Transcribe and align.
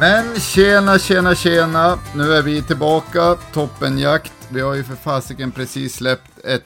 Men 0.00 0.40
tjena, 0.40 0.98
tjena, 0.98 1.34
tjena. 1.34 1.98
Nu 2.14 2.32
är 2.32 2.42
vi 2.42 2.62
tillbaka. 2.62 3.34
Toppenjakt. 3.34 4.32
Vi 4.52 4.60
har 4.60 4.74
ju 4.74 4.84
för 4.84 4.94
fasiken 4.94 5.52
precis 5.52 5.94
släppt 5.94 6.38
ett 6.44 6.64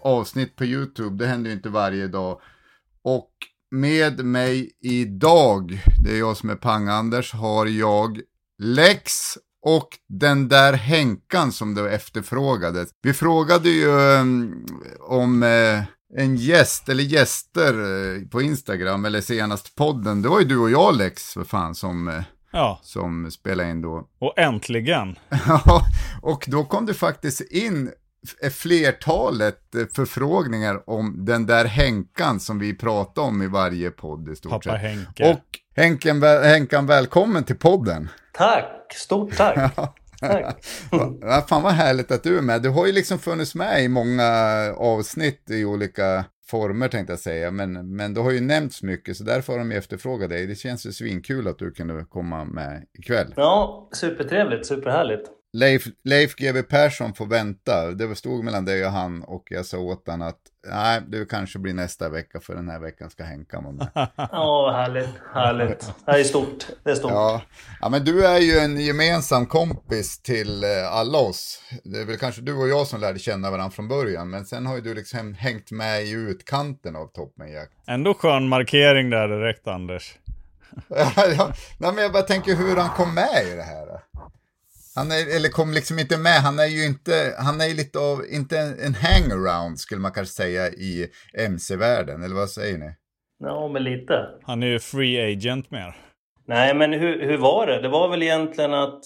avsnitt 0.00 0.56
på 0.56 0.64
YouTube. 0.64 1.24
Det 1.24 1.26
händer 1.26 1.50
ju 1.50 1.56
inte 1.56 1.68
varje 1.68 2.08
dag. 2.08 2.40
Och 3.04 3.30
med 3.70 4.24
mig 4.24 4.70
idag, 4.80 5.82
det 6.04 6.10
är 6.10 6.18
jag 6.18 6.36
som 6.36 6.50
är 6.50 6.56
Pang-Anders, 6.56 7.34
har 7.34 7.66
jag 7.66 8.20
Lex 8.58 9.12
och 9.66 9.88
den 10.08 10.48
där 10.48 10.72
Henkan 10.72 11.52
som 11.52 11.74
du 11.74 11.88
efterfrågade 11.90 12.86
Vi 13.02 13.12
frågade 13.12 13.68
ju 13.68 13.88
um, 13.88 14.66
om 15.00 15.42
eh, 15.42 15.82
en 16.18 16.36
gäst 16.36 16.88
eller 16.88 17.04
gäster 17.04 17.74
eh, 17.74 18.28
på 18.28 18.42
Instagram 18.42 19.04
eller 19.04 19.20
senast 19.20 19.74
podden. 19.74 20.22
Det 20.22 20.28
var 20.28 20.40
ju 20.40 20.46
du 20.46 20.58
och 20.58 20.70
jag 20.70 20.96
Lex 20.96 21.32
för 21.32 21.44
fan 21.44 21.74
som, 21.74 22.08
eh, 22.08 22.22
Ja, 22.52 22.80
som 22.82 23.30
spelade 23.30 23.70
in 23.70 23.82
då. 23.82 24.08
och 24.18 24.38
äntligen. 24.38 25.18
Ja, 25.46 25.82
och 26.22 26.44
då 26.48 26.64
kom 26.64 26.86
det 26.86 26.94
faktiskt 26.94 27.40
in 27.40 27.90
flertalet 28.52 29.74
eh, 29.74 29.86
förfrågningar 29.94 30.90
om 30.90 31.24
den 31.24 31.46
där 31.46 31.64
Henkan 31.64 32.40
som 32.40 32.58
vi 32.58 32.74
pratar 32.74 33.22
om 33.22 33.42
i 33.42 33.46
varje 33.46 33.90
podd 33.90 34.28
i 34.28 34.36
stort 34.36 34.50
Pappa 34.52 34.62
sett. 34.62 34.80
Henke. 34.80 35.30
Och 35.30 35.40
Henken, 35.76 36.22
Henkan, 36.22 36.86
välkommen 36.86 37.44
till 37.44 37.56
podden. 37.56 38.08
Tack, 38.32 38.94
stort 38.94 39.36
tack. 39.36 39.74
tack. 39.76 39.98
Ja, 41.20 41.44
fan 41.48 41.62
vad 41.62 41.72
härligt 41.72 42.10
att 42.10 42.22
du 42.22 42.38
är 42.38 42.42
med. 42.42 42.62
Du 42.62 42.68
har 42.68 42.86
ju 42.86 42.92
liksom 42.92 43.18
funnits 43.18 43.54
med 43.54 43.84
i 43.84 43.88
många 43.88 44.26
avsnitt 44.76 45.50
i 45.50 45.64
olika 45.64 46.24
former 46.52 46.88
tänkte 46.88 47.12
jag 47.12 47.20
säga, 47.20 47.50
men, 47.50 47.96
men 47.96 48.14
det 48.14 48.20
har 48.20 48.30
ju 48.30 48.40
nämnts 48.40 48.82
mycket 48.82 49.16
så 49.16 49.24
därför 49.24 49.52
har 49.52 49.58
de 49.58 49.70
ju 49.70 49.78
efterfrågat 49.78 50.30
dig. 50.30 50.46
Det 50.46 50.54
känns 50.54 50.86
ju 50.86 50.92
svinkul 50.92 51.48
att 51.48 51.58
du 51.58 51.70
kunde 51.70 52.04
komma 52.04 52.44
med 52.44 52.86
ikväll. 52.98 53.34
Ja, 53.36 53.88
supertrevligt, 53.92 54.66
superhärligt. 54.66 55.41
Leif, 55.54 55.86
Leif 56.04 56.34
GW 56.34 56.62
Persson 56.62 57.14
får 57.14 57.26
vänta. 57.26 57.90
Det 57.90 58.14
stod 58.14 58.44
mellan 58.44 58.64
dig 58.64 58.86
och 58.86 58.92
han 58.92 59.22
och 59.22 59.46
jag 59.50 59.66
sa 59.66 59.78
åt 59.78 60.02
han 60.06 60.22
att 60.22 60.38
nej, 60.66 61.02
det 61.08 61.28
kanske 61.28 61.58
blir 61.58 61.74
nästa 61.74 62.08
vecka 62.08 62.40
för 62.40 62.54
den 62.54 62.68
här 62.68 62.80
veckan 62.80 63.10
ska 63.10 63.24
Henkan 63.24 63.64
vara 63.64 63.72
med. 63.72 63.88
Ja, 64.16 64.62
vad 64.62 64.74
härligt, 64.74 65.08
härligt. 65.34 65.92
Det 66.06 66.12
är 66.12 66.24
stort, 66.24 66.66
det 66.84 66.90
är 66.90 66.94
stort. 66.94 67.10
Ja. 67.10 67.42
ja, 67.80 67.88
men 67.88 68.04
du 68.04 68.26
är 68.26 68.38
ju 68.38 68.58
en 68.58 68.80
gemensam 68.80 69.46
kompis 69.46 70.22
till 70.22 70.64
eh, 70.64 70.92
alla 70.92 71.18
oss. 71.18 71.62
Det 71.84 72.00
är 72.00 72.04
väl 72.04 72.18
kanske 72.18 72.42
du 72.42 72.54
och 72.54 72.68
jag 72.68 72.86
som 72.86 73.00
lärde 73.00 73.18
känna 73.18 73.50
varandra 73.50 73.70
från 73.70 73.88
början, 73.88 74.30
men 74.30 74.44
sen 74.44 74.66
har 74.66 74.74
ju 74.74 74.80
du 74.80 74.94
liksom 74.94 75.34
hängt 75.34 75.70
med 75.70 76.02
i 76.02 76.10
utkanten 76.10 76.96
av 76.96 77.06
Toppmenjakt. 77.06 77.72
Ändå 77.86 78.14
skön 78.14 78.48
markering 78.48 79.10
där 79.10 79.28
direkt, 79.28 79.66
Anders. 79.66 80.14
ja, 80.88 81.52
nej, 81.78 81.92
men 81.92 81.96
jag 81.96 82.12
bara 82.12 82.22
tänker 82.22 82.54
hur 82.56 82.76
han 82.76 82.88
kom 82.88 83.14
med 83.14 83.46
i 83.52 83.56
det 83.56 83.62
här. 83.62 84.11
Han 84.94 85.10
är, 85.10 85.36
eller 85.36 85.48
kom 85.48 85.72
liksom 85.72 85.98
inte 85.98 86.18
med, 86.18 86.40
han 86.40 86.58
är 86.58 86.66
ju 86.66 86.86
inte, 86.86 87.34
han 87.38 87.60
är 87.60 87.74
lite 87.74 87.98
av, 87.98 88.18
inte 88.30 88.58
en, 88.58 88.78
en 88.78 88.94
hangaround 88.94 89.78
skulle 89.78 90.00
man 90.00 90.12
kanske 90.12 90.34
säga 90.34 90.68
i 90.68 91.08
MC-världen, 91.34 92.22
eller 92.22 92.34
vad 92.34 92.50
säger 92.50 92.78
ni? 92.78 92.94
Ja, 93.38 93.68
men 93.68 93.84
lite. 93.84 94.28
Han 94.42 94.62
är 94.62 94.66
ju 94.66 94.78
free 94.78 95.32
agent 95.32 95.70
mer. 95.70 95.96
Nej, 96.46 96.74
men 96.74 96.92
hur, 96.92 97.26
hur 97.26 97.38
var 97.38 97.66
det? 97.66 97.82
Det 97.82 97.88
var 97.88 98.08
väl 98.08 98.22
egentligen 98.22 98.74
att... 98.74 99.04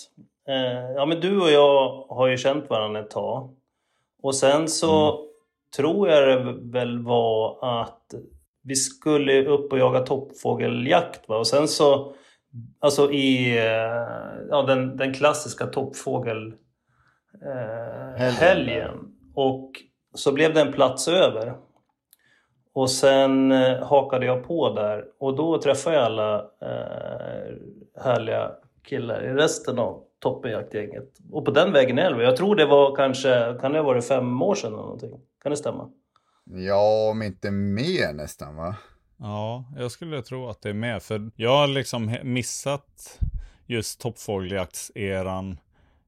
Eh, 0.49 0.91
ja, 0.95 1.07
men 1.07 1.21
du 1.21 1.41
och 1.41 1.51
jag 1.51 2.07
har 2.09 2.27
ju 2.27 2.37
känt 2.37 2.71
varandra 2.71 3.01
ett 3.01 3.11
tag. 3.11 3.55
Och 4.23 4.35
sen 4.35 4.69
så 4.69 5.25
tror 5.77 6.09
jag 6.09 6.29
det 6.29 6.57
väl 6.73 7.05
var 7.05 7.59
att 7.83 8.15
vi 8.63 8.75
skulle 8.75 9.45
upp 9.45 9.73
och 9.73 9.79
jaga 9.79 10.01
toppfågeljakt. 10.01 11.29
Va? 11.29 11.39
Och 11.39 11.47
sen 11.47 11.69
så... 11.69 12.15
Alltså 12.79 13.13
i 13.13 13.59
eh, 13.59 14.47
ja, 14.51 14.63
den, 14.67 14.97
den 14.97 15.15
klassiska 15.15 15.67
toppfågel... 15.67 16.55
Eh. 17.43 18.91
Och 19.35 19.71
så 20.15 20.33
blev 20.33 20.55
det 20.55 20.61
en 20.61 20.73
plats 20.73 21.09
över. 21.09 21.55
Och 22.73 22.91
sen 22.91 23.53
eh, 23.53 23.87
hakade 23.87 24.27
jag 24.27 24.45
på 24.45 24.75
där 24.75 25.05
och 25.19 25.37
då 25.37 25.61
träffade 25.61 25.97
jag 25.97 26.05
alla 26.05 26.37
eh, 26.39 27.55
härliga 28.01 28.51
killar 28.85 29.25
i 29.25 29.33
resten 29.33 29.79
av 29.79 30.03
toppenjaktgänget. 30.19 31.09
Och 31.33 31.45
på 31.45 31.51
den 31.51 31.73
vägen 31.73 31.99
är 31.99 32.13
det. 32.13 32.25
Jag 32.25 32.37
tror 32.37 32.57
det 32.57 32.67
var 32.67 32.97
kanske, 32.97 33.57
kan 33.61 33.73
det 33.73 33.79
ha 33.79 33.85
varit 33.85 34.09
fem 34.09 34.43
år 34.43 34.55
sedan 34.55 34.73
eller 34.73 34.83
någonting? 34.83 35.21
Kan 35.43 35.51
det 35.51 35.57
stämma? 35.57 35.91
Ja, 36.45 37.11
om 37.11 37.23
inte 37.23 37.51
mer 37.51 38.13
nästan 38.13 38.57
va? 38.57 38.77
Ja, 39.19 39.65
jag 39.77 39.91
skulle 39.91 40.23
tro 40.23 40.49
att 40.49 40.63
det 40.63 40.69
är 40.69 40.75
med. 40.75 41.03
För 41.03 41.31
jag 41.37 41.51
har 41.51 41.67
liksom 41.67 42.17
missat 42.23 43.19
just 43.67 44.01
toppfågeljaktseran 44.01 45.59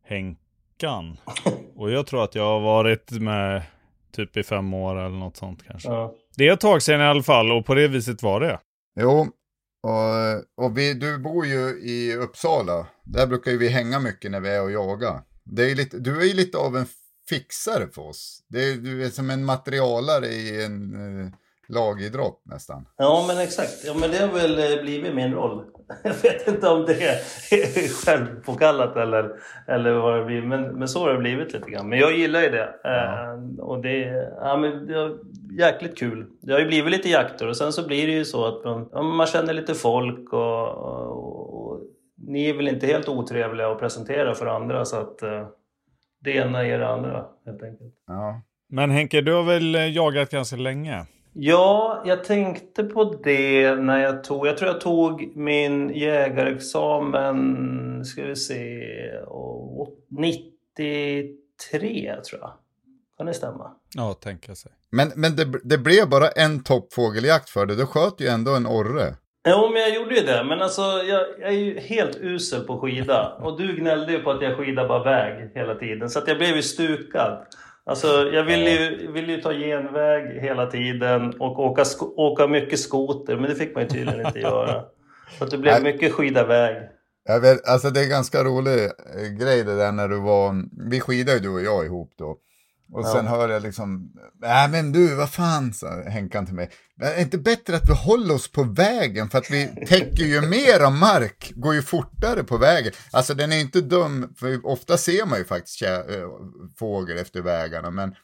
Henkan. 0.04 1.16
Och 1.76 1.90
jag 1.90 2.06
tror 2.06 2.24
att 2.24 2.34
jag 2.34 2.44
har 2.44 2.60
varit 2.60 3.10
med 3.10 3.62
typ 4.12 4.36
i 4.36 4.42
fem 4.42 4.74
år 4.74 4.96
eller 4.96 5.16
något 5.16 5.36
sånt 5.36 5.64
kanske. 5.66 5.88
Ja. 5.88 6.14
Det 6.36 6.48
är 6.48 6.52
ett 6.52 6.60
tag 6.60 6.82
sedan 6.82 7.00
i 7.00 7.04
alla 7.04 7.22
fall 7.22 7.52
och 7.52 7.66
på 7.66 7.74
det 7.74 7.88
viset 7.88 8.22
var 8.22 8.40
det. 8.40 8.60
Jo, 9.00 9.26
och, 9.82 10.64
och 10.64 10.78
vi, 10.78 10.94
du 10.94 11.18
bor 11.18 11.46
ju 11.46 11.80
i 11.82 12.16
Uppsala. 12.16 12.86
Där 13.04 13.26
brukar 13.26 13.50
ju 13.50 13.58
vi 13.58 13.68
hänga 13.68 14.00
mycket 14.00 14.30
när 14.30 14.40
vi 14.40 14.48
är 14.48 14.62
och 14.62 14.70
jagar. 14.70 15.22
Det 15.44 15.70
är 15.70 15.74
lite, 15.74 15.98
du 15.98 16.20
är 16.20 16.24
ju 16.24 16.34
lite 16.34 16.58
av 16.58 16.76
en 16.76 16.86
fixare 17.28 17.88
för 17.88 18.02
oss. 18.02 18.42
Det 18.48 18.64
är, 18.64 18.76
du 18.76 19.04
är 19.04 19.10
som 19.10 19.30
en 19.30 19.44
materialare 19.44 20.26
i 20.26 20.64
en 20.64 20.94
eh, 21.24 21.32
lagidrott 21.68 22.42
nästan. 22.44 22.88
ja, 22.96 23.24
men 23.28 23.38
exakt. 23.38 23.84
Ja, 23.86 23.94
men 23.94 24.10
det 24.10 24.16
har 24.16 24.28
väl 24.28 24.58
eh, 24.58 24.82
blivit 24.82 25.14
min 25.14 25.32
roll. 25.32 25.64
Jag 26.04 26.14
vet 26.14 26.48
inte 26.48 26.68
om 26.68 26.86
det 26.86 27.02
är 27.02 27.88
självpåkallat 28.06 28.96
eller, 28.96 29.30
eller 29.66 29.92
vad 29.92 30.18
det 30.18 30.24
blir. 30.24 30.42
Men, 30.42 30.62
men 30.62 30.88
så 30.88 31.00
har 31.00 31.12
det 31.12 31.18
blivit 31.18 31.52
lite 31.52 31.70
grann. 31.70 31.88
Men 31.88 31.98
jag 31.98 32.18
gillar 32.18 32.40
ju 32.40 32.50
det. 32.50 32.74
Eh, 32.84 33.64
och 33.64 33.82
det, 33.82 33.98
ja, 34.40 34.56
men 34.56 34.86
det 34.86 34.94
är 34.94 35.18
jäkligt 35.58 35.98
kul. 35.98 36.26
Det 36.40 36.52
har 36.52 36.60
ju 36.60 36.66
blivit 36.66 36.92
lite 36.92 37.08
jakter 37.08 37.48
och 37.48 37.56
sen 37.56 37.72
så 37.72 37.86
blir 37.86 38.06
det 38.06 38.12
ju 38.12 38.24
så 38.24 38.44
att 38.46 38.64
man, 38.64 38.88
ja, 38.92 39.02
man 39.02 39.26
känner 39.26 39.52
lite 39.52 39.74
folk 39.74 40.32
och, 40.32 40.68
och, 40.68 41.54
och 41.54 41.80
ni 42.16 42.48
är 42.48 42.54
väl 42.54 42.68
inte 42.68 42.86
helt 42.86 43.08
otrevliga 43.08 43.68
att 43.68 43.78
presentera 43.78 44.34
för 44.34 44.46
andra 44.46 44.84
så 44.84 44.96
att 44.96 45.22
eh, 45.22 45.46
det 46.20 46.30
ena 46.30 46.66
ger 46.66 46.78
det 46.78 46.88
andra 46.88 47.26
helt 47.46 47.62
enkelt. 47.62 47.94
Ja. 48.06 48.42
Men 48.68 48.90
Henke, 48.90 49.20
du 49.20 49.32
har 49.32 49.42
väl 49.42 49.94
jagat 49.94 50.30
ganska 50.30 50.56
länge? 50.56 51.06
Ja, 51.32 52.02
jag 52.06 52.24
tänkte 52.24 52.84
på 52.84 53.20
det 53.24 53.74
när 53.74 53.98
jag 53.98 54.24
tog... 54.24 54.46
Jag 54.46 54.58
tror 54.58 54.70
jag 54.70 54.80
tog 54.80 55.36
min 55.36 55.90
jägarexamen, 55.90 58.04
ska 58.04 58.24
vi 58.24 58.36
se, 58.36 58.80
93 60.08 62.16
tror 62.30 62.40
jag. 62.40 62.52
Kan 63.16 63.26
det 63.26 63.34
stämma? 63.34 63.72
Ja, 63.94 64.14
tänka 64.14 64.54
sig. 64.54 64.72
Men, 64.90 65.12
men 65.16 65.36
det, 65.36 65.60
det 65.64 65.78
blev 65.78 66.08
bara 66.08 66.28
en 66.28 66.62
toppfågeljakt 66.62 67.50
för 67.50 67.66
dig. 67.66 67.76
Du 67.76 67.86
sköt 67.86 68.20
ju 68.20 68.26
ändå 68.26 68.54
en 68.54 68.66
orre. 68.66 69.14
Jo, 69.48 69.70
men 69.72 69.82
jag 69.82 69.94
gjorde 69.94 70.14
ju 70.14 70.26
det. 70.26 70.44
Men 70.44 70.62
alltså, 70.62 70.82
jag, 70.82 71.26
jag 71.40 71.48
är 71.48 71.58
ju 71.58 71.80
helt 71.80 72.16
usel 72.16 72.60
på 72.60 72.80
skida. 72.80 73.32
Och 73.40 73.58
du 73.58 73.76
gnällde 73.76 74.12
ju 74.12 74.18
på 74.18 74.30
att 74.30 74.42
jag 74.42 74.56
skidade 74.56 74.88
bara 74.88 75.04
väg 75.04 75.50
hela 75.54 75.74
tiden. 75.74 76.10
Så 76.10 76.18
att 76.18 76.28
jag 76.28 76.38
blev 76.38 76.56
ju 76.56 76.62
stukad. 76.62 77.46
Alltså, 77.88 78.30
jag 78.32 78.44
ville 78.44 78.70
ju, 78.70 79.12
ville 79.12 79.32
ju 79.32 79.40
ta 79.40 79.52
genväg 79.52 80.40
hela 80.42 80.66
tiden 80.66 81.40
och 81.40 81.58
åka, 81.58 81.84
åka 82.16 82.46
mycket 82.46 82.80
skoter. 82.80 83.36
Men 83.36 83.50
det 83.50 83.56
fick 83.56 83.74
man 83.74 83.82
ju 83.82 83.88
tydligen 83.88 84.26
inte 84.26 84.38
göra. 84.50 84.84
Så 85.38 85.44
det 85.44 85.58
blev 85.58 85.82
mycket 85.82 86.12
skida 86.12 86.46
väg. 86.46 86.76
Jag 87.24 87.40
vet, 87.40 87.68
alltså 87.68 87.90
det 87.90 88.00
är 88.00 88.04
en 88.04 88.10
ganska 88.10 88.44
rolig 88.44 88.84
eh, 88.84 89.28
grej 89.38 89.64
det 89.64 89.76
där 89.76 89.92
när 89.92 90.08
du 90.08 90.20
var, 90.20 90.64
vi 90.90 91.00
skidade 91.00 91.38
ju 91.38 91.42
du 91.42 91.48
och 91.48 91.62
jag 91.62 91.84
ihop 91.84 92.12
då. 92.18 92.36
Och 92.92 93.06
sen 93.06 93.26
hör 93.26 93.48
jag 93.48 93.62
liksom, 93.62 94.12
nej 94.40 94.68
men 94.68 94.92
du, 94.92 95.14
vad 95.14 95.30
fan, 95.30 95.72
sa 95.72 96.02
Henkan 96.02 96.46
till 96.46 96.54
mig. 96.54 96.70
Är 97.00 97.14
det 97.14 97.22
inte 97.22 97.38
bättre 97.38 97.76
att 97.76 97.88
vi 97.88 97.94
håller 97.94 98.34
oss 98.34 98.52
på 98.52 98.62
vägen 98.62 99.30
för 99.30 99.38
att 99.38 99.50
vi 99.50 99.86
täcker 99.86 100.24
ju 100.24 100.40
mera 100.40 100.90
mark, 100.90 101.52
går 101.54 101.74
ju 101.74 101.82
fortare 101.82 102.44
på 102.44 102.56
vägen. 102.56 102.92
Alltså 103.10 103.34
den 103.34 103.52
är 103.52 103.60
inte 103.60 103.80
dum, 103.80 104.34
för 104.36 104.66
ofta 104.66 104.96
ser 104.96 105.26
man 105.26 105.38
ju 105.38 105.44
faktiskt 105.44 105.82
äh, 105.82 105.98
fågel 106.78 107.18
efter 107.18 107.42
vägarna, 107.42 107.90
men 107.90 108.14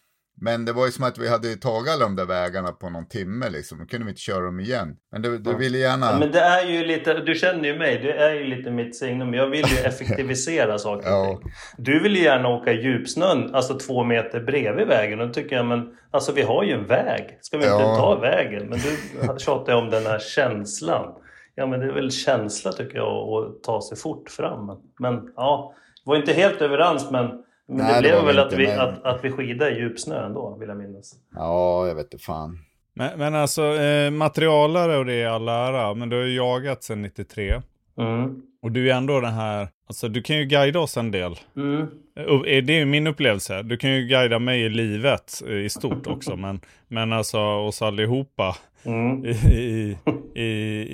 men 0.45 0.65
det 0.65 0.73
var 0.73 0.87
ju 0.87 0.93
som 0.93 1.05
att 1.05 1.19
vi 1.19 1.29
hade 1.29 1.57
tagit 1.57 1.91
alla 1.93 2.05
de 2.05 2.17
där 2.17 2.25
vägarna 2.25 2.73
på 2.73 2.91
någon 2.91 3.09
timme 3.09 3.51
liksom. 3.51 3.79
Då 3.79 3.85
kunde 3.87 4.05
vi 4.05 4.11
inte 4.11 4.21
köra 4.21 4.45
dem 4.45 4.61
igen. 4.61 4.97
Men 5.13 5.23
du, 5.23 5.39
du 5.39 5.55
ville 5.57 5.79
gärna... 5.79 6.07
Ja, 6.07 6.19
men 6.19 6.31
det 6.33 6.41
är 6.41 6.67
ju 6.67 6.85
lite, 6.85 7.15
du 7.15 7.35
känner 7.35 7.69
ju 7.69 7.79
mig, 7.79 7.99
det 8.03 8.13
är 8.13 8.35
ju 8.35 8.45
lite 8.45 8.71
mitt 8.71 8.97
signum. 8.97 9.35
Jag 9.35 9.47
vill 9.47 9.65
ju 9.69 9.77
effektivisera 9.85 10.79
saker 10.79 11.07
och 11.09 11.13
Ja. 11.27 11.39
ting. 11.43 11.53
Du 11.79 12.03
vill 12.03 12.17
ju 12.17 12.23
gärna 12.23 12.49
åka 12.49 12.73
i 12.73 12.83
djupsnön, 12.83 13.55
alltså 13.55 13.79
två 13.79 14.05
meter 14.05 14.41
bredvid 14.41 14.87
vägen. 14.87 15.21
Och 15.21 15.27
då 15.27 15.33
tycker 15.33 15.57
jag, 15.57 15.67
men 15.67 15.97
alltså 16.11 16.33
vi 16.33 16.43
har 16.43 16.65
ju 16.65 16.73
en 16.73 16.87
väg. 16.87 17.39
Ska 17.41 17.59
vi 17.59 17.65
inte 17.65 17.77
Ja. 17.77 17.97
ta 17.97 18.21
vägen? 18.21 18.67
Men 18.69 18.79
du 18.79 19.39
tjatar 19.39 19.73
ju 19.73 19.79
om 19.79 19.91
den 19.91 20.07
här 20.07 20.19
känslan. 20.19 21.15
Ja 21.55 21.67
men 21.67 21.81
det 21.81 21.87
är 21.87 21.93
väl 21.93 22.11
känsla 22.11 22.73
tycker 22.73 22.97
jag 22.97 23.09
att 23.29 23.63
ta 23.63 23.83
sig 23.83 23.99
fort 23.99 24.31
fram. 24.31 24.83
Men, 24.99 25.33
ja, 25.37 25.75
var 26.05 26.17
inte 26.17 26.33
helt 26.33 26.63
överens 26.63 27.11
men, 27.11 27.27
men 27.69 27.77
Nej, 27.77 27.87
det 27.89 27.95
det 27.95 28.01
blev 28.03 28.15
var 28.17 28.27
väl 28.27 28.39
att 28.39 28.53
vi, 28.53 28.67
men- 28.67 28.81
att, 28.81 29.05
att 29.05 29.25
vi 29.25 29.31
skidade 29.31 29.71
i 29.71 29.79
djupsnö 29.81 30.27
ändå, 30.27 30.57
vill 30.61 30.69
jag 30.69 30.79
minnas. 30.79 31.15
Ja, 31.35 31.87
jag 31.89 31.95
vet 31.95 32.13
inte 32.13 32.25
fan. 32.25 32.59
Men, 32.95 33.19
men 33.19 33.35
alltså, 33.35 33.63
eh, 33.63 34.11
materialare 34.11 34.97
och 34.97 35.07
det 35.07 35.15
är 35.15 35.29
all 35.29 35.49
ära, 35.49 35.95
men 35.95 36.09
du 36.09 36.17
har 36.17 36.23
ju 36.25 36.37
jagat 36.37 36.83
sedan 36.83 37.03
93. 37.03 37.53
Mm. 37.99 38.43
Och 38.63 38.73
du 38.73 38.91
är 38.91 38.95
ändå 38.95 39.21
den 39.21 39.33
här, 39.35 39.69
alltså 39.89 40.09
du 40.09 40.23
kan 40.23 40.37
ju 40.37 40.45
guida 40.45 40.81
oss 40.81 40.97
en 40.97 41.11
del. 41.11 41.35
Mm. 41.57 41.81
Eh, 42.17 42.63
Det 42.65 42.73
är 42.73 42.79
ju 42.79 42.85
min 42.85 43.07
upplevelse. 43.07 43.63
Du 43.63 43.77
kan 43.77 43.91
ju 43.91 44.07
guida 44.07 44.39
mig 44.39 44.63
i 44.63 44.69
livet 44.69 45.43
eh, 45.47 45.53
i 45.57 45.69
stort 45.69 46.07
också. 46.07 46.37
men, 46.37 46.61
men 46.89 47.13
alltså 47.13 47.39
oss 47.41 47.83
allihopa. 47.83 48.57
Mm. 48.85 49.25
I, 49.25 49.31
i, 49.31 49.99
i, 50.35 50.45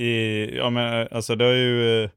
i, 0.07 0.51
ja 0.57 0.71
men 0.71 1.09
alltså 1.11 1.35
det 1.37 1.45
är 1.47 1.55
ju, 1.57 2.05
eh, 2.05 2.11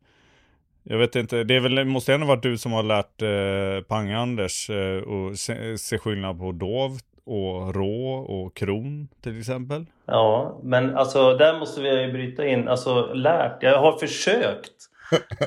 jag 0.84 0.98
vet 0.98 1.16
inte, 1.16 1.44
det 1.44 1.56
är 1.56 1.60
väl, 1.60 1.86
måste 1.86 2.14
ändå 2.14 2.28
varit 2.28 2.44
du 2.44 2.58
som 2.58 2.72
har 2.72 2.84
lärt 2.84 3.22
eh, 3.22 3.88
Pang-Anders 3.88 4.70
eh, 4.70 5.04
och 5.04 5.40
se, 5.40 5.78
se 5.78 5.98
skillnad 5.98 6.40
på 6.40 6.52
dov 6.52 6.98
och 7.26 7.76
rå 7.76 8.14
och 8.14 8.56
kron 8.56 9.08
till 9.22 9.40
exempel. 9.40 9.86
Ja, 10.06 10.60
men 10.64 10.98
alltså 10.98 11.38
där 11.38 11.60
måste 11.60 11.82
vi 11.82 12.02
ju 12.02 12.12
bryta 12.12 12.46
in. 12.48 12.68
Alltså 12.68 13.14
lärt. 13.14 13.64
Jag 13.64 13.80
har 13.80 13.98
försökt. 13.98 14.72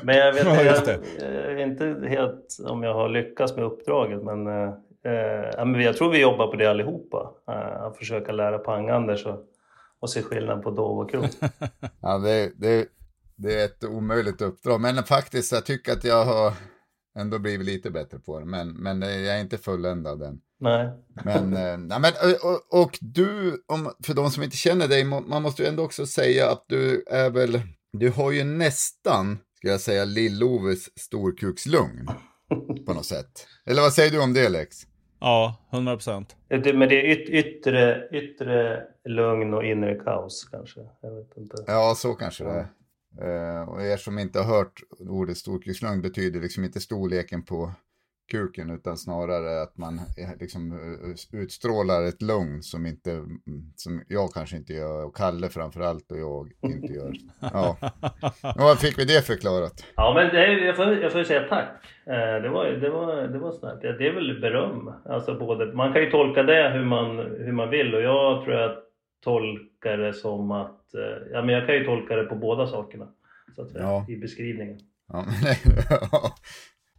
Men 0.03 0.17
jag 0.17 0.33
vet 0.33 0.45
jag, 0.65 0.99
jag 1.19 1.51
är 1.51 1.57
inte 1.57 2.07
helt 2.07 2.57
om 2.67 2.83
jag 2.83 2.93
har 2.93 3.09
lyckats 3.09 3.55
med 3.55 3.65
uppdraget. 3.65 4.23
Men, 4.23 4.47
eh, 4.47 4.73
eh, 5.13 5.65
men 5.65 5.81
jag 5.81 5.97
tror 5.97 6.09
vi 6.09 6.21
jobbar 6.21 6.47
på 6.47 6.55
det 6.55 6.65
allihopa. 6.65 7.31
Eh, 7.47 7.83
att 7.83 7.97
försöka 7.97 8.31
lära 8.31 8.57
Pang-Anders 8.57 9.25
och, 9.25 9.39
och 9.99 10.09
se 10.09 10.21
skillnad 10.21 10.63
på 10.63 10.71
dov 10.71 10.99
och 10.99 11.11
kron. 11.11 11.27
Ja, 12.01 12.17
det, 12.17 12.51
det, 12.55 12.85
det 13.37 13.61
är 13.61 13.65
ett 13.65 13.83
omöjligt 13.83 14.41
uppdrag. 14.41 14.81
Men 14.81 15.03
faktiskt, 15.03 15.51
jag 15.51 15.65
tycker 15.65 15.91
att 15.91 16.03
jag 16.03 16.25
har 16.25 16.53
ändå 17.19 17.39
blivit 17.39 17.67
lite 17.67 17.91
bättre 17.91 18.19
på 18.19 18.39
det. 18.39 18.45
Men, 18.45 18.69
men 18.69 19.01
jag 19.01 19.37
är 19.37 19.39
inte 19.39 19.57
fulländad 19.57 20.21
än. 20.21 20.39
Nej. 20.59 20.89
Men, 21.25 21.53
eh, 21.57 21.77
nej, 21.77 21.99
men 21.99 22.13
och, 22.43 22.81
och 22.81 22.97
du, 23.01 23.63
om, 23.67 23.93
för 24.03 24.13
de 24.13 24.31
som 24.31 24.43
inte 24.43 24.57
känner 24.57 24.87
dig, 24.87 25.03
man 25.03 25.41
måste 25.41 25.63
ju 25.63 25.69
ändå 25.69 25.83
också 25.83 26.05
säga 26.05 26.49
att 26.49 26.65
du 26.67 27.03
är 27.07 27.29
väl, 27.29 27.61
du 27.93 28.09
har 28.09 28.31
ju 28.31 28.43
nästan, 28.43 29.39
ska 29.53 29.67
jag 29.67 29.81
säga, 29.81 30.05
Lill-Oves 30.05 30.89
storkukslugn. 30.95 32.07
På 32.85 32.93
något 32.93 33.05
sätt. 33.05 33.47
Eller 33.65 33.81
vad 33.81 33.93
säger 33.93 34.11
du 34.11 34.19
om 34.21 34.33
det 34.33 34.49
Lex? 34.49 34.77
Ja, 35.19 35.67
100 35.73 35.95
procent. 35.95 36.35
Men 36.49 36.61
det 36.61 36.95
är 36.95 37.05
yt, 37.05 37.29
yttre, 37.29 38.09
yttre 38.11 38.83
lugn 39.05 39.53
och 39.53 39.65
inre 39.65 39.95
kaos 39.95 40.47
kanske. 40.51 40.79
Jag 41.01 41.15
vet 41.15 41.37
inte. 41.37 41.55
Ja, 41.67 41.93
så 41.97 42.13
kanske 42.13 42.43
det 42.43 42.49
är. 42.49 42.67
Eh, 43.21 43.69
och 43.69 43.81
er 43.81 43.97
som 43.97 44.19
inte 44.19 44.39
har 44.39 44.57
hört 44.57 44.81
ordet 45.09 45.37
storkukslugn 45.37 46.01
betyder 46.01 46.41
liksom 46.41 46.63
inte 46.63 46.79
storleken 46.79 47.43
på 47.45 47.71
kuken 48.31 48.69
utan 48.69 48.97
snarare 48.97 49.61
att 49.61 49.77
man 49.77 49.99
eh, 50.17 50.29
liksom 50.39 50.71
eh, 50.71 51.39
utstrålar 51.39 52.03
ett 52.03 52.21
lugn 52.21 52.63
som 52.63 52.85
inte, 52.85 53.11
mm, 53.11 53.39
som 53.75 54.03
jag 54.07 54.29
kanske 54.33 54.57
inte 54.57 54.73
gör 54.73 55.05
och 55.05 55.15
Kalle 55.15 55.49
framförallt 55.49 56.11
och 56.11 56.17
jag 56.17 56.51
inte 56.61 56.93
gör. 56.93 57.13
Ja, 57.39 57.77
och 58.55 58.61
vad 58.61 58.79
fick 58.79 58.97
vi 58.99 59.05
det 59.05 59.21
förklarat? 59.25 59.85
Ja, 59.95 60.13
men 60.15 60.35
det, 60.35 60.45
är- 60.45 60.65
jag, 60.65 60.75
får, 60.75 60.85
jag 60.97 61.11
får 61.11 61.23
säga 61.23 61.47
tack. 61.49 61.69
Det, 62.43 62.49
var, 62.49 62.65
det, 62.65 62.89
var, 62.89 63.15
det 63.27 63.39
var 63.39 63.51
snällt. 63.51 63.79
Ja, 63.83 63.91
Det 63.91 64.07
är 64.07 64.13
väl 64.13 64.39
beröm. 64.41 64.91
Alltså 65.05 65.39
både, 65.39 65.73
man 65.73 65.93
kan 65.93 66.01
ju 66.03 66.11
tolka 66.11 66.43
det 66.43 66.69
hur 66.69 66.85
man, 66.85 67.17
hur 67.17 67.51
man 67.51 67.69
vill 67.69 67.95
och 67.95 68.01
jag 68.01 68.43
tror 68.43 68.55
jag 68.55 68.71
tolkar 69.23 69.97
det 69.97 70.13
som 70.13 70.51
att... 70.51 70.93
eh, 70.93 71.27
ja, 71.33 71.41
men 71.41 71.49
jag 71.55 71.65
kan 71.67 71.75
ju 71.75 71.85
tolka 71.85 72.15
det 72.15 72.23
på 72.23 72.35
båda 72.35 72.67
sakerna. 72.67 73.07
Så 73.55 73.61
att 73.61 73.71
säga, 73.71 73.83
Ja. 73.83 74.05
I 74.09 74.17
beskrivningen. 74.17 74.79
Ja, 75.13 75.25
men, 75.25 75.55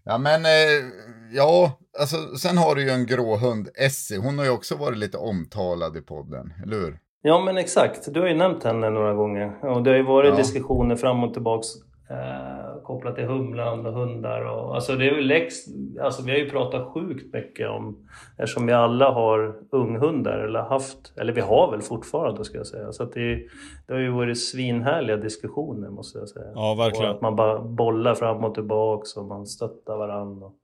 ja, 0.04 0.18
men 0.18 0.44
eh, 0.44 0.92
ja, 1.32 1.78
alltså 1.98 2.16
sen 2.36 2.58
har 2.58 2.74
du 2.74 2.82
ju 2.82 2.90
en 2.90 3.06
gråhund, 3.06 3.68
Essie. 3.74 4.18
Hon 4.18 4.38
har 4.38 4.44
ju 4.44 4.50
också 4.50 4.76
varit 4.76 4.98
lite 4.98 5.18
omtalad 5.18 5.96
i 5.96 6.00
podden, 6.00 6.52
eller 6.62 6.76
hur? 6.76 6.98
Ja 7.22 7.44
men 7.44 7.56
exakt, 7.58 8.14
du 8.14 8.20
har 8.20 8.28
ju 8.28 8.34
nämnt 8.34 8.64
henne 8.64 8.90
några 8.90 9.14
gånger. 9.14 9.64
Och 9.64 9.82
det 9.82 9.90
har 9.90 9.96
ju 9.96 10.02
varit 10.02 10.30
Ja. 10.30 10.36
diskussioner 10.36 10.96
fram 10.96 11.24
och 11.24 11.32
tillbaks 11.32 11.66
eh, 12.10 12.82
kopplat 12.82 13.14
till 13.14 13.24
humlan 13.24 13.86
och 13.86 13.92
hundar. 13.92 14.40
Och, 14.44 14.74
alltså 14.74 14.96
det 14.96 15.08
är 15.08 15.14
ju 15.14 15.20
läx, 15.20 15.54
alltså 16.00 16.22
vi 16.22 16.30
har 16.30 16.38
ju 16.38 16.50
pratat 16.50 16.92
sjukt 16.94 17.34
mycket 17.34 17.68
om, 17.68 18.08
eftersom 18.38 18.66
vi 18.66 18.72
alla 18.72 19.10
har 19.10 19.56
unghundar, 19.70 20.38
eller 20.38 20.60
haft, 20.60 21.12
eller 21.16 21.32
vi 21.32 21.40
har 21.40 21.70
väl 21.70 21.82
fortfarande 21.82 22.44
ska 22.44 22.56
jag 22.56 22.66
säga. 22.66 22.92
Så 22.92 23.02
att 23.02 23.12
det, 23.12 23.46
det 23.86 23.92
har 23.92 24.00
ju 24.00 24.10
varit 24.10 24.40
svinhärliga 24.40 25.16
diskussioner 25.16 25.90
måste 25.90 26.18
jag 26.18 26.28
säga. 26.28 26.52
Ja, 26.54 26.74
verkligen. 26.74 27.08
Och 27.10 27.14
att 27.16 27.22
man 27.22 27.36
bara 27.36 27.62
bollar 27.62 28.14
fram 28.14 28.44
och 28.44 28.54
tillbaks 28.54 29.16
och 29.16 29.24
man 29.24 29.46
stöttar 29.46 29.96
varandra 29.96 30.46
och, 30.46 30.54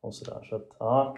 och 0.00 0.14
sådär. 0.14 0.46
Så 0.50 0.56
att, 0.56 0.68
ja, 0.78 1.16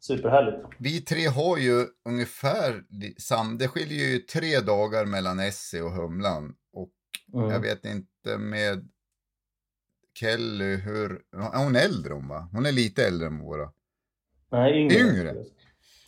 superhärligt. 0.00 0.58
Vi 0.78 1.00
tre 1.00 1.26
har 1.26 1.56
ju 1.58 1.86
ungefär 2.08 2.82
sam, 3.18 3.58
det 3.58 3.68
skiljer 3.68 4.12
ju 4.12 4.18
tre 4.18 4.60
dagar 4.66 5.06
mellan 5.06 5.40
Essie 5.40 5.82
och 5.82 5.90
Humlan. 5.92 6.54
Och 6.72 6.90
Mm. 7.34 7.50
jag 7.50 7.60
vet 7.60 7.84
inte 7.84 8.38
med 8.38 8.88
Kelly 10.14 10.76
hur, 10.76 11.20
är 11.52 11.64
hon 11.64 11.76
äldre 11.76 12.14
hon 12.14 12.28
va? 12.28 12.48
Hon 12.52 12.66
är 12.66 12.72
lite 12.72 13.06
äldre 13.06 13.26
än 13.26 13.38
våra. 13.38 13.70
Nej, 14.52 14.80
yngre. 14.82 14.94
Yngre? 15.00 15.34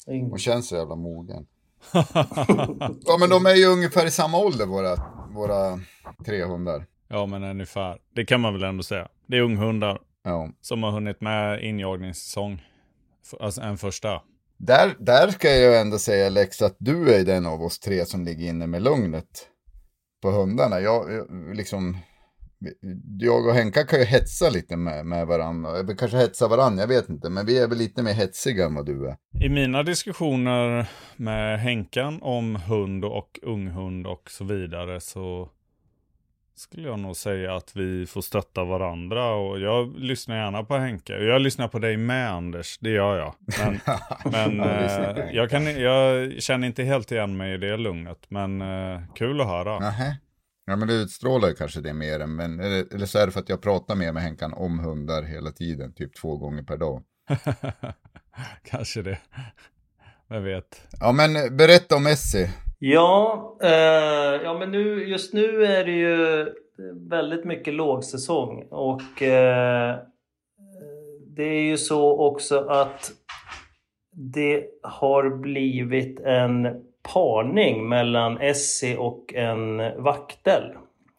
Yngre. 0.09 0.31
Hon 0.31 0.39
känns 0.39 0.69
så 0.69 0.77
jävla 0.77 0.95
mogen. 0.97 1.47
Ja 3.05 3.17
men 3.21 3.31
de 3.31 3.47
är 3.47 3.55
ju 3.55 3.67
ungefär 3.67 4.07
i 4.07 4.11
samma 4.11 4.39
ålder 4.39 4.67
våra, 4.67 4.97
våra 5.35 5.81
tre 6.27 6.45
hundar. 6.45 6.87
Ja, 7.09 7.27
men 7.27 7.45
ungefär. 7.45 7.99
Det 8.15 8.25
kan 8.25 8.41
man 8.41 8.53
väl 8.53 8.63
ändå 8.65 8.83
säga. 8.83 9.09
Det 9.27 9.37
är 9.37 9.41
unghundar 9.41 9.99
Ja. 10.25 10.51
som 10.61 10.83
har 10.83 10.91
hunnit 10.91 11.21
med 11.21 11.63
injagningssäsong. 11.65 12.63
Alltså 13.41 13.61
en 13.61 13.79
första. 13.79 14.23
Där, 14.57 14.95
där 14.99 15.29
ska 15.31 15.51
jag 15.51 15.81
ändå 15.81 15.99
säga 15.99 16.29
Lex 16.29 16.63
att 16.63 16.77
du 16.79 17.15
är 17.15 17.25
den 17.25 17.47
av 17.47 17.63
oss 17.63 17.79
tre 17.79 18.05
som 18.07 18.25
ligger 18.25 18.49
inne 18.49 18.67
med 18.67 18.83
lugnet 18.83 19.49
på 20.23 20.31
hundarna. 20.31 20.81
Jag, 20.81 21.13
jag, 21.13 21.27
liksom, 21.57 21.99
jag 23.19 23.47
och 23.47 23.55
Henka 23.55 23.85
kan 23.85 23.99
ju 23.99 24.05
hetsa 24.05 24.51
lite 24.51 24.77
med, 24.77 25.07
med 25.07 25.27
varandra. 25.27 25.83
Vi 25.83 25.97
kanske 25.97 26.17
hetsar 26.17 26.49
varandra, 26.49 26.83
jag 26.83 26.89
vet 26.89 27.09
inte. 27.09 27.31
Men 27.31 27.47
vi 27.47 27.59
är 27.59 27.69
väl 27.69 27.79
lite 27.79 28.03
mer 28.03 28.13
hetsiga 28.13 28.67
än 28.67 28.75
vad 28.75 28.87
du 28.87 29.09
är. 29.09 29.17
I 29.45 29.49
mina 29.49 29.83
diskussioner 29.83 30.87
med 31.17 31.61
Henkan 31.61 32.23
om 32.23 32.57
hund 32.57 33.05
och 33.05 33.39
unghund 33.43 34.07
och 34.07 34.31
så 34.31 34.45
vidare 34.45 35.01
så 35.01 35.49
skulle 36.55 36.89
jag 36.89 36.99
nog 36.99 37.17
säga 37.17 37.57
att 37.57 37.77
vi 37.77 38.07
får 38.07 38.21
stötta 38.21 38.65
varandra 38.65 39.35
och 39.35 39.61
jag 39.61 39.99
lyssnar 39.99 40.37
gärna 40.37 40.65
på 40.65 40.77
Henke. 40.77 41.13
Jag 41.13 41.41
lyssnar 41.41 41.69
på 41.69 41.79
dig 41.79 41.97
med 41.97 42.31
Anders, 42.33 42.79
det 42.79 42.91
gör 42.91 43.19
jag. 43.19 43.35
Men, 43.61 43.81
men 44.33 44.61
eh, 44.61 45.31
jag, 45.33 45.51
kan, 45.51 45.81
jag 45.81 46.33
känner 46.43 46.67
inte 46.67 46.83
helt 46.83 47.13
igen 47.13 47.37
mig 47.37 47.55
i 47.55 47.57
det 47.57 47.77
lugnet. 47.77 48.27
Men 48.29 48.63
eh, 48.63 49.01
kul 49.15 49.41
att 49.41 49.47
höra. 49.47 49.79
Nähä. 49.79 50.17
Ja 50.65 50.77
men 50.77 50.89
det 50.89 50.95
utstrålar 50.95 51.49
ju 51.49 51.55
kanske 51.55 51.81
det 51.81 51.93
mer 51.93 52.21
än, 52.21 52.37
men 52.37 52.61
eller, 52.61 52.95
eller 52.95 53.07
så 53.07 53.19
är 53.19 53.27
det 53.27 53.33
för 53.33 53.41
att 53.41 53.49
jag 53.49 53.63
pratar 53.63 53.95
mer 53.95 54.13
med 54.13 54.23
Henkan 54.23 54.53
om 54.53 54.79
hundar 54.79 55.23
hela 55.23 55.51
tiden, 55.51 55.95
typ 55.95 56.15
två 56.15 56.37
gånger 56.37 56.63
per 56.63 56.77
dag. 56.77 57.03
Kanske 58.65 59.03
det. 59.03 59.19
Vem 60.29 60.45
vet. 60.45 60.89
Ja 61.01 61.13
men 61.13 61.37
eh, 61.37 61.51
berätta 61.51 61.97
om 61.97 62.03
Messi. 62.03 62.49
Ja, 62.79 63.57
eh, 63.63 64.43
ja 64.45 64.59
men 64.59 64.71
nu, 64.71 65.09
just 65.09 65.33
nu 65.33 65.65
är 65.65 65.85
det 65.85 65.93
ju 65.93 66.47
väldigt 67.11 67.45
mycket 67.45 67.75
lågsäsong 67.75 68.67
och 68.71 69.23
eh, 69.23 69.97
det 71.27 71.45
är 71.45 71.63
ju 71.63 71.79
så 71.79 72.19
också 72.19 72.59
att 72.59 73.13
det 74.13 74.67
har 74.83 75.31
blivit 75.31 76.21
en 76.21 76.67
parning 77.15 77.89
mellan 77.89 78.39
Essie 78.41 78.97
och 78.97 79.35
en 79.35 79.77
vaktel. 80.03 80.63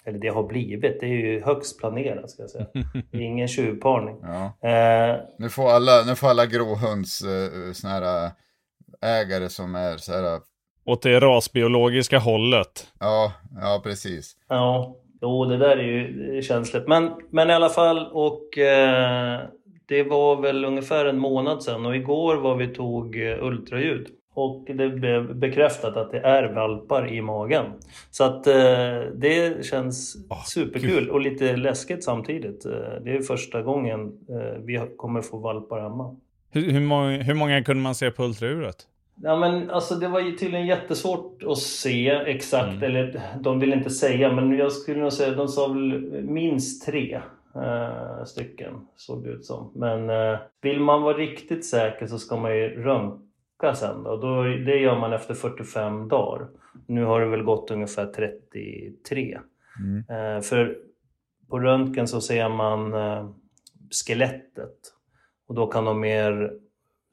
Eller 0.06 0.20
det 0.20 0.28
har 0.28 0.44
blivit, 0.44 1.00
det 1.00 1.06
är 1.06 1.10
ju 1.10 1.44
högst 1.44 1.80
planerat 1.80 2.30
ska 2.30 2.44
jag 2.44 2.50
säga. 2.50 2.66
Det 3.12 3.18
är 3.18 3.22
ingen 3.22 3.48
tjuvparning. 3.48 4.16
Ja. 4.22 4.70
Eh, 4.70 5.16
Nu 5.40 5.50
får 5.50 5.70
alla, 5.70 6.04
nu 6.08 6.16
får 6.16 6.28
alla 6.28 6.46
gråhunds 6.46 7.22
eh, 7.22 7.72
såna 7.74 7.94
här 7.94 8.26
eh, 8.26 9.10
ägare 9.20 9.50
som 9.50 9.76
är 9.76 9.98
så 9.98 10.12
här, 10.14 10.40
Åt 10.86 11.02
det 11.02 11.20
rasbiologiska 11.20 12.20
hållet. 12.20 12.88
ja, 13.00 13.34
ja 13.62 13.82
precis. 13.84 14.34
Ja, 14.50 14.96
jo 15.22 15.46
det 15.46 15.58
där 15.58 15.78
är 15.78 15.84
ju 15.84 16.42
känsligt. 16.42 16.88
Men, 16.88 17.12
men 17.30 17.50
i 17.50 17.54
alla 17.54 17.70
fall 17.70 18.08
och 18.12 18.58
eh, 18.58 19.40
det 19.88 20.04
var 20.04 20.42
väl 20.42 20.66
ungefär 20.66 21.06
en 21.06 21.18
månad 21.20 21.64
sedan 21.64 21.86
och 21.86 21.96
igår 21.96 22.36
var 22.36 22.56
vi 22.56 22.68
tog 22.68 23.22
eh, 23.28 23.44
ultraljud. 23.44 24.08
Och 24.34 24.66
det 24.68 24.90
blev 24.90 25.36
bekräftat 25.36 25.98
att 25.98 26.12
det 26.12 26.20
är 26.20 26.54
valpar 26.54 27.14
i 27.14 27.22
magen. 27.22 27.66
Så 28.12 28.24
att 28.24 28.48
eh, 28.48 28.54
det 29.16 29.66
känns 29.66 30.16
Åh, 30.30 30.44
superkul 30.44 31.10
och 31.10 31.22
lite 31.22 31.56
läskigt 31.56 32.04
samtidigt. 32.04 32.66
Eh, 32.66 32.72
det 33.04 33.16
är 33.16 33.22
första 33.22 33.62
gången 33.62 34.00
eh, 34.30 34.62
vi 34.64 34.82
kommer 34.98 35.22
få 35.22 35.38
valpar 35.38 35.82
hemma. 35.82 36.16
Hur, 36.52 36.72
hur, 36.72 36.82
många, 36.82 37.24
hur 37.24 37.34
många 37.34 37.64
kunde 37.64 37.84
man 37.84 37.96
se 37.96 38.12
på 38.12 38.24
ultraljudet? 38.24 38.88
Ja 39.16 39.36
men 39.36 39.70
alltså 39.70 39.96
det 39.96 40.08
var 40.08 40.20
ju 40.20 40.32
tydligen 40.32 40.68
jättesvårt 40.68 41.44
att 41.44 41.58
se 41.58 42.10
exakt, 42.10 42.84
eller 42.84 43.22
de 43.40 43.60
vill 43.60 43.74
inte 43.74 43.90
säga 43.90 44.32
men 44.32 44.58
jag 44.58 44.72
skulle 44.72 45.00
nog 45.00 45.14
säga 45.14 45.36
de 45.36 45.48
sa 45.48 45.68
väl 45.68 46.00
minst 46.24 46.86
tre 46.86 47.22
eh, 47.56 48.24
stycken 48.26 48.74
såg 48.96 49.24
det 49.24 49.30
ut 49.30 49.46
som. 49.46 49.72
Men 49.76 50.10
eh, 50.10 50.40
vill 50.62 50.80
man 50.80 51.02
vara 51.02 51.18
riktigt 51.18 51.66
säker 51.66 52.08
så 52.08 52.20
ska 52.20 52.38
man 52.38 52.58
ju 52.58 52.84
röntga 52.84 53.20
sen 53.74 54.04
då. 54.04 54.18
då. 54.18 54.44
Det 54.44 54.78
gör 54.78 55.00
man 55.00 55.14
efter 55.14 55.34
45 55.34 56.08
dagar. 56.08 56.48
Nu 56.88 57.04
har 57.04 57.22
det 57.22 57.28
väl 57.28 57.44
gått 57.44 57.72
ungefär 57.72 58.06
33. 58.06 59.40
Eh, 60.10 60.42
för 60.42 60.78
på 61.50 61.60
röntgen 61.60 62.08
så 62.08 62.22
ser 62.22 62.50
man 62.50 62.94
eh, 62.94 63.30
skelettet 64.06 64.78
och 65.48 65.56
då 65.56 65.68
kan 65.68 65.86
de 65.86 66.00
mer 66.00 66.54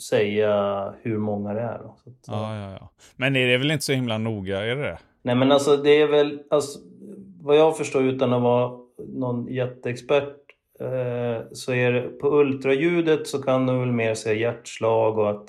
säga 0.09 0.95
hur 1.03 1.19
många 1.19 1.55
det 1.55 1.61
är. 1.61 1.79
Då. 1.79 1.97
Så 2.05 2.11
att, 2.11 2.17
Ja, 2.27 2.57
ja, 2.57 2.79
ja. 2.81 2.91
Men 3.17 3.37
är 3.37 3.47
det 3.47 3.59
väl 3.59 3.71
inte 3.71 3.85
så 3.85 3.93
himla 3.93 4.19
noga, 4.19 4.61
är 4.61 4.77
det 4.77 4.83
det? 4.83 4.99
Nej 5.23 5.35
men 5.35 5.53
alltså 5.53 5.77
det 5.77 6.03
är 6.03 6.09
väl, 6.09 6.43
alltså, 6.51 6.79
vad 7.43 7.57
jag 7.57 7.77
förstår 7.77 8.03
utan 8.03 8.33
att 8.33 8.43
vara 8.43 8.81
någon 9.09 9.47
jätteexpert 9.47 10.37
eh, 10.81 11.47
så 11.53 11.73
är 11.73 11.93
det 11.93 12.03
på 12.09 12.41
ultraljudet 12.41 13.27
så 13.27 13.43
kan 13.43 13.67
de 13.67 13.81
väl 13.81 13.93
mer 13.93 14.15
säga 14.15 14.41
hjärtslag 14.41 15.19
och 15.19 15.31
att 15.31 15.49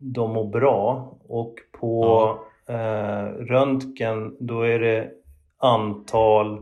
de 0.00 0.32
mår 0.32 0.44
bra. 0.44 1.12
Och 1.28 1.54
på 1.80 2.34
eh, 2.68 3.24
röntgen 3.38 4.36
då 4.40 4.60
är 4.62 4.78
det 4.78 5.10
antal 5.58 6.58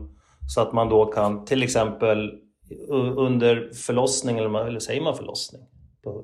så 0.55 0.61
att 0.61 0.73
man 0.73 0.89
då 0.89 1.05
kan 1.05 1.45
till 1.45 1.63
exempel 1.63 2.37
under 3.15 3.69
förlossning, 3.85 4.37
eller, 4.37 4.65
eller 4.67 4.79
säger 4.79 5.01
man 5.03 5.15
förlossning? 5.15 5.61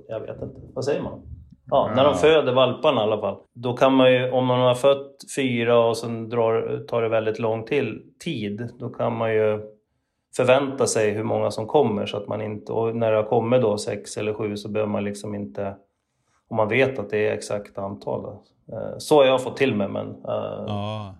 Jag 0.08 0.20
vet 0.20 0.42
inte. 0.42 0.62
Vad 0.74 0.86
säger 0.86 1.02
man? 1.02 1.22
Ja, 1.70 1.92
när 1.96 2.04
de 2.04 2.12
Ja. 2.12 2.18
föder 2.18 2.54
valparna 2.54 3.02
i 3.02 3.04
alla 3.04 3.22
fall. 3.22 3.38
Då 3.54 3.74
kan 3.74 3.94
man 3.94 4.14
ju, 4.14 4.32
om 4.32 4.46
man 4.46 4.60
har 4.60 4.76
fött 4.76 5.16
fyra 5.36 5.80
och 5.86 5.98
sen 5.98 6.30
drar, 6.30 6.86
tar 6.88 7.02
det 7.02 7.10
väldigt 7.10 7.40
lång 7.40 7.66
till, 7.66 8.02
tid, 8.24 8.70
då 8.80 8.90
kan 8.90 9.18
man 9.18 9.34
ju 9.34 9.60
förvänta 10.36 10.88
sig 10.88 11.12
hur 11.12 11.24
många 11.24 11.52
som 11.52 11.68
kommer 11.68 12.06
så 12.06 12.18
att 12.18 12.28
man 12.28 12.42
inte, 12.42 12.72
och 12.72 12.96
när 12.96 13.12
det 13.12 13.18
har 13.18 13.24
kommit 13.24 13.62
då 13.62 13.78
sex 13.78 14.18
eller 14.18 14.34
sju 14.34 14.58
så 14.58 14.70
behöver 14.70 14.92
man 14.92 15.04
liksom 15.04 15.36
inte, 15.36 15.76
om 16.50 16.58
man 16.58 16.68
vet 16.70 17.00
att 17.00 17.10
det 17.10 17.28
är 17.28 17.34
exakt 17.34 17.78
antal. 17.78 18.26
Eh, 18.26 18.98
Så 18.98 19.16
har 19.16 19.26
jag 19.26 19.44
fått 19.44 19.58
till 19.58 19.76
mig 19.76 19.88
men 19.90 20.08
eh, 20.08 20.64
Ja. 20.68 21.16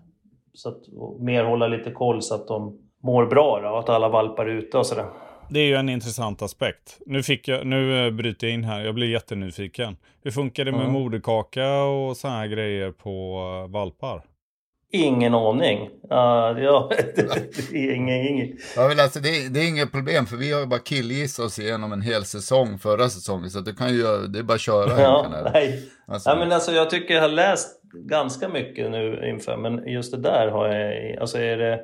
så 0.54 0.68
att, 0.68 0.78
mer 1.20 1.44
hålla 1.44 1.66
lite 1.66 1.90
koll 1.90 2.22
så 2.22 2.34
att 2.34 2.48
de 2.48 2.78
mår 3.02 3.26
bra 3.26 3.60
då, 3.62 3.68
och 3.68 3.78
att 3.78 3.88
alla 3.88 4.08
valpar 4.08 4.46
är 4.46 4.50
ute 4.50 4.78
och 4.78 4.86
sådär. 4.86 5.06
Det 5.50 5.60
är 5.60 5.66
ju 5.66 5.74
en 5.74 5.88
intressant 5.88 6.42
aspekt. 6.42 6.98
Nu, 7.06 7.22
fick 7.22 7.48
jag, 7.48 7.66
nu 7.66 8.06
eh, 8.06 8.12
bryter 8.12 8.46
jag 8.46 8.54
in 8.54 8.64
här, 8.64 8.80
jag 8.80 8.94
blir 8.94 9.10
jättenyfiken. 9.10 9.96
Hur 10.22 10.30
funkar 10.30 10.64
det 10.64 10.72
med 10.72 10.80
Mm. 10.80 10.92
moderkaka 10.92 11.82
och 11.84 12.16
såna 12.16 12.34
här 12.34 12.46
grejer 12.46 12.90
på 12.90 13.38
valpar? 13.68 14.22
Ingen 14.92 15.34
aning. 15.34 15.78
Uh, 16.12 16.62
ja, 16.64 16.90
det 17.16 17.78
är 17.78 17.94
ingen, 17.94 18.26
ingen. 18.26 18.56
Ja, 18.76 18.88
väl, 18.88 19.00
alltså, 19.00 19.20
det, 19.20 19.48
det 19.54 19.60
är 19.60 19.68
inget 19.68 19.92
problem 19.92 20.26
för 20.26 20.36
vi 20.36 20.52
har 20.52 20.60
ju 20.60 20.66
bara 20.66 20.80
killgissat 20.80 21.44
oss 21.46 21.58
igenom 21.58 21.92
en 21.92 22.02
hel 22.02 22.24
säsong 22.24 22.78
förra 22.78 23.08
säsongen 23.08 23.50
så 23.50 23.60
du 23.60 23.74
kan 23.74 23.88
ju, 23.94 24.00
göra- 24.00 24.26
det 24.26 24.38
är 24.38 24.42
bara 24.42 24.54
att 24.54 24.60
köra. 24.60 25.00
Ja, 25.00 25.26
nej. 25.54 25.82
Alltså, 26.06 26.30
Ja, 26.30 26.36
men 26.36 26.52
alltså, 26.52 26.72
jag 26.72 26.90
tycker 26.90 27.14
jag 27.14 27.20
har 27.22 27.28
läst 27.28 27.80
ganska 27.94 28.48
mycket 28.48 28.90
nu 28.90 29.28
inför, 29.30 29.56
men 29.56 29.88
just 29.88 30.12
det 30.12 30.18
där 30.20 30.48
har 30.48 30.68
jag... 30.68 31.16
Alltså 31.16 31.38
är 31.38 31.56
det 31.56 31.80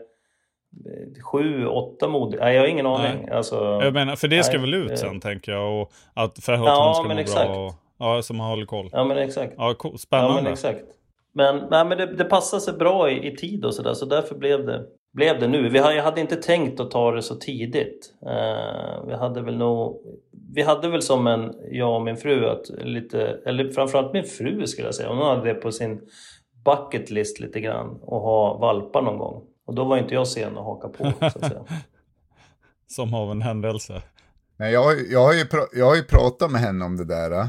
sju, 1.23 1.67
åtta 1.67 2.09
mod? 2.09 2.37
Nej, 2.41 2.55
jag 2.55 2.63
har 2.63 2.69
ingen 2.69 2.87
aning. 2.87 3.29
Alltså, 3.29 3.57
Jag 3.83 3.93
menar, 3.95 4.17
för 4.17 4.29
det 4.29 4.43
ska 4.45 4.53
nej, 4.53 4.61
väl 4.61 4.75
ut 4.75 4.99
sen 4.99 5.21
tänker 5.21 5.53
jag. 5.53 5.81
Och 5.83 5.93
att, 6.15 6.39
för 6.45 6.53
att 6.53 6.61
Ja, 6.61 6.85
hon 6.87 6.95
ska 6.95 7.09
men 7.09 7.17
må 7.17 7.21
exakt. 7.23 7.47
bra. 7.49 7.67
Och, 7.67 7.75
ja, 7.99 8.23
som 8.23 8.41
håller 8.41 8.67
koll. 8.67 8.91
Ja, 8.93 9.05
men 9.05 9.19
exakt. 9.19 9.53
Ja, 9.57 9.75
cool. 9.75 9.91
Ja, 9.95 9.99
spännande. 9.99 10.43
men 10.43 10.53
exakt. 10.53 10.81
Men, 11.35 11.67
nej, 11.71 11.85
men 11.85 11.99
det, 11.99 12.07
det 12.07 12.25
passade 12.25 12.63
sig 12.63 12.75
bra 12.75 13.11
i, 13.11 13.29
i 13.29 13.37
tid 13.37 13.65
och 13.65 13.75
sådär, 13.75 13.95
så 13.95 14.07
därför 14.07 14.35
blev 14.35 14.67
det, 14.67 14.87
blev 15.13 15.41
det 15.41 15.49
nu. 15.49 15.69
Vi 15.69 15.79
hade, 15.79 15.95
jag 15.95 16.05
hade 16.05 16.21
inte 16.21 16.37
tänkt 16.37 16.81
att 16.81 16.91
ta 16.91 17.11
det 17.11 17.23
så 17.23 17.35
tidigt. 17.35 18.15
Eh, 18.27 19.07
vi 19.07 19.15
hade 19.15 19.43
väl 19.43 19.57
nog... 19.57 20.03
Vi 20.55 20.63
hade 20.63 20.89
väl 20.89 21.03
som 21.03 21.27
en, 21.27 21.55
jag 21.71 21.95
och 21.95 22.03
min 22.03 22.17
fru, 22.17 22.49
att 22.49 22.69
lite, 22.85 23.41
eller 23.47 23.71
framförallt 23.71 24.13
min 24.13 24.25
fru 24.25 24.67
skulle 24.67 24.89
jag 24.89 24.95
säga, 24.95 25.09
hon 25.09 25.19
hade 25.19 25.45
det 25.45 25.55
på 25.55 25.73
sin 25.73 26.01
bucket 26.65 27.11
list 27.11 27.41
lite 27.41 27.61
grann, 27.61 27.91
att 28.03 28.09
ha 28.09 28.59
valpar 28.59 29.03
någon 29.03 29.19
gång. 29.19 29.43
Och 29.67 29.75
då 29.75 29.85
var 29.85 29.99
inte 29.99 30.15
jag 30.15 30.27
sen 30.27 30.59
att 30.59 30.65
haka 30.65 30.89
på, 30.89 31.13
så 31.21 31.27
att 31.27 31.33
säga. 31.33 31.65
Som 32.87 33.15
av 33.15 33.31
en 33.31 33.43
händelse. 33.43 34.03
Men 34.57 34.73
jag, 34.73 34.85
jag, 35.11 35.21
har 35.21 35.33
ju 35.33 35.45
jag 35.73 35.87
har 35.87 35.97
ju 35.97 36.03
pratat 36.03 36.51
med 36.51 36.61
henne 36.61 36.85
om 36.85 36.97
det 36.97 37.05
där. 37.05 37.49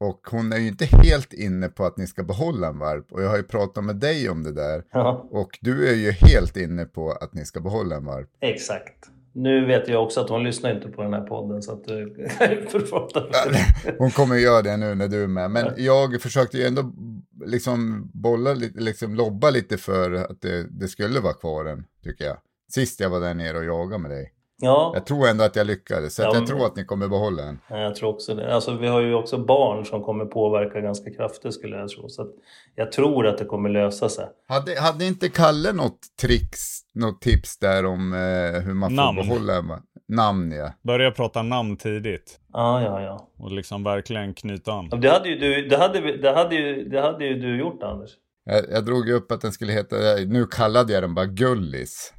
Och 0.00 0.20
hon 0.30 0.52
är 0.52 0.58
ju 0.58 0.68
inte 0.68 0.84
helt 0.84 1.32
inne 1.32 1.68
på 1.68 1.84
att 1.84 1.96
ni 1.96 2.06
ska 2.06 2.22
behålla 2.22 2.68
en 2.68 2.78
valp. 2.78 3.12
Och 3.12 3.22
jag 3.22 3.28
har 3.28 3.36
ju 3.36 3.42
pratat 3.42 3.84
med 3.84 3.96
dig 3.96 4.28
om 4.28 4.42
det 4.42 4.52
där. 4.52 4.84
Ja, 4.92 5.28
Och 5.30 5.58
du 5.60 5.88
är 5.88 5.94
ju 5.94 6.10
helt 6.10 6.56
inne 6.56 6.84
på 6.84 7.12
att 7.12 7.34
ni 7.34 7.44
ska 7.44 7.60
behålla 7.60 7.96
en 7.96 8.04
valp. 8.04 8.28
exakt. 8.40 9.10
Nu 9.32 9.66
vet 9.66 9.88
jag 9.88 10.02
också 10.04 10.20
att 10.20 10.28
hon 10.30 10.44
lyssnar 10.44 10.74
inte 10.74 10.88
på 10.88 11.02
den 11.02 11.12
här 11.12 11.20
podden, 11.26 11.62
så 11.62 11.72
att 11.72 11.84
du 11.84 12.28
får 12.70 12.80
prata 12.80 13.20
för 13.20 13.50
det. 13.52 13.96
Hon 13.98 14.10
kommer 14.10 14.36
göra 14.36 14.62
det 14.62 14.76
nu 14.76 14.94
när 14.94 15.08
du 15.08 15.22
är 15.22 15.26
med. 15.26 15.50
Men 15.50 15.72
jag 15.76 16.20
försökte 16.20 16.58
ju 16.58 16.64
ändå 16.64 16.92
liksom 17.44 18.10
bolla 18.14 18.54
lite, 18.54 18.80
liksom 18.80 19.14
lobba 19.14 19.50
lite 19.50 19.76
för 19.76 20.12
att 20.12 20.40
det, 20.40 20.66
det 20.70 20.88
skulle 20.88 21.20
vara 21.20 21.32
kvar 21.32 21.64
en, 21.64 21.84
tycker 22.04 22.24
jag. 22.24 22.36
Sist 22.70 23.00
jag 23.00 23.10
var 23.10 23.20
där 23.20 23.34
nere 23.34 23.58
och 23.58 23.64
jagade 23.64 23.98
med 24.02 24.10
dig. 24.10 24.32
Ja, 24.58 24.90
Jag 24.94 25.06
tror 25.06 25.28
ändå 25.28 25.44
att 25.44 25.56
jag 25.56 25.66
lyckades. 25.66 26.14
Så 26.14 26.22
Ja, 26.22 26.26
jag 26.26 26.34
men- 26.34 26.46
tror 26.46 26.66
att 26.66 26.76
ni 26.76 26.84
kommer 26.84 27.08
behålla 27.08 27.42
en. 27.42 27.58
Ja, 27.70 27.78
Jag 27.78 27.94
tror 27.94 28.08
också 28.10 28.34
det. 28.34 28.54
Alltså, 28.54 28.72
vi 28.76 28.86
har 28.88 29.00
ju 29.00 29.14
också 29.14 29.38
barn 29.38 29.84
som 29.86 30.02
kommer 30.02 30.24
påverka 30.24 30.80
ganska 30.80 31.10
kraftigt 31.10 31.54
skulle 31.54 31.76
jag 31.76 31.88
tro. 31.88 32.08
Så 32.08 32.22
att 32.22 32.28
jag 32.74 32.92
tror 32.92 33.26
att 33.26 33.38
det 33.38 33.44
kommer 33.44 33.68
lösa 33.70 34.08
sig. 34.08 34.26
Hade, 34.48 34.80
hade 34.80 35.04
inte 35.04 35.28
Kalle 35.28 35.72
något 35.72 35.98
tricks, 36.20 36.80
något 36.94 37.20
tips 37.22 37.58
där 37.58 37.86
om 37.86 38.12
eh, 38.12 38.60
hur 38.62 38.74
man 38.74 38.90
får 38.90 38.96
Namn. 38.96 39.16
behålla 39.16 39.56
en 39.56 39.64
namn? 40.08 40.52
Ja. 40.52 40.72
Börja 40.82 41.10
prata 41.10 41.42
namn 41.42 41.76
tidigt. 41.76 42.38
Ja, 42.52 42.82
ja, 42.82 43.02
ja. 43.02 43.28
Och 43.38 43.52
liksom 43.52 43.84
verkligen 43.84 44.34
knyta 44.34 44.72
an. 44.72 44.88
Det 45.00 45.10
hade 45.10 45.28
ju 45.28 45.38
du, 45.38 45.68
det 45.68 45.76
hade, 45.76 46.16
det 46.16 46.32
hade 46.34 46.54
ju, 46.54 46.88
det 46.88 47.00
hade 47.00 47.24
ju 47.26 47.34
du 47.34 47.58
gjort 47.58 47.82
Anders. 47.82 48.10
Jag, 48.44 48.64
jag 48.70 48.84
drog 48.84 49.08
ju 49.08 49.14
upp 49.14 49.32
att 49.32 49.40
den 49.40 49.52
skulle 49.52 49.72
heta, 49.72 49.96
nu 50.26 50.46
kallade 50.46 50.92
jag 50.92 51.02
den 51.02 51.14
bara 51.14 51.26
Gullis. 51.26 52.12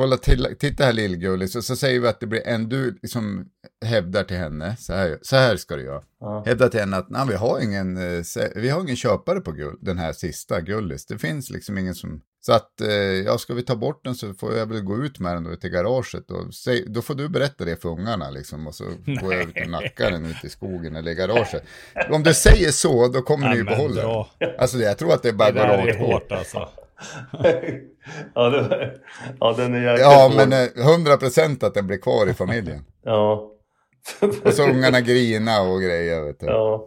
Kolla 0.00 0.16
till, 0.16 0.56
titta 0.58 0.84
här 0.84 0.92
lillgullis 0.92 1.56
och 1.56 1.64
så 1.64 1.76
säger 1.76 2.00
vi 2.00 2.08
att 2.08 2.20
det 2.20 2.26
blir 2.26 2.46
en 2.46 2.68
du 2.68 2.98
liksom 3.02 3.46
hävdar 3.84 4.24
till 4.24 4.36
henne, 4.36 4.76
så 4.76 4.92
här, 4.92 5.18
så 5.22 5.36
här 5.36 5.56
ska 5.56 5.76
du 5.76 5.84
göra. 5.84 6.02
Ja. 6.20 6.42
Hävdar 6.46 6.68
till 6.68 6.80
henne 6.80 6.96
att 6.96 7.10
nej, 7.10 7.26
vi, 7.28 7.34
har 7.34 7.60
ingen, 7.60 7.96
eh, 7.96 8.24
vi 8.54 8.68
har 8.68 8.80
ingen 8.80 8.96
köpare 8.96 9.40
på 9.40 9.52
gull, 9.52 9.76
den 9.80 9.98
här 9.98 10.12
sista 10.12 10.60
Gullis. 10.60 11.06
Det 11.06 11.18
finns 11.18 11.50
liksom 11.50 11.78
ingen 11.78 11.94
som 11.94 12.20
Så 12.40 12.52
att, 12.52 12.80
eh, 12.80 12.88
ja, 12.94 13.38
ska 13.38 13.54
vi 13.54 13.62
ta 13.62 13.76
bort 13.76 14.04
den 14.04 14.14
så 14.14 14.34
får 14.34 14.56
jag 14.56 14.66
väl 14.66 14.80
gå 14.80 15.04
ut 15.04 15.18
med 15.18 15.36
den 15.36 15.44
då 15.44 15.56
till 15.56 15.70
garaget. 15.70 16.30
Och 16.30 16.54
säg, 16.54 16.84
då 16.86 17.02
får 17.02 17.14
du 17.14 17.28
berätta 17.28 17.64
det 17.64 17.82
för 17.82 17.88
ungarna 17.88 18.30
liksom. 18.30 18.66
Och 18.66 18.74
så 18.74 18.84
går 19.22 19.34
jag 19.34 19.42
ut 19.42 19.64
och 19.64 19.70
nackar 19.70 20.10
den 20.10 20.26
ute 20.26 20.46
i 20.46 20.50
skogen 20.50 20.96
eller 20.96 21.10
i 21.10 21.14
garaget. 21.14 21.62
Om 22.10 22.22
du 22.22 22.34
säger 22.34 22.70
så, 22.70 23.08
då 23.08 23.22
kommer 23.22 23.48
ni 23.48 23.56
ju 23.56 23.64
behålla 23.64 24.26
den. 24.38 24.50
Alltså 24.58 24.78
jag 24.78 24.98
tror 24.98 25.14
att 25.14 25.22
det 25.22 25.28
är 25.28 25.32
bara 25.32 25.52
går 25.52 25.92
på. 25.92 26.04
hårt 26.04 26.32
alltså. 26.32 26.68
ja, 28.34 28.48
det, 28.50 28.90
ja, 29.40 29.54
den 29.56 29.74
är 29.74 29.82
jäkligt 29.82 30.00
Ja, 30.06 30.28
hård. 30.28 30.36
men 30.48 30.52
eh, 30.52 30.84
hundra 30.96 31.16
procent 31.16 31.62
att 31.62 31.74
den 31.74 31.86
blir 31.86 31.98
kvar 31.98 32.28
i 32.30 32.34
familjen. 32.34 32.80
Ja. 33.04 33.46
Och 34.44 34.52
så 34.52 34.62
ungarna 34.68 35.00
grina 35.00 35.60
och 35.62 35.80
grejer, 35.82 36.24
vet 36.24 36.40
du. 36.40 36.46
Ja. 36.46 36.86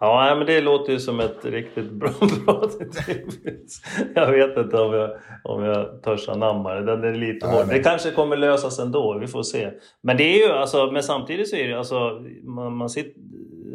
Ja, 0.00 0.34
men 0.38 0.46
det 0.46 0.60
låter 0.60 0.92
ju 0.92 0.98
som 1.00 1.20
ett 1.20 1.44
riktigt 1.44 1.90
bra, 1.92 2.10
bra 2.46 2.68
tips. 3.06 3.80
Jag 4.14 4.30
vet 4.32 4.56
inte 4.56 4.76
om 4.76 4.92
jag, 4.94 5.10
om 5.44 5.64
jag 5.64 6.02
törs 6.02 6.28
anamma 6.28 6.74
det. 6.74 6.84
Den 6.96 7.04
är 7.04 7.14
lite 7.18 7.46
Ja, 7.46 7.52
hård. 7.52 7.66
nej. 7.66 7.76
Det 7.78 7.82
kanske 7.84 8.10
kommer 8.10 8.36
lösas 8.36 8.78
ändå, 8.78 9.18
vi 9.18 9.26
får 9.26 9.42
se. 9.42 9.70
Men 10.02 10.16
det 10.16 10.22
är 10.24 10.46
ju 10.46 10.52
alltså, 10.52 10.90
men 10.92 11.02
samtidigt 11.02 11.48
så 11.50 11.56
är 11.56 11.68
det 11.68 11.78
alltså, 11.78 12.20
man, 12.44 12.76
man 12.76 12.88
sitter 12.90 13.20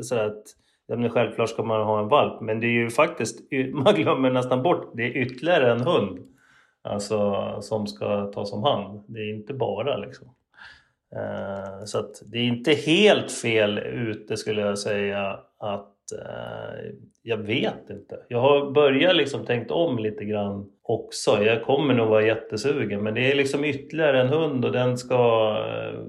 sådär 0.01 0.25
att 0.25 0.43
Ja, 0.87 0.95
men 0.95 1.09
självklart 1.09 1.49
ska 1.49 1.63
man 1.63 1.81
ha 1.81 1.99
en 1.99 2.07
valp, 2.07 2.41
men 2.41 2.59
det 2.59 2.67
är 2.67 2.71
ju 2.71 2.89
faktiskt, 2.89 3.39
man 3.73 3.95
glömmer 3.95 4.31
nästan 4.31 4.63
bort, 4.63 4.91
det 4.93 5.03
är 5.03 5.17
ytterligare 5.17 5.71
en 5.71 5.81
hund. 5.81 6.19
Alltså 6.81 7.57
som 7.61 7.87
ska 7.87 8.25
tas 8.25 8.53
om 8.53 8.63
hand. 8.63 9.03
Det 9.07 9.19
är 9.19 9.33
inte 9.33 9.53
bara 9.53 9.97
liksom. 9.97 10.27
Eh, 11.15 11.85
så 11.85 11.99
att 11.99 12.21
det 12.25 12.37
är 12.37 12.43
inte 12.43 12.71
helt 12.71 13.31
fel 13.31 13.79
ute 13.79 14.37
skulle 14.37 14.61
jag 14.61 14.79
säga 14.79 15.39
att 15.57 16.11
eh, 16.11 16.91
jag 17.21 17.37
vet 17.37 17.89
inte. 17.89 18.19
Jag 18.27 18.39
har 18.39 18.71
börjat 18.71 19.15
liksom 19.15 19.45
tänkt 19.45 19.71
om 19.71 19.99
lite 19.99 20.25
grann 20.25 20.69
också. 20.83 21.43
Jag 21.43 21.63
kommer 21.63 21.93
nog 21.93 22.07
vara 22.07 22.25
jättesugen 22.25 23.03
men 23.03 23.13
det 23.13 23.31
är 23.31 23.35
liksom 23.35 23.63
ytterligare 23.63 24.21
en 24.21 24.29
hund 24.29 24.65
och 24.65 24.71
den 24.71 24.97
ska 24.97 25.55
eh, 25.67 25.99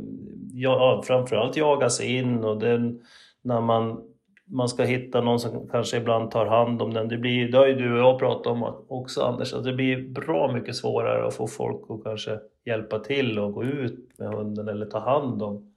ja, 0.52 1.02
framförallt 1.06 1.56
jagas 1.56 2.00
in 2.00 2.44
och 2.44 2.58
den, 2.58 3.00
när 3.42 3.60
man 3.60 4.13
man 4.50 4.68
ska 4.68 4.84
hitta 4.84 5.20
någon 5.20 5.40
som 5.40 5.68
kanske 5.68 5.96
ibland 5.96 6.30
tar 6.30 6.46
hand 6.46 6.82
om 6.82 6.94
den. 6.94 7.08
Det, 7.08 7.16
blir, 7.16 7.48
det 7.48 7.58
har 7.58 7.66
ju 7.66 7.74
du 7.74 7.92
och 7.92 7.98
jag 7.98 8.18
pratat 8.18 8.46
om 8.46 8.84
också 8.88 9.22
Anders, 9.22 9.52
att 9.52 9.64
det 9.64 9.72
blir 9.72 10.08
bra 10.08 10.52
mycket 10.52 10.76
svårare 10.76 11.26
att 11.26 11.34
få 11.34 11.46
folk 11.46 11.82
att 11.88 12.04
kanske 12.04 12.38
hjälpa 12.66 12.98
till 12.98 13.38
och 13.38 13.52
gå 13.52 13.64
ut 13.64 14.18
med 14.18 14.28
hunden 14.28 14.68
eller 14.68 14.86
ta 14.86 14.98
hand 14.98 15.42
om. 15.42 15.74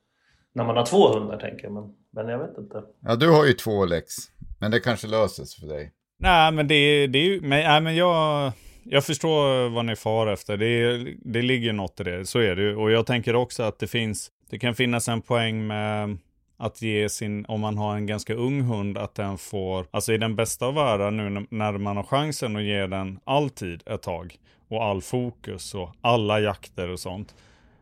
När 0.54 0.66
man 0.66 0.78
har 0.78 0.86
två 0.86 1.08
hundar 1.08 1.38
tänker 1.40 1.70
men, 1.70 1.94
men 2.12 2.28
jag 2.28 2.40
vet 2.40 2.58
inte. 2.58 2.84
Ja, 3.00 3.16
du 3.16 3.30
har 3.32 3.46
ju 3.46 3.54
två 3.54 3.86
Lex. 3.86 4.14
Men 4.60 4.72
det 4.72 4.80
kanske 4.80 5.08
löses 5.08 5.56
för 5.56 5.68
dig. 5.68 5.92
Nej, 6.20 6.52
men 6.52 6.68
det, 6.68 7.08
det 7.08 7.20
är 7.20 7.24
ju, 7.24 7.42
men, 7.42 7.50
nej, 7.50 7.82
men 7.82 7.96
jag, 7.96 8.52
jag 8.84 9.04
förstår 9.06 9.70
vad 9.70 9.86
ni 9.86 9.96
far 9.96 10.28
efter. 10.28 10.58
Det, 10.58 10.98
det 11.22 11.42
ligger 11.42 11.74
något 11.74 12.00
i 12.00 12.04
det, 12.04 12.26
så 12.26 12.40
är 12.40 12.56
det 12.56 12.62
ju. 12.62 12.76
Och 12.76 12.92
jag 12.92 13.06
tänker 13.06 13.36
också 13.36 13.64
att 13.64 13.80
det 13.80 13.88
finns, 13.88 14.32
det 14.50 14.60
kan 14.60 14.76
finnas 14.76 15.08
en 15.08 15.22
poäng 15.22 15.68
med 15.68 16.18
att 16.58 16.82
ge 16.82 17.10
sin, 17.10 17.46
om 17.46 17.62
man 17.62 17.78
har 17.78 17.96
en 17.96 18.06
ganska 18.06 18.34
ung 18.34 18.62
hund, 18.62 18.98
att 18.98 19.16
den 19.16 19.38
får, 19.38 19.86
alltså 19.92 20.14
i 20.14 20.18
den 20.18 20.36
bästa 20.36 20.66
av 20.66 20.74
världar 20.74 21.12
nu 21.12 21.46
när- 21.50 21.78
man 21.78 21.98
har 21.98 22.04
chansen 22.04 22.56
att 22.56 22.64
ge 22.64 22.88
den 22.88 23.20
all 23.24 23.50
tid 23.50 23.84
ett 23.86 24.02
tag 24.02 24.36
och 24.68 24.84
all 24.84 25.02
fokus 25.02 25.76
och 25.76 25.90
alla 26.02 26.40
jakter 26.40 26.90
och 26.90 27.00
sånt, 27.00 27.36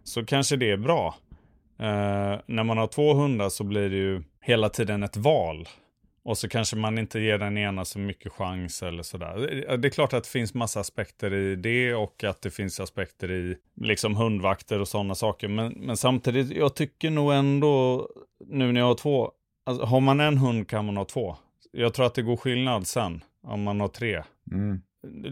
så 0.04 0.26
kanske 0.26 0.56
det 0.56 0.72
är 0.72 0.78
bra. 0.78 1.16
Eh, 1.80 2.40
när 2.46 2.64
man 2.64 2.78
har 2.78 2.88
två 2.88 3.14
hundar 3.14 3.50
så 3.50 3.64
blir 3.64 3.90
det 3.90 3.96
ju 3.96 4.24
hela 4.42 4.70
tiden 4.70 5.04
ett 5.04 5.18
val. 5.18 5.68
Och 6.24 6.38
så 6.38 6.50
kanske 6.50 6.76
man 6.76 6.98
inte 6.98 7.20
ger 7.20 7.38
den 7.38 7.58
ena 7.58 7.86
så 7.86 8.00
mycket 8.00 8.32
chans 8.32 8.84
eller 8.84 9.04
sådär. 9.04 9.38
Det 9.78 9.88
är 9.88 9.90
klart 9.90 10.14
att 10.14 10.24
det 10.24 10.30
finns 10.30 10.54
massa 10.54 10.80
aspekter 10.80 11.34
i 11.34 11.56
det 11.56 11.94
och 11.94 12.24
att 12.24 12.42
det 12.42 12.52
finns 12.52 12.80
aspekter 12.80 13.32
i 13.32 13.56
liksom 13.82 14.16
hundvakter 14.16 14.80
och 14.82 14.88
sådana 14.88 15.16
saker. 15.16 15.48
Men, 15.48 15.74
men 15.74 15.98
samtidigt, 15.98 16.52
jag 16.58 16.76
tycker 16.76 17.10
nog 17.10 17.34
ändå, 17.34 18.08
nu 18.48 18.72
när 18.72 18.80
jag 18.82 18.88
har 18.88 18.96
två, 18.96 19.32
alltså, 19.66 19.86
har 19.86 20.00
man 20.00 20.20
en 20.20 20.38
hund 20.38 20.70
kan 20.70 20.86
man 20.86 20.98
ha 20.98 21.06
två. 21.06 21.36
Jag 21.72 21.94
tror 21.94 22.06
att 22.06 22.16
det 22.16 22.22
går 22.22 22.38
skillnad 22.38 22.88
sen 22.88 23.24
om 23.44 23.64
man 23.64 23.80
har 23.80 23.88
tre. 23.88 24.24
Mm. 24.52 24.82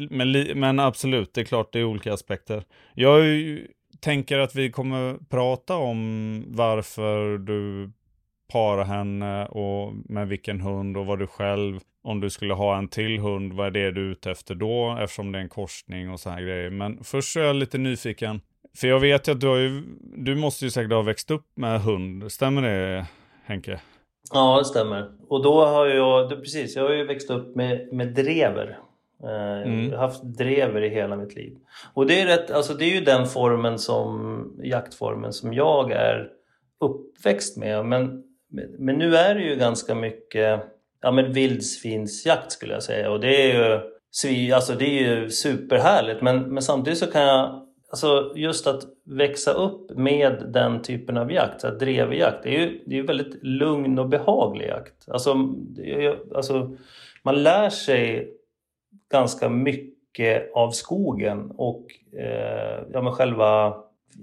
Men, 0.10 0.60
men 0.60 0.80
absolut, 0.80 1.34
det 1.34 1.42
är 1.42 1.46
klart 1.46 1.74
det 1.74 1.80
är 1.80 1.84
olika 1.84 2.14
aspekter. 2.14 2.64
Jag 2.94 3.26
ju- 3.26 3.68
tänker 4.00 4.40
att 4.40 4.56
vi 4.56 4.72
kommer 4.72 5.18
prata 5.30 5.76
om 5.76 6.44
varför 6.48 7.38
du 7.38 7.92
parar 8.52 8.84
henne 8.86 9.46
och 9.46 9.94
med 9.96 10.28
vilken 10.28 10.62
hund 10.62 10.98
och 10.98 11.06
vad 11.06 11.20
du 11.20 11.28
själv, 11.28 11.80
om 12.04 12.20
du 12.20 12.30
skulle 12.30 12.54
ha 12.54 12.78
en 12.78 12.88
till 12.88 13.20
hund, 13.20 13.54
vad 13.54 13.68
är 13.68 13.72
det 13.72 13.92
du 13.92 14.08
är 14.08 14.12
ute 14.12 14.32
efter 14.32 14.56
då 14.56 14.98
eftersom 15.02 15.32
det 15.32 15.38
är 15.40 15.44
en 15.44 15.50
korsning 15.50 16.10
och 16.12 16.20
så 16.20 16.30
här 16.30 16.42
grejer. 16.42 16.70
Men 16.70 17.04
först 17.04 17.34
så 17.34 17.40
är 17.40 17.44
jag 17.44 17.56
lite 17.56 17.78
nyfiken. 17.78 18.42
För 18.78 18.88
jag 18.88 19.00
vet 19.00 19.28
ju 19.28 19.32
att 19.32 19.42
du 19.42 19.48
har 19.48 19.58
ju, 19.58 19.84
du 20.18 20.36
måste 20.36 20.66
ju 20.66 20.72
säkert 20.72 20.92
ha 20.92 21.02
växt 21.02 21.32
upp 21.32 21.46
med 21.56 21.82
hund, 21.82 22.32
stämmer 22.32 22.62
det 22.62 23.06
Henke? 23.46 23.80
Ja, 24.34 24.60
det 24.60 24.66
stämmer. 24.66 25.12
Och 25.28 25.44
då 25.44 25.66
har 25.66 25.88
jag, 25.88 26.30
det, 26.30 26.36
precis, 26.36 26.76
jag 26.76 26.84
har 26.84 26.94
ju 26.94 27.06
växt 27.06 27.30
upp 27.30 27.56
med, 27.56 27.94
med 27.94 28.08
drever. 28.08 28.80
Eh, 29.24 29.44
Mm. 29.68 29.90
Jag 29.92 29.98
har 29.98 30.08
haft 30.08 30.24
drever 30.24 30.82
i 30.82 30.90
hela 30.90 31.16
mitt 31.16 31.36
liv. 31.36 31.58
Och 31.94 32.08
det 32.08 32.22
är, 32.22 32.26
rätt, 32.26 32.52
alltså 32.52 32.74
det 32.74 32.86
är 32.86 32.96
ju 32.96 33.02
den 33.02 33.28
formen 33.28 33.80
som, 33.80 34.52
jaktformen 34.64 35.34
som 35.34 35.54
jag 35.54 35.92
är 35.92 36.30
uppväxt 36.80 37.58
med. 37.58 37.86
Men, 37.86 38.24
men 38.80 38.96
nu 38.96 39.16
är 39.16 39.36
det 39.36 39.42
ju 39.42 39.56
ganska 39.56 39.96
mycket 39.96 40.60
ja, 41.02 41.12
men 41.12 41.34
vildsvinsjakt 41.34 42.52
skulle 42.52 42.74
jag 42.74 42.84
säga. 42.84 43.12
Och 43.12 43.20
det 43.20 43.52
är 43.52 43.82
ju, 44.26 44.52
alltså 44.54 44.74
det 44.74 44.86
är 44.86 45.16
ju 45.16 45.30
superhärligt. 45.30 46.22
Men, 46.22 46.54
men 46.54 46.64
samtidigt 46.64 47.00
så 47.00 47.08
kan 47.08 47.22
jag 47.22 47.68
Alltså 47.94 48.32
just 48.36 48.68
att 48.68 48.84
växa 49.06 49.52
upp 49.52 49.92
med 49.98 50.50
den 50.54 50.82
typen 50.82 51.18
av 51.18 51.32
jakt, 51.32 51.62
så 51.62 51.68
här 51.68 51.76
drevjakt, 51.76 52.44
det 52.44 52.50
är 52.50 52.60
ju 52.60 52.84
det 52.86 52.98
är 52.98 53.04
väldigt 53.04 53.44
lugn 53.44 54.00
och 54.00 54.10
behaglig 54.10 54.68
jakt. 54.68 55.10
Alltså, 55.10 55.34
det 55.58 56.06
är, 56.06 56.18
alltså, 56.36 56.76
man 57.24 57.44
lär 57.44 57.70
sig 57.70 58.30
ganska 59.12 59.50
mycket 59.50 60.52
av 60.54 60.72
skogen 60.72 61.52
och 61.58 61.86
eh, 62.20 62.84
ja, 62.94 63.02
men 63.02 63.12
själva 63.12 63.74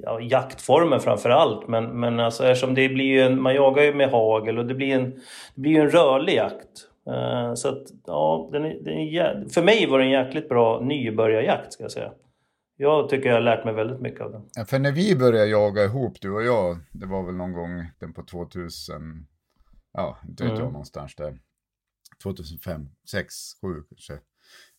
ja, 0.02 0.20
jaktformen 0.20 1.00
framför 1.00 1.30
allt. 1.30 1.68
Men, 1.68 2.00
men 2.00 2.20
alltså, 2.20 2.44
eftersom 2.44 2.74
det 2.74 2.88
blir 2.88 3.04
ju 3.04 3.20
en, 3.20 3.42
man 3.42 3.54
jagar 3.54 3.82
ju 3.82 3.94
med 3.94 4.10
hagel 4.10 4.58
och 4.58 4.66
det 4.66 4.74
blir, 4.74 4.94
en, 4.94 5.10
det 5.54 5.60
blir 5.60 5.80
en 5.80 5.90
rörlig 5.90 6.34
jakt. 6.34 6.88
Eh, 7.06 7.54
så 7.54 7.68
att, 7.68 7.82
ja, 8.06 8.48
den 8.52 8.64
är, 8.64 8.74
den 8.80 8.94
är, 8.94 9.48
för 9.54 9.62
mig 9.62 9.86
var 9.86 9.98
det 9.98 10.04
en 10.04 10.10
jäkligt 10.10 10.48
bra 10.48 10.80
nybörjarjakt 10.80 11.72
ska 11.72 11.84
jag 11.84 11.92
säga. 11.92 12.12
Jag 12.82 13.08
tycker 13.08 13.28
jag 13.28 13.36
har 13.36 13.40
lärt 13.42 13.64
mig 13.64 13.74
väldigt 13.74 14.00
mycket 14.00 14.20
av 14.20 14.32
den. 14.32 14.42
Ja, 14.54 14.64
För 14.64 14.78
när 14.78 14.92
vi 14.92 15.16
började 15.16 15.46
jaga 15.46 15.84
ihop, 15.84 16.20
du 16.20 16.30
och 16.30 16.42
jag, 16.42 16.78
det 16.92 17.06
var 17.06 17.22
väl 17.26 17.34
någon 17.34 17.52
gång 17.52 17.86
den 17.98 18.12
på 18.12 18.22
2000, 18.22 19.26
ja, 19.92 20.18
inte 20.28 20.42
vet 20.44 20.50
Mm. 20.50 20.62
jag 20.64 20.72
någonstans 20.72 21.14
där. 21.16 21.38
2005, 22.22 22.88
6, 23.10 23.34
7 23.62 23.82
kanske. 23.88 24.18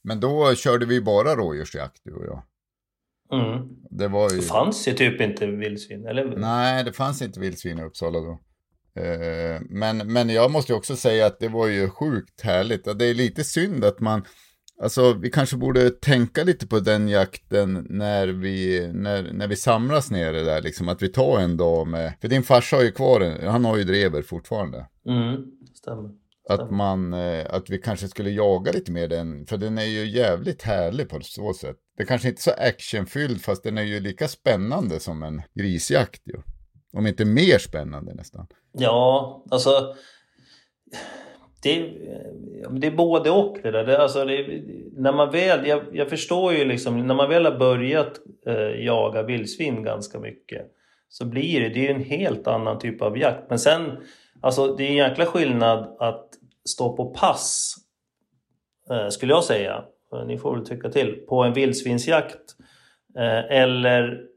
Men 0.03 0.19
då 0.19 0.55
körde 0.55 0.85
vi 0.85 1.01
bara 1.01 1.35
rådjursjakt, 1.35 2.01
du 2.03 2.13
och 2.13 2.25
jag. 2.25 2.43
Mm. 3.33 3.67
Det 3.89 4.07
var 4.07 4.29
ju... 4.29 4.35
Det 4.35 4.41
fanns 4.43 4.87
ju 4.87 4.93
typ 4.93 5.21
inte 5.21 5.47
vildsvin, 5.47 6.05
eller? 6.07 6.37
Nej, 6.37 6.83
det 6.83 6.93
fanns 6.93 7.21
inte 7.21 7.39
vildsvin 7.39 7.79
i 7.79 7.83
Uppsala 7.83 8.19
då. 8.19 8.39
Eh, 9.01 9.61
Men, 9.69 9.97
men 9.97 10.29
jag 10.29 10.51
måste 10.51 10.71
ju 10.71 10.77
också 10.77 10.95
säga 10.95 11.25
att 11.25 11.39
det 11.39 11.47
var 11.47 11.67
ju 11.67 11.89
sjukt 11.89 12.41
härligt. 12.41 12.99
Det 12.99 13.05
är 13.05 13.13
lite 13.13 13.43
synd 13.43 13.85
att 13.85 13.99
man, 13.99 14.25
alltså 14.82 15.13
vi 15.13 15.30
kanske 15.30 15.58
borde 15.58 15.89
tänka 15.89 16.44
lite 16.44 16.67
på 16.67 16.80
den 16.80 17.08
jakten 17.08 17.88
när 17.89 18.28
vi, 18.28 18.89
när, 18.94 19.34
när 19.34 19.48
vi 19.48 19.56
samlas 19.56 20.12
nere 20.12 20.44
där, 20.44 20.62
liksom 20.62 20.89
att 20.89 21.02
vi 21.02 21.10
tar 21.10 21.39
en 21.39 21.58
dag 21.58 21.88
med, 21.88 22.13
för 22.22 22.28
din 22.28 22.44
farsa 22.44 22.76
har 22.76 22.84
ju 22.84 22.91
kvar 22.91 23.22
en, 23.22 23.48
han 23.48 23.65
har 23.65 23.78
ju 23.78 23.84
drever 23.84 24.22
fortfarande. 24.22 24.88
Mm, 25.08 25.46
stämmer. 25.74 26.10
Att 26.50 26.72
man, 26.72 27.13
eh, 27.13 27.46
att 27.50 27.70
vi 27.70 27.78
kanske 27.78 28.08
skulle 28.08 28.30
jaga 28.30 28.72
lite 28.72 28.91
mer 28.91 29.08
den, 29.08 29.46
för 29.46 29.58
den 29.58 29.78
är 29.78 29.86
ju 29.86 30.10
jävligt 30.10 30.62
härlig 30.62 31.10
på 31.10 31.22
så 31.22 31.54
sätt. 31.54 31.78
Det 31.98 32.06
kanske 32.06 32.28
inte 32.28 32.39
är 32.39 32.41
så 32.41 32.52
actionfylld, 32.52 33.41
fast 33.41 33.63
den 33.63 33.78
är 33.78 33.84
ju 33.84 34.00
lika 34.00 34.28
spännande 34.28 35.00
som 35.00 35.24
en 35.24 35.41
grisjakt 35.54 36.22
ju. 36.26 36.41
Om 36.94 37.08
inte 37.08 37.26
mer 37.26 37.58
spännande 37.58 38.13
nästan. 38.13 38.48
Ja, 38.72 39.44
alltså... 39.50 39.96
Det, 41.63 41.80
eh, 41.80 42.71
det 42.71 42.88
är 42.88 42.91
både 42.91 43.32
och 43.32 43.58
det 43.63 43.71
där. 43.71 43.84
Det, 43.84 43.97
alltså 43.97 44.26
det, 44.26 44.63
när 44.97 45.13
man 45.13 45.32
väl, 45.32 45.67
jag, 45.67 45.82
jag 45.93 46.10
förstår 46.10 46.54
ju 46.54 46.65
liksom, 46.65 47.08
när 47.08 47.15
man 47.15 47.30
väl 47.30 47.45
har 47.45 47.58
börjat 47.60 48.12
eh, 48.45 48.86
jaga 48.86 49.24
vildsvin 49.24 49.84
ganska 49.84 50.19
mycket 50.19 50.62
så 51.10 51.26
blir 51.26 51.62
det, 51.62 51.69
det 51.69 51.80
är 51.80 51.84
ju 51.84 51.95
en 51.95 52.04
helt 52.04 52.47
annan 52.47 52.80
typ 52.80 53.02
av 53.02 53.17
jakt. 53.17 53.50
Men 53.50 53.60
sen, 53.60 53.97
alltså 54.41 54.76
det 54.76 54.84
är 54.84 54.89
en 54.89 54.95
jäkla 54.95 55.26
skillnad 55.26 55.95
att 56.00 56.30
stå 56.69 56.95
på 56.95 57.06
pass, 57.06 57.76
eh, 58.91 59.10
skulle 59.10 59.34
jag 59.34 59.43
säga, 59.43 59.84
ni 60.28 60.38
får 60.38 60.56
väl 60.56 60.65
tycka 60.65 60.89
till, 60.89 61.26
på 61.30 61.43
en 61.43 61.54
vildsvinsjakt 61.54 62.56
eh, 63.17 63.58
eller 63.62 64.31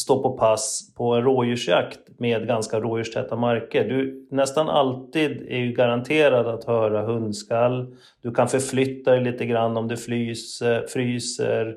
stå 0.00 0.22
på 0.22 0.36
pass 0.36 0.94
på 0.96 1.14
en 1.14 1.22
rådjursjakt 1.22 2.00
med 2.18 2.46
ganska 2.46 2.80
rådjurstäta 2.80 3.36
marker. 3.36 3.88
Du 3.88 4.28
nästan 4.30 4.68
alltid 4.68 5.46
är 5.48 5.58
ju 5.58 5.72
garanterad 5.72 6.46
att 6.46 6.64
höra 6.64 7.02
hundskall. 7.02 7.96
Du 8.22 8.34
kan 8.34 8.48
förflytta 8.48 9.10
dig 9.10 9.20
lite 9.20 9.46
grann 9.46 9.76
om 9.76 9.88
det 9.88 9.96
fryser. 9.96 10.86
fryser. 10.88 11.76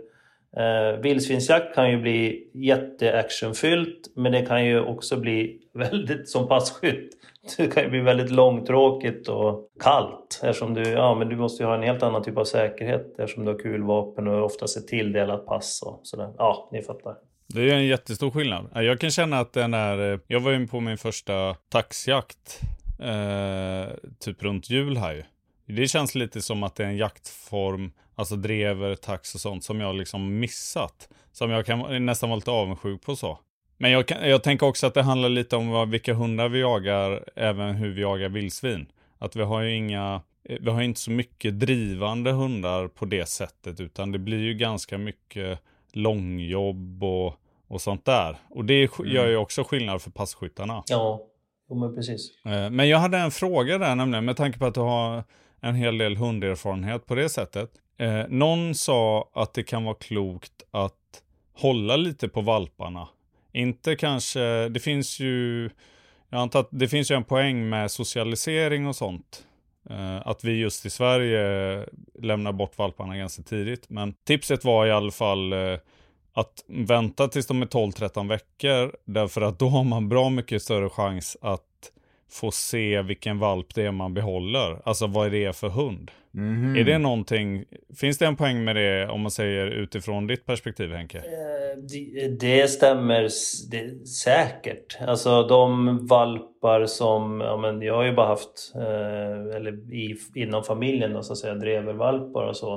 Eh, 0.58 0.99
vildsvinsjakt 0.99 1.75
kan 1.75 1.91
ju 1.91 2.01
bli 2.01 2.49
jätteactionfyllt 2.54 4.12
men 4.15 4.32
det 4.32 4.45
kan 4.45 4.65
ju 4.65 4.82
också 4.82 5.17
bli 5.17 5.60
väldigt, 5.73 6.30
som 6.30 6.47
passkytt, 6.47 7.10
det 7.58 7.67
kan 7.67 7.84
ju 7.84 7.89
bli 7.89 7.99
väldigt 7.99 8.32
långtråkigt 8.32 9.28
och 9.28 9.69
kallt 9.80 10.39
eftersom 10.43 10.73
du, 10.73 10.82
ja, 10.89 11.15
men 11.15 11.30
du 11.30 11.36
måste 11.36 11.63
ju 11.63 11.67
ha 11.67 11.75
en 11.75 11.84
helt 11.84 12.04
annan 12.04 12.23
typ 12.23 12.38
av 12.38 12.43
säkerhet 12.43 13.19
eftersom 13.19 13.45
du 13.45 13.51
har 13.51 13.60
kulvapen 13.60 14.28
och 14.28 14.45
oftast 14.45 14.78
ett 14.78 14.88
tilldelat 14.88 15.45
pass 15.45 15.82
och 15.86 15.99
sådär. 16.04 16.34
Ja, 16.38 16.69
ni 16.71 16.82
fattar. 16.82 17.15
Det 17.48 17.62
är 17.62 17.76
en 17.76 17.86
jättestor 17.86 18.32
skillnad. 18.32 18.70
Jag 18.74 19.00
kan 19.00 19.12
känna 19.12 19.40
att 19.40 19.54
den 19.54 19.74
är, 19.74 20.14
eh, 20.14 20.20
jag 20.28 20.40
var 20.40 20.52
ju 20.52 20.68
på 20.68 20.80
min 20.80 20.98
första 20.98 21.56
taxjakt, 21.70 22.62
eh, 23.00 23.94
typ 24.20 24.44
runt 24.44 24.70
jul 24.70 24.98
här 24.98 25.14
ju. 25.14 25.24
Det 25.76 25.88
känns 25.88 26.16
lite 26.16 26.42
som 26.42 26.64
att 26.64 26.76
det 26.76 26.84
är 26.84 26.88
en 26.88 26.98
jaktform, 26.98 27.92
alltså 28.16 28.36
drever, 28.36 28.96
tax 28.96 29.36
och 29.36 29.42
sånt, 29.42 29.64
som 29.64 29.80
jag 29.80 29.96
liksom 29.96 30.40
missat. 30.40 31.10
Som 31.32 31.52
jag 31.52 31.66
kan 31.66 32.06
nästan 32.06 32.30
vara 32.30 32.36
lite 32.36 32.52
avundsjuk 32.52 33.02
på 33.02 33.16
så. 33.16 33.40
Men 33.78 33.92
jag, 33.92 34.08
kan, 34.08 34.30
jag 34.30 34.44
tänker 34.44 34.66
också 34.66 34.88
att 34.88 34.94
det 34.94 35.02
handlar 35.02 35.30
lite 35.30 35.56
om 35.56 35.70
vad, 35.70 35.90
vilka 35.90 36.14
hundar 36.14 36.50
vi 36.50 36.60
jagar, 36.60 37.30
även 37.36 37.76
hur 37.76 37.90
vi 37.90 38.02
jagar 38.02 38.30
vildsvin. 38.30 38.88
Att 39.18 39.36
vi 39.36 39.44
har 39.44 39.62
ju 39.62 39.76
inga, 39.76 40.22
eh, 40.44 40.58
vi 40.62 40.70
har 40.70 40.82
inte 40.82 41.00
så 41.00 41.12
mycket 41.12 41.60
drivande 41.60 42.32
hundar 42.32 42.88
på 42.88 43.06
det 43.06 43.26
sättet, 43.26 43.80
utan 43.80 44.12
det 44.12 44.20
blir 44.20 44.40
ju 44.40 44.54
ganska 44.54 44.98
mycket 44.98 45.60
långjobb 45.96 47.04
och, 47.04 47.34
och 47.68 47.82
sånt 47.82 48.06
där. 48.06 48.38
Och 48.50 48.66
det 48.66 48.90
gör 49.06 49.28
ju 49.28 49.38
också 49.38 49.64
skillnad 49.64 50.02
för 50.02 50.12
passkyttarna. 50.12 50.84
Ja, 50.88 51.22
jo, 51.70 51.76
men 51.76 51.96
precis. 51.96 52.32
Eh, 52.46 52.70
Men 52.70 52.90
jag 52.90 52.98
hade 53.00 53.18
en 53.18 53.32
fråga 53.32 53.78
där 53.78 53.96
nämligen, 53.96 54.26
med 54.26 54.38
tanke 54.38 54.60
på 54.60 54.66
att 54.66 54.74
du 54.74 54.80
har 54.82 55.24
en 55.62 55.76
hel 55.76 55.98
del 55.98 56.16
hunderfarenhet 56.18 57.06
på 57.06 57.16
det 57.16 57.30
sättet. 57.30 57.72
Eh, 57.98 58.24
någon 58.30 58.76
sa 58.76 59.30
att 59.34 59.54
det 59.54 59.64
kan 59.64 59.84
vara 59.84 59.96
klokt 59.96 60.54
att 60.72 60.94
hålla 61.54 61.96
lite 61.96 62.28
på 62.28 62.42
valparna. 62.42 63.08
Inte 63.54 63.96
kanske, 63.96 64.70
det 64.70 64.80
finns 64.80 65.20
ju, 65.20 65.70
jag 66.30 66.40
antar 66.42 66.60
att 66.60 66.70
det 66.72 66.88
finns 66.88 67.12
ju 67.12 67.16
en 67.16 67.24
poäng 67.24 67.70
med 67.70 67.92
socialisering 67.92 68.88
och 68.88 68.96
sånt. 68.96 69.46
Eh, 69.89 70.28
att 70.28 70.43
vi 70.43 70.52
just 70.52 70.86
i 70.86 70.89
Sverige 70.89 71.86
lämnar 72.19 72.52
bort 72.52 72.78
valparna 72.78 73.17
ganska 73.17 73.43
tidigt. 73.43 73.89
Men 73.89 74.13
tipset 74.13 74.65
var 74.65 74.86
i 74.86 74.91
alla 74.91 75.12
fall 75.12 75.54
eh, 75.54 75.78
att 76.34 76.63
vänta 76.67 77.28
tills 77.28 77.48
de 77.48 77.62
är 77.62 77.65
12-13 77.65 78.30
veckor. 78.30 78.95
Därför 79.06 79.41
att 79.41 79.60
då 79.60 79.67
har 79.69 79.84
man 79.84 80.10
bra 80.10 80.30
mycket 80.30 80.63
större 80.63 80.89
chans 80.89 81.38
att 81.41 81.62
få 82.30 82.52
se 82.52 83.02
vilken 83.02 83.39
valp 83.39 83.76
det 83.76 83.86
är 83.86 83.91
man 83.91 84.13
behåller. 84.13 84.82
Alltså 84.86 85.08
vad 85.08 85.32
det 85.32 85.45
är 85.45 85.54
för 85.54 85.69
hund. 85.69 86.12
Mhm. 86.36 86.76
Är 86.76 86.84
det 86.84 86.98
någonting, 86.98 87.63
finns 88.00 88.17
det 88.17 88.26
en 88.26 88.36
poäng 88.36 88.63
med 88.63 88.76
det 88.76 89.08
om 89.08 89.21
man 89.21 89.32
säger 89.32 89.67
utifrån 89.67 90.28
ditt 90.28 90.45
perspektiv 90.45 90.93
Henke? 90.93 91.17
Eh, 91.17 91.24
Det, 91.78 92.28
det 92.39 92.67
stämmer 92.67 93.21
det, 93.71 94.08
säkert. 94.08 94.98
Alltså 95.08 95.43
de 95.43 95.98
valpar 96.08 96.86
som, 96.86 97.41
ja 97.41 97.58
men 97.58 97.82
jag 97.82 97.95
har 97.95 98.04
ju 98.04 98.13
bara 98.13 98.28
haft, 98.28 98.74
eh, 98.76 99.56
eller 99.56 99.93
i, 99.93 100.17
inom 100.36 100.63
familjen 100.63 101.13
då 101.13 101.24
så 101.24 101.34
att 101.34 101.39
säga, 101.39 101.56
drevervalpar 101.56 102.43
och 102.48 102.58
så. 102.58 102.76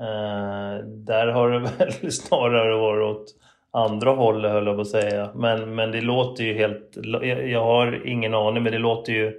Eh, 0.00 0.84
där 0.86 1.26
har 1.26 1.50
det 1.50 1.58
väl 1.78 2.12
snarare 2.12 2.76
varit 2.76 3.16
åt 3.16 3.26
andra 3.70 4.10
hållet 4.10 4.52
höll 4.52 4.66
jag 4.66 4.76
på 4.76 4.80
att 4.80 4.88
säga. 4.88 5.30
Men, 5.34 5.74
men 5.74 5.92
det 5.92 6.00
låter 6.00 6.44
ju 6.44 6.54
helt, 6.54 6.98
jag, 7.02 7.48
jag 7.48 7.64
har 7.64 8.06
ingen 8.06 8.34
aning 8.34 8.62
men 8.62 8.72
det 8.72 8.78
låter 8.78 9.12
ju 9.12 9.32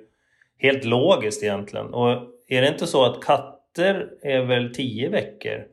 helt 0.59 0.85
logiskt 0.85 1.43
egentligen. 1.43 1.93
Och 1.93 2.11
är 2.47 2.61
det 2.61 2.67
inte 2.67 2.87
så 2.87 3.05
att 3.05 3.21
katter 3.77 4.09
är 4.21 4.41
väl 4.41 4.73
10 4.73 5.09
veckor? 5.09 5.65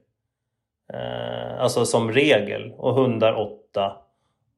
Eh, 0.92 1.60
alltså 1.60 1.84
som 1.84 2.12
regel. 2.12 2.72
Och 2.76 2.94
hundar 2.94 3.34
8. 3.34 3.96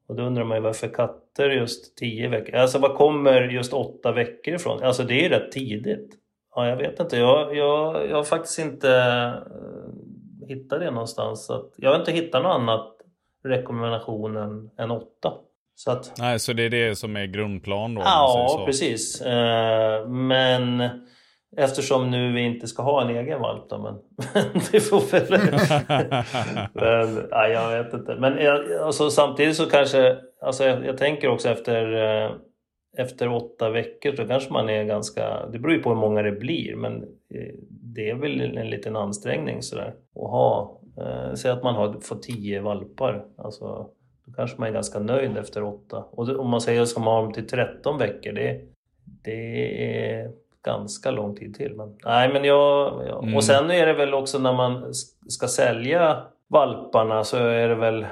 Och 0.07 0.15
då 0.15 0.23
undrar 0.23 0.43
man 0.43 0.57
ju 0.57 0.63
varför 0.63 0.87
katter 0.87 1.49
just 1.49 1.97
10 1.97 2.27
veckor? 2.27 2.55
Alltså 2.55 2.79
var 2.79 2.95
kommer 2.95 3.41
just 3.41 3.73
8 3.73 4.11
veckor 4.11 4.53
ifrån? 4.53 4.83
Alltså 4.83 5.03
det 5.03 5.13
är 5.13 5.23
ju 5.23 5.29
rätt 5.29 5.51
tidigt. 5.51 6.09
Ja, 6.55 6.67
jag 6.67 6.77
vet 6.77 6.99
inte. 6.99 7.17
Jag, 7.17 7.55
jag, 7.55 8.09
jag 8.09 8.15
har 8.15 8.23
faktiskt 8.23 8.59
inte 8.59 8.89
eh, 8.89 10.47
hittat 10.47 10.79
det 10.79 10.91
någonstans. 10.91 11.45
Så 11.45 11.53
att, 11.53 11.73
jag 11.77 11.89
har 11.89 11.99
inte 11.99 12.11
hittat 12.11 12.43
något 12.43 12.55
annat 12.55 12.93
rekommendation 13.43 14.37
än, 14.37 14.69
än 14.77 14.91
8. 14.91 15.07
Så 15.75 15.91
att, 15.91 16.13
Nej, 16.17 16.39
så 16.39 16.53
det 16.53 16.63
är 16.63 16.69
det 16.69 16.95
som 16.95 17.15
är 17.15 17.25
grundplan 17.25 17.95
då? 17.95 18.01
Ja, 18.01 18.63
precis. 18.65 19.21
Eh, 19.21 20.07
men 20.07 20.89
eftersom 21.57 22.11
nu 22.11 22.33
vi 22.33 22.41
inte 22.41 22.67
ska 22.67 22.83
ha 22.83 23.01
en 23.01 23.15
egen 23.15 23.41
valp 23.41 23.69
då, 23.69 23.77
men 23.77 23.95
det 24.71 24.79
får 24.79 25.11
väl... 25.11 25.29
men, 26.73 27.27
nej, 27.31 27.51
jag 27.51 27.83
vet 27.83 27.93
inte. 27.93 28.15
Men 28.15 28.37
alltså, 28.83 29.09
samtidigt 29.09 29.55
så 29.55 29.65
kanske, 29.65 30.17
alltså, 30.41 30.63
jag, 30.63 30.85
jag 30.85 30.97
tänker 30.97 31.27
också 31.27 31.49
efter, 31.49 31.93
eh, 31.93 32.31
efter 32.97 33.33
åtta 33.33 33.69
veckor 33.69 34.15
så 34.15 34.27
kanske 34.27 34.53
man 34.53 34.69
är 34.69 34.83
ganska, 34.83 35.45
det 35.51 35.59
beror 35.59 35.73
ju 35.73 35.81
på 35.81 35.89
hur 35.89 35.97
många 35.97 36.21
det 36.21 36.31
blir, 36.31 36.75
men 36.75 37.03
eh, 37.33 37.53
det 37.69 38.09
är 38.09 38.15
väl 38.15 38.57
en 38.57 38.69
liten 38.69 38.95
ansträngning 38.95 39.61
sådär 39.61 39.93
att 40.15 40.31
ha. 40.31 40.81
Eh, 40.97 41.33
säg 41.33 41.51
att 41.51 41.63
man 41.63 41.75
har 41.75 41.99
fått 42.01 42.23
tio 42.23 42.61
valpar, 42.61 43.25
alltså 43.37 43.89
då 44.25 44.33
kanske 44.35 44.59
man 44.59 44.69
är 44.69 44.73
ganska 44.73 44.99
nöjd 44.99 45.37
efter 45.37 45.63
åtta. 45.63 46.05
Och 46.11 46.29
om 46.29 46.49
man 46.49 46.61
säger 46.61 46.81
att 46.81 46.87
ska 46.87 46.99
man 46.99 47.13
ha 47.13 47.21
dem 47.21 47.33
till 47.33 47.47
13 47.47 47.97
veckor, 47.97 48.31
det, 48.31 48.61
det 49.23 50.21
är 50.21 50.31
ganska 50.63 51.11
lång 51.11 51.35
tid 51.35 51.55
till. 51.55 51.75
Men, 51.75 51.97
nej, 52.05 52.33
men 52.33 52.43
jag, 52.43 53.01
ja. 53.07 53.19
Mm. 53.23 53.35
Och 53.35 53.43
sen 53.43 53.71
är 53.71 53.85
det 53.85 53.93
väl 53.93 54.13
också 54.13 54.39
när 54.39 54.53
man 54.53 54.93
ska 55.27 55.47
sälja 55.47 56.23
valparna 56.47 57.23
så 57.23 57.37
är 57.37 57.67
det 57.67 57.75
väl 57.75 58.05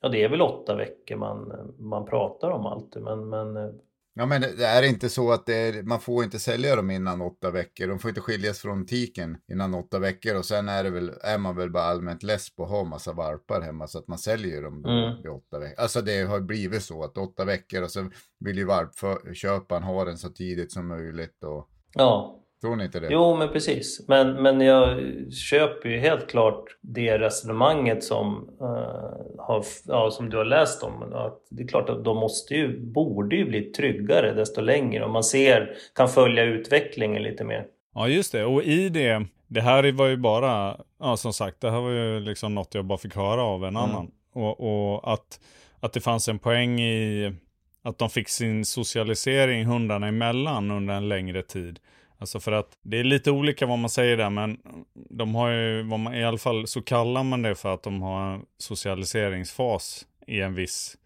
Ja, 0.00 0.08
det 0.08 0.24
är 0.24 0.28
väl 0.28 0.42
åtta 0.42 0.74
veckor 0.74 1.16
man, 1.16 1.52
man 1.78 2.06
pratar 2.06 2.50
om 2.50 2.66
alltid, 2.66 3.02
men, 3.02 3.28
men 3.28 3.56
eh, 3.56 3.70
Ja, 4.18 4.26
men 4.26 4.40
det 4.40 4.66
är 4.66 4.82
inte 4.82 5.08
så 5.08 5.32
att 5.32 5.48
är, 5.48 5.82
man 5.82 6.00
får 6.00 6.24
inte 6.24 6.38
sälja 6.38 6.76
dem 6.76 6.90
innan 6.90 7.20
åtta 7.20 7.50
veckor. 7.50 7.86
De 7.86 7.98
får 7.98 8.08
inte 8.08 8.20
skiljas 8.20 8.58
från 8.58 8.86
tiken 8.86 9.38
innan 9.52 9.74
åtta 9.74 9.98
veckor. 9.98 10.36
Och 10.36 10.44
sen 10.44 10.68
är, 10.68 10.84
det 10.84 10.90
väl, 10.90 11.12
är 11.22 11.38
man 11.38 11.56
väl 11.56 11.70
bara 11.70 11.82
allmänt 11.82 12.22
less 12.22 12.56
på 12.56 12.64
att 12.64 12.70
ha 12.70 12.84
massa 12.84 13.12
valpar 13.12 13.60
hemma 13.60 13.86
så 13.86 13.98
att 13.98 14.08
man 14.08 14.18
säljer 14.18 14.62
dem 14.62 14.82
då 14.82 14.90
Mm. 14.90 15.16
vid 15.22 15.30
åtta 15.30 15.58
veckor. 15.58 15.82
Alltså 15.82 16.02
det 16.02 16.22
har 16.22 16.40
blivit 16.40 16.82
så 16.82 17.04
att 17.04 17.18
åtta 17.18 17.44
veckor 17.44 17.82
och 17.82 17.90
så 17.90 18.10
vill 18.40 18.58
ju 18.58 18.64
valpköparen 18.64 19.82
ha 19.82 20.04
den 20.04 20.18
så 20.18 20.28
tidigt 20.28 20.72
som 20.72 20.88
möjligt. 20.88 21.44
Och, 21.44 21.68
ja, 21.94 22.42
tror 22.60 22.76
ni 22.76 22.84
inte 22.84 23.00
det? 23.00 23.08
Jo, 23.10 23.36
men 23.36 23.48
precis. 23.48 24.04
Men, 24.08 24.42
men 24.42 24.60
jag 24.60 24.98
köper 25.32 25.88
ju 25.88 25.98
helt 25.98 26.30
klart 26.30 26.64
det 26.80 27.18
resonemanget 27.18 28.04
som, 28.04 28.50
eh, 28.60 29.44
har, 29.44 29.64
ja, 29.86 30.10
som 30.10 30.30
du 30.30 30.36
har 30.36 30.44
läst 30.44 30.82
om. 30.82 31.12
Att 31.12 31.38
det 31.50 31.62
är 31.62 31.68
klart 31.68 31.88
att 31.88 32.04
de 32.04 32.16
måste 32.16 32.54
ju, 32.54 32.80
borde 32.80 33.36
ju 33.36 33.44
bli 33.44 33.62
tryggare 33.62 34.32
desto 34.32 34.60
längre 34.60 35.04
och 35.04 35.10
man 35.10 35.24
ser, 35.24 35.76
kan 35.94 36.08
följa 36.08 36.44
utvecklingen 36.44 37.22
lite 37.22 37.44
mer. 37.44 37.66
Ja, 37.94 38.08
just 38.08 38.32
det. 38.32 38.44
Och 38.44 38.62
i 38.62 38.88
det, 38.88 39.26
det 39.46 39.60
här 39.60 39.92
var 39.92 40.06
ju 40.06 40.16
bara, 40.16 40.80
ja 41.00 41.16
som 41.16 41.32
sagt, 41.32 41.60
det 41.60 41.70
här 41.70 41.80
var 41.80 41.90
ju 41.90 42.20
liksom 42.20 42.54
något 42.54 42.74
jag 42.74 42.84
bara 42.84 42.98
fick 42.98 43.16
höra 43.16 43.42
av 43.42 43.64
en 43.64 43.76
annan. 43.76 44.10
Och, 44.32 44.60
och 44.60 45.12
att, 45.12 45.40
att 45.80 45.92
det 45.92 46.00
fanns 46.00 46.28
en 46.28 46.38
poäng 46.38 46.80
i 46.80 47.32
att 47.82 47.98
de 47.98 48.10
fick 48.10 48.28
sin 48.28 48.64
socialisering 48.64 49.64
hundarna 49.64 50.08
emellan 50.08 50.70
under 50.70 50.94
en 50.94 51.08
längre 51.08 51.42
tid. 51.42 51.78
Alltså 52.18 52.40
för 52.40 52.52
att 52.52 52.78
det 52.82 52.98
är 52.98 53.04
lite 53.04 53.30
olika 53.30 53.66
vad 53.66 53.78
man 53.78 53.90
säger 53.90 54.16
där, 54.16 54.30
men 54.30 54.58
de 54.94 55.34
har 55.34 55.50
ju, 55.50 55.82
vad 55.82 56.00
man, 56.00 56.14
i 56.14 56.24
alla 56.24 56.38
fall 56.38 56.66
så 56.66 56.82
kallar 56.82 57.22
man 57.22 57.42
det 57.42 57.54
för 57.54 57.74
att 57.74 57.82
de 57.82 58.02
har 58.02 58.34
en 58.34 58.44
socialiseringsfas 58.58 60.06
i 60.26 60.40
en 60.40 60.54
viss 60.54 60.96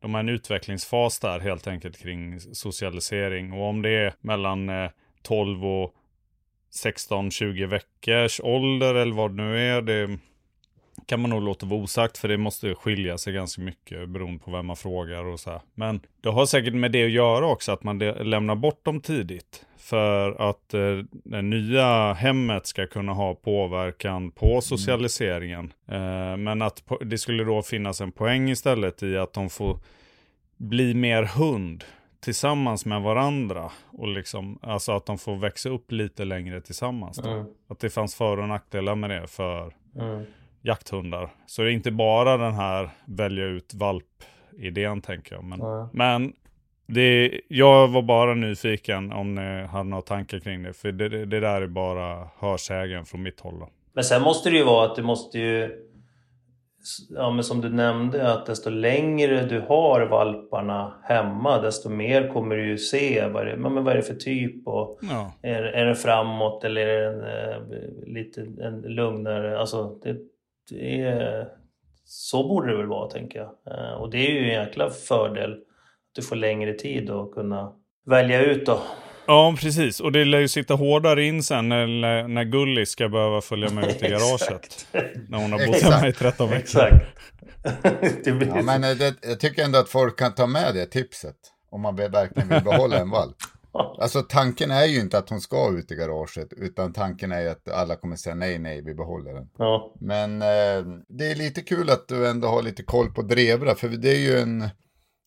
de 0.00 0.14
har 0.14 0.20
en 0.20 0.28
utvecklingsfas 0.28 1.18
där 1.18 1.40
helt 1.40 1.66
enkelt 1.66 1.98
kring 1.98 2.40
socialisering. 2.40 3.52
Och 3.52 3.68
om 3.68 3.82
det 3.82 3.90
är 3.90 4.14
mellan 4.20 4.68
eh, 4.68 4.90
12 5.22 5.66
och 5.66 5.94
16-20 6.84 7.66
veckors 7.66 8.40
ålder 8.40 8.94
eller 8.94 9.14
vad 9.14 9.30
det 9.30 9.42
nu 9.42 9.58
är. 9.58 9.82
Det 9.82 10.18
kan 11.08 11.20
man 11.20 11.30
nog 11.30 11.42
låta 11.42 11.66
vara 11.66 11.80
osagt 11.80 12.18
för 12.18 12.28
det 12.28 12.36
måste 12.36 12.74
skilja 12.74 13.18
sig 13.18 13.32
ganska 13.32 13.62
mycket 13.62 14.08
beroende 14.08 14.44
på 14.44 14.50
vem 14.50 14.66
man 14.66 14.76
frågar 14.76 15.24
och 15.24 15.40
så 15.40 15.50
här. 15.50 15.60
Men 15.74 16.00
det 16.20 16.28
har 16.28 16.46
säkert 16.46 16.74
med 16.74 16.92
det 16.92 17.04
att 17.04 17.10
göra 17.10 17.46
också 17.46 17.72
att 17.72 17.82
man 17.82 17.98
lämnar 17.98 18.54
bort 18.54 18.84
dem 18.84 19.00
tidigt. 19.00 19.66
För 19.76 20.48
att 20.50 20.74
eh, 20.74 20.98
det 21.24 21.42
nya 21.42 22.12
hemmet 22.12 22.66
ska 22.66 22.86
kunna 22.86 23.12
ha 23.12 23.34
påverkan 23.34 24.30
på 24.30 24.60
socialiseringen. 24.60 25.72
Eh, 25.86 26.36
men 26.36 26.62
att 26.62 26.82
det 27.00 27.18
skulle 27.18 27.44
då 27.44 27.62
finnas 27.62 28.00
en 28.00 28.12
poäng 28.12 28.50
istället 28.50 29.02
i 29.02 29.16
att 29.16 29.32
de 29.32 29.50
får 29.50 29.78
bli 30.56 30.94
mer 30.94 31.22
hund 31.22 31.84
tillsammans 32.20 32.86
med 32.86 33.02
varandra. 33.02 33.72
Och 33.86 34.08
liksom, 34.08 34.58
alltså 34.62 34.92
att 34.92 35.06
de 35.06 35.18
får 35.18 35.36
växa 35.36 35.68
upp 35.68 35.92
lite 35.92 36.24
längre 36.24 36.60
tillsammans. 36.60 37.18
Mm. 37.18 37.44
Att 37.68 37.80
det 37.80 37.90
fanns 37.90 38.14
för 38.14 38.38
och 38.38 38.48
nackdelar 38.48 38.94
med 38.94 39.10
det 39.10 39.26
för 39.26 39.74
Mm. 39.98 40.24
Jakthundar. 40.68 41.30
Så 41.46 41.62
det 41.62 41.70
är 41.70 41.72
inte 41.72 41.90
bara 41.90 42.36
den 42.36 42.54
här 42.54 42.90
välja 43.04 43.44
ut 43.44 43.74
valp-idén 43.74 45.00
tänker 45.02 45.34
jag. 45.34 45.44
Men, 45.44 45.88
men 45.92 46.32
det, 46.86 47.40
jag 47.48 47.88
var 47.88 48.02
bara 48.02 48.34
nyfiken 48.34 49.12
om 49.12 49.34
ni 49.34 49.66
hade 49.66 49.88
några 49.88 50.02
tankar 50.02 50.38
kring 50.38 50.62
det. 50.62 50.72
För 50.72 50.92
det, 50.92 51.08
det, 51.08 51.24
det 51.26 51.40
där 51.40 51.62
är 51.62 51.66
bara 51.66 52.28
hörsägen 52.38 53.04
från 53.04 53.22
mitt 53.22 53.40
håll. 53.40 53.58
Då. 53.60 53.68
Men 53.92 54.04
sen 54.04 54.22
måste 54.22 54.50
det 54.50 54.56
ju 54.56 54.64
vara 54.64 54.86
att 54.86 54.96
det 54.96 55.02
måste 55.02 55.38
ju 55.38 55.84
ja, 57.10 57.30
men 57.30 57.44
som 57.44 57.60
du 57.60 57.68
nämnde, 57.68 58.32
att 58.32 58.46
desto 58.46 58.70
längre 58.70 59.46
du 59.46 59.60
har 59.60 60.06
valparna 60.06 60.94
hemma, 61.02 61.60
desto 61.60 61.88
mer 61.90 62.28
kommer 62.28 62.56
du 62.56 62.66
ju 62.66 62.78
se 62.78 63.28
vad 63.28 63.46
det, 63.46 63.56
men 63.56 63.84
vad 63.84 63.88
är 63.88 63.96
det 63.96 64.02
för 64.02 64.14
typ 64.14 64.66
och 64.66 64.98
Ja. 65.02 65.32
är, 65.42 65.62
är 65.62 65.86
det 65.86 65.94
framåt 65.94 66.64
eller 66.64 66.86
är 66.86 67.00
det 67.00 67.06
en, 67.06 67.22
eh, 67.22 68.14
lite 68.14 68.40
en 68.40 68.80
lugnare? 68.80 69.58
Alltså, 69.58 69.98
det, 70.02 70.16
det 70.70 71.00
är, 71.00 71.46
så 72.04 72.48
borde 72.48 72.70
det 72.70 72.76
väl 72.76 72.86
vara, 72.86 73.10
tänker 73.10 73.38
jag. 73.38 73.50
Eh, 73.74 73.92
Och 73.94 74.10
det 74.10 74.18
är 74.18 74.30
ju 74.30 74.38
en 74.38 74.64
jäkla 74.64 74.90
fördel 74.90 75.52
att 75.52 75.58
du 76.14 76.22
får 76.22 76.36
längre 76.36 76.72
tid 76.72 77.10
att 77.10 77.32
kunna 77.32 77.72
välja 78.06 78.40
ut 78.42 78.66
då. 78.66 78.80
Ja, 79.26 79.56
precis. 79.60 80.00
Och 80.00 80.12
det 80.12 80.24
lär 80.24 80.38
ju 80.38 80.48
sitta 80.48 80.74
hårdare 80.74 81.24
in 81.24 81.42
sen 81.42 81.68
när, 81.68 82.28
när 82.28 82.44
Gulli 82.44 82.86
ska 82.86 83.08
behöva 83.08 83.40
följa 83.40 83.70
med 83.70 83.84
ut 83.88 84.02
i 84.02 84.08
garaget. 84.10 84.86
när 85.28 85.38
hon 85.38 85.52
har 85.52 85.66
bott 85.66 85.82
hemma 85.82 86.08
i 86.08 86.12
13 86.12 86.48
veckor. 86.48 86.60
Exakt. 86.62 87.04
det 88.24 88.32
blir 88.32 88.48
Ja, 88.48 88.62
men 88.62 88.84
eh, 88.84 88.90
det, 88.90 89.14
jag 89.22 89.40
tycker 89.40 89.64
ändå 89.64 89.78
att 89.78 89.88
folk 89.88 90.18
kan 90.18 90.34
ta 90.34 90.46
med 90.46 90.74
det 90.74 90.86
tipset. 90.86 91.36
Om 91.70 91.80
man 91.80 91.96
verkligen 91.96 92.48
vill 92.48 92.64
behålla 92.64 92.98
en 92.98 93.10
valp. 93.10 93.36
Alltså 94.00 94.22
tanken 94.22 94.70
är 94.70 94.84
ju 94.84 95.00
inte 95.00 95.18
att 95.18 95.30
hon 95.30 95.40
ska 95.40 95.70
ut 95.78 95.92
i 95.92 95.94
garaget. 95.94 96.52
Utan 96.56 96.92
tanken 96.92 97.32
är 97.32 97.40
ju 97.40 97.48
att 97.48 97.68
alla 97.68 97.96
kommer 97.96 98.16
säga 98.16 98.34
nej, 98.34 98.58
nej, 98.58 98.82
vi 98.82 98.94
behåller 98.94 99.34
den. 99.34 99.48
Ja, 99.58 99.94
Men 100.00 100.42
eh, 100.42 100.98
det 101.08 101.30
är 101.30 101.34
lite 101.34 101.60
kul 101.60 101.90
att 101.90 102.08
du 102.08 102.28
ändå 102.28 102.48
har 102.48 102.62
lite 102.62 102.82
koll 102.82 103.10
på 103.10 103.22
drevra. 103.22 103.74
För 103.74 103.88
det 103.88 104.10
är 104.10 104.18
ju 104.18 104.38
en, 104.38 104.68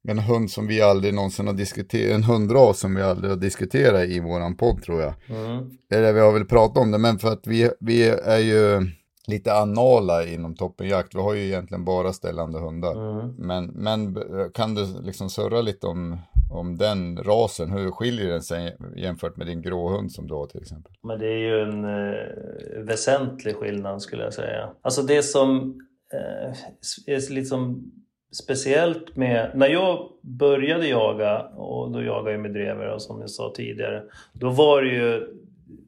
en 0.08 0.20
hund 0.20 0.52
som 0.52 0.68
vi 0.68 0.82
aldrig 0.82 1.14
någonsin 1.14 1.48
har 1.48 1.54
diskuterat. 1.54 2.16
En 2.16 2.24
hundras 2.24 2.80
som 2.80 2.96
vi 2.96 3.02
aldrig 3.02 3.32
har 3.32 3.38
diskuterat 3.38 4.06
i 4.06 4.20
våran 4.20 4.58
podd 4.58 4.84
tror 4.84 5.02
jag. 5.02 5.14
mm. 5.30 5.70
Eller 5.94 6.14
vi 6.14 6.20
har 6.20 6.32
väl 6.32 6.46
pratat 6.46 6.78
om 6.78 6.92
det. 6.92 6.98
Men 6.98 7.20
för 7.20 7.32
att 7.32 7.48
vi, 7.48 7.72
vi 7.80 8.10
är 8.10 8.40
ju 8.40 8.88
lite 9.28 9.54
anala 9.54 10.26
inom 10.26 10.56
toppenjakt. 10.56 11.16
Vi 11.16 11.20
har 11.20 11.34
ju 11.34 11.46
egentligen 11.46 11.86
bara 11.86 12.14
ställande 12.14 12.60
hundar. 12.60 13.20
Mm. 13.20 13.36
Men, 13.38 13.66
men 13.66 14.18
kan 14.54 14.76
du 14.76 15.02
liksom 15.02 15.30
surra 15.30 15.62
lite 15.62 15.88
om, 15.88 16.18
om 16.52 16.78
den 16.78 17.18
rasen? 17.18 17.72
Hur 17.72 17.92
skiljer 17.92 18.30
den 18.30 18.42
sig 18.42 18.78
jämfört 18.96 19.38
med 19.38 19.48
din 19.48 19.62
gråhund 19.62 20.12
som 20.12 20.28
du 20.28 20.34
har 20.34 20.48
till 20.48 20.62
exempel? 20.62 20.94
Men 21.04 21.20
det 21.20 21.28
är 21.28 21.38
ju 21.38 21.60
en 21.62 21.86
eh, 21.86 22.84
väsentlig 22.84 23.56
skillnad 23.56 24.02
skulle 24.02 24.24
jag 24.24 24.34
säga. 24.34 24.70
Alltså 24.82 25.02
det 25.02 25.24
som 25.24 25.80
eh, 26.14 27.14
är 27.16 27.34
liksom 27.34 27.92
speciellt 28.32 29.16
med... 29.16 29.52
När 29.56 29.68
jag 29.68 30.10
började 30.22 30.88
jaga, 30.88 31.42
och 31.42 31.92
då 31.92 32.04
jagade 32.04 32.32
jag 32.32 32.42
med 32.42 32.54
drever 32.54 32.94
och 32.94 33.02
som 33.02 33.22
jag 33.22 33.30
sa 33.30 33.54
tidigare, 33.56 34.04
då 34.34 34.50
var 34.50 34.82
det 34.82 34.90
ju... 34.90 35.38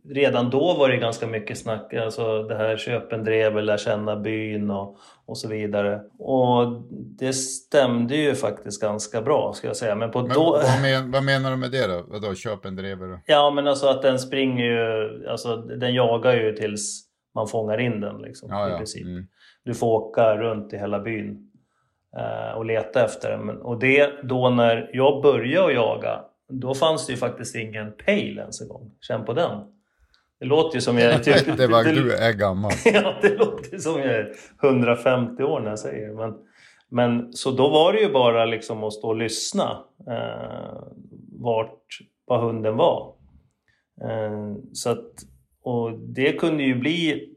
Redan 0.10 0.50
då 0.50 0.74
var 0.74 0.90
det 0.90 0.98
ganska 0.98 1.28
mycket 1.28 1.58
snack, 1.58 1.94
alltså 1.94 2.44
det 2.44 2.56
här 2.56 2.78
köp 2.78 3.14
en 3.14 3.24
drever, 3.24 3.62
lär 3.62 3.78
känna 3.78 4.16
byn 4.16 4.72
och, 4.72 4.98
och 5.26 5.38
så 5.38 5.48
vidare. 5.48 6.02
Och 6.20 6.82
det 6.90 7.34
stämde 7.34 8.16
ju 8.16 8.36
faktiskt 8.36 8.82
ganska 8.82 9.22
bra 9.22 9.54
ska 9.54 9.68
jag 9.68 9.78
säga. 9.78 9.96
Men 9.96 10.12
på 10.12 10.22
Men 10.22 10.30
då... 10.30 10.52
vad, 10.52 10.82
men, 10.82 11.12
vad 11.12 11.24
menar 11.24 11.52
du 11.52 11.58
med 11.58 11.72
det 11.72 11.88
då? 11.88 12.06
Vadå, 12.08 12.36
köp 12.36 12.66
en 12.66 12.76
drever? 12.76 13.08
då? 13.08 13.20
Ja 13.26 13.52
men 13.52 13.68
alltså 13.68 13.88
att 13.88 14.02
den 14.02 14.20
springer 14.20 14.66
ju, 14.66 15.28
alltså 15.30 15.56
den 15.58 15.94
jagar 15.94 16.34
ju 16.34 16.56
tills 16.56 17.04
man 17.36 17.48
fångar 17.48 17.78
in 17.78 18.02
den 18.02 18.22
liksom 18.22 18.50
Ja, 18.52 18.68
i 18.68 18.72
ja. 18.72 18.78
princip. 18.78 19.06
Mm. 19.06 19.28
Du 19.64 19.74
får 19.74 19.88
åka 19.88 20.38
runt 20.38 20.74
i 20.74 20.78
hela 20.78 21.00
byn 21.00 21.52
eh, 22.18 22.58
och 22.58 22.66
leta 22.66 23.06
efter 23.06 23.32
den. 23.32 23.46
Men, 23.46 23.58
och 23.62 23.80
det 23.80 24.12
då 24.24 24.50
när 24.50 24.90
jag 24.94 25.24
började 25.24 25.68
att 25.68 25.74
jaga, 25.74 26.22
då 26.50 26.74
fanns 26.74 27.06
det 27.06 27.12
ju 27.14 27.18
faktiskt 27.18 27.56
ingen 27.56 27.92
pejl 28.06 28.38
ens 28.38 28.62
en 28.62 28.68
gång. 28.68 28.92
Känn 29.02 29.26
på 29.26 29.34
den. 29.34 29.60
Det 30.44 30.50
låter 30.50 30.76
ju 30.76 30.82
som 30.82 30.98
jag... 30.98 31.24
typ- 31.24 31.58
Det 31.58 31.68
var, 31.68 31.84
du 31.84 32.14
är 32.14 32.34
gammal. 32.34 32.72
ja, 32.86 33.16
det 33.22 33.38
låter 33.38 33.78
som 33.78 34.00
jag 34.00 34.10
är 34.10 34.32
150 34.64 35.44
år 35.44 35.60
när 35.60 35.70
jag 35.70 35.80
säger 35.80 36.08
det. 36.08 36.14
Men, 36.16 36.34
men 36.90 37.34
så 37.34 37.52
då 37.52 37.70
var 37.70 37.94
det 37.94 38.00
ju 38.00 38.12
bara 38.12 38.46
liksom 38.46 38.84
att 38.84 38.94
stå 38.94 39.08
och 39.08 39.16
lyssna 39.16 39.84
eh, 40.08 40.84
vart 41.40 41.80
vad 42.26 42.42
hunden 42.42 42.78
var. 42.78 43.14
Eh, 44.02 44.56
så 44.74 44.90
att, 44.90 45.12
och 45.64 46.00
det 46.00 46.32
kunde 46.32 46.64
ju 46.64 46.76
bli 46.76 47.30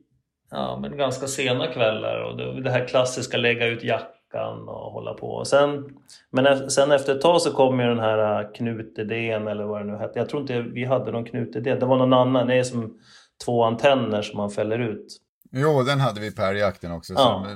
ja, 0.50 0.78
men 0.82 0.96
ganska 0.96 1.26
sena 1.26 1.66
kvällar 1.66 2.20
och 2.22 2.36
det, 2.36 2.62
det 2.62 2.70
här 2.70 2.88
klassiska 2.88 3.36
lägga 3.36 3.66
ut 3.66 3.84
jackan 3.84 4.15
och 4.34 4.92
hålla 4.92 5.14
på. 5.14 5.26
Och 5.26 5.46
sen, 5.46 5.84
men 6.32 6.46
e- 6.46 6.70
sen 6.70 6.92
efter 6.92 7.14
ett 7.14 7.20
tag 7.20 7.42
så 7.42 7.50
kom 7.50 7.80
ju 7.80 7.86
den 7.86 7.98
här 7.98 8.42
äh, 8.44 8.52
knutidén 8.52 9.48
eller 9.48 9.64
vad 9.64 9.80
det 9.80 9.92
nu 9.92 9.98
hette. 9.98 10.18
Jag 10.18 10.28
tror 10.28 10.42
inte 10.42 10.60
vi 10.60 10.84
hade 10.84 11.12
någon 11.12 11.24
knutidé. 11.24 11.74
Det 11.74 11.86
var 11.86 11.96
någon 11.98 12.12
annan. 12.12 12.46
Det 12.46 12.54
är 12.54 12.62
som 12.62 12.98
två 13.44 13.64
antenner 13.64 14.22
som 14.22 14.36
man 14.36 14.50
fäller 14.50 14.78
ut. 14.78 15.06
Jo, 15.52 15.82
den 15.82 16.00
hade 16.00 16.20
vi 16.20 16.34
på 16.34 16.42
älgjakten 16.42 16.92
också. 16.92 17.12
Ja. 17.12 17.46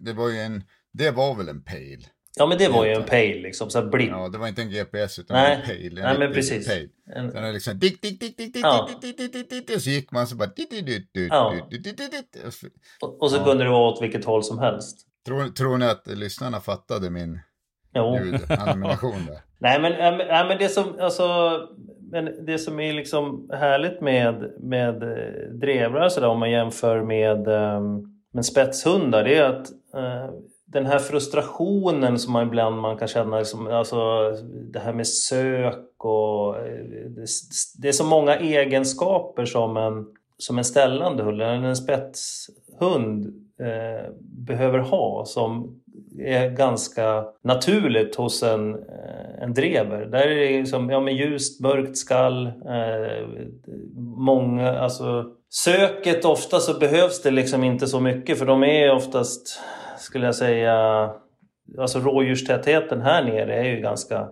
Det, 0.00 0.12
var, 0.12 0.28
ju 0.28 0.38
en, 0.38 0.62
det 0.92 1.10
var 1.10 1.34
väl 1.34 1.48
en 1.48 1.62
pejl? 1.64 2.06
Ja 2.38 2.46
men 2.46 2.58
det 2.58 2.68
var 2.68 2.84
ju 2.84 2.92
en 2.92 3.02
pejl 3.04 3.42
liksom, 3.42 3.70
så 3.70 3.82
blipp. 3.82 4.10
Ja, 4.10 4.28
det 4.28 4.38
var 4.38 4.48
inte 4.48 4.62
en 4.62 4.70
GPS 4.70 5.18
utan 5.18 5.36
Nej. 5.36 5.54
en 5.56 5.62
pejl. 5.66 5.98
En 5.98 6.04
Nej, 6.04 6.18
men 6.18 6.32
precis. 6.32 6.68
Pejl. 6.68 6.88
En- 7.14 7.32
Sen 7.32 7.44
är 7.44 7.52
liksom 7.52 7.78
dick, 7.78 8.02
dick, 8.02 8.20
dick, 8.20 8.36
dick, 8.38 8.54
dick, 8.54 8.64
Ja. 8.64 8.88
dick, 9.02 9.16
dick, 9.18 9.32
dick, 9.32 9.50
dick, 9.50 9.76
och 9.76 9.82
så 9.82 9.90
gick 9.90 10.12
man 10.12 10.26
så 10.26 10.36
bara 10.36 10.48
dick, 10.56 10.70
dick, 10.70 10.86
dick, 10.86 11.12
dick, 11.14 11.32
Ja. 11.32 11.54
dick, 11.70 11.84
dick, 11.84 11.98
dick, 11.98 12.10
dick, 12.10 12.44
och 12.46 12.52
så- 12.54 12.66
Och, 13.02 13.22
och 13.22 13.30
så 13.30 13.36
Ja. 13.36 13.44
kunde 13.44 13.64
det 13.64 13.70
vara 13.70 13.88
åt 13.92 14.02
vilket 14.02 14.24
håll 14.24 14.44
som 14.44 14.58
helst. 14.58 15.06
Tror, 15.26 15.48
tror 15.48 15.78
ni 15.78 15.86
att 15.86 16.06
lyssnarna 16.06 16.60
fattade 16.60 17.10
min 17.10 17.40
Jo. 17.94 18.16
ljudanimation 18.24 19.26
där? 19.26 19.38
Nej 19.58 19.80
men, 19.80 19.92
nej, 19.92 20.48
men 20.48 20.58
det 20.58 20.68
som, 20.68 20.84
alltså, 21.00 21.58
men 22.10 22.46
det 22.46 22.58
som 22.58 22.80
är 22.80 22.92
liksom 22.92 23.50
härligt 23.52 24.00
med, 24.00 24.52
med 24.60 25.02
eh, 25.02 25.52
drevrar 25.52 26.08
så 26.08 26.20
där, 26.20 26.28
om 26.28 26.38
man 26.38 26.50
jämför 26.50 27.02
med, 27.02 27.48
ehm, 27.48 28.20
med 28.32 28.44
spetshundar 28.44 29.24
det 29.24 29.36
är 29.36 29.44
att 29.44 29.70
eh, 29.94 30.34
den 30.66 30.86
här 30.86 30.98
frustrationen 30.98 32.18
som 32.18 32.32
man 32.32 32.46
ibland 32.46 32.76
man 32.76 32.96
kan 32.98 33.08
känna, 33.08 33.38
liksom, 33.38 33.66
alltså, 33.66 34.30
det 34.72 34.78
här 34.78 34.92
med 34.92 35.06
sök 35.06 36.04
och 36.04 36.56
eh, 36.56 36.84
det, 37.16 37.26
det 37.78 37.88
är 37.88 37.92
så 37.92 38.04
många 38.04 38.36
egenskaper 38.36 39.44
som 39.44 39.76
en, 39.76 40.06
som 40.38 40.58
en 40.58 40.64
ställande 40.64 41.22
hund, 41.22 41.42
eller 41.42 41.54
en 41.54 41.76
spetshund 41.76 43.46
eh, 43.60 44.10
behöver 44.20 44.78
ha 44.78 45.24
som 45.24 45.80
är 46.18 46.50
ganska 46.50 47.24
naturligt 47.42 48.16
hos 48.16 48.42
en, 48.42 48.74
eh, 48.74 49.42
en 49.42 49.54
drever. 49.54 50.06
Där 50.06 50.26
är 50.26 50.36
det 50.36 50.58
liksom, 50.58 50.90
ja, 50.90 51.00
men 51.00 51.16
ljust, 51.16 51.60
mörkt 51.60 51.96
skall, 51.96 52.46
eh, 52.46 53.28
många, 54.16 54.78
alltså 54.78 55.24
söket 55.48 56.24
ofta 56.24 56.58
så 56.58 56.78
behövs 56.78 57.22
det 57.22 57.30
liksom 57.30 57.64
inte 57.64 57.86
så 57.86 58.00
mycket 58.00 58.38
för 58.38 58.46
de 58.46 58.64
är 58.64 58.94
oftast, 58.94 59.60
skulle 59.98 60.26
jag 60.26 60.34
säga, 60.34 61.10
alltså 61.78 61.98
rådjurstätheten 61.98 63.00
här 63.00 63.24
nere 63.24 63.54
är 63.54 63.64
ju 63.64 63.80
ganska 63.80 64.28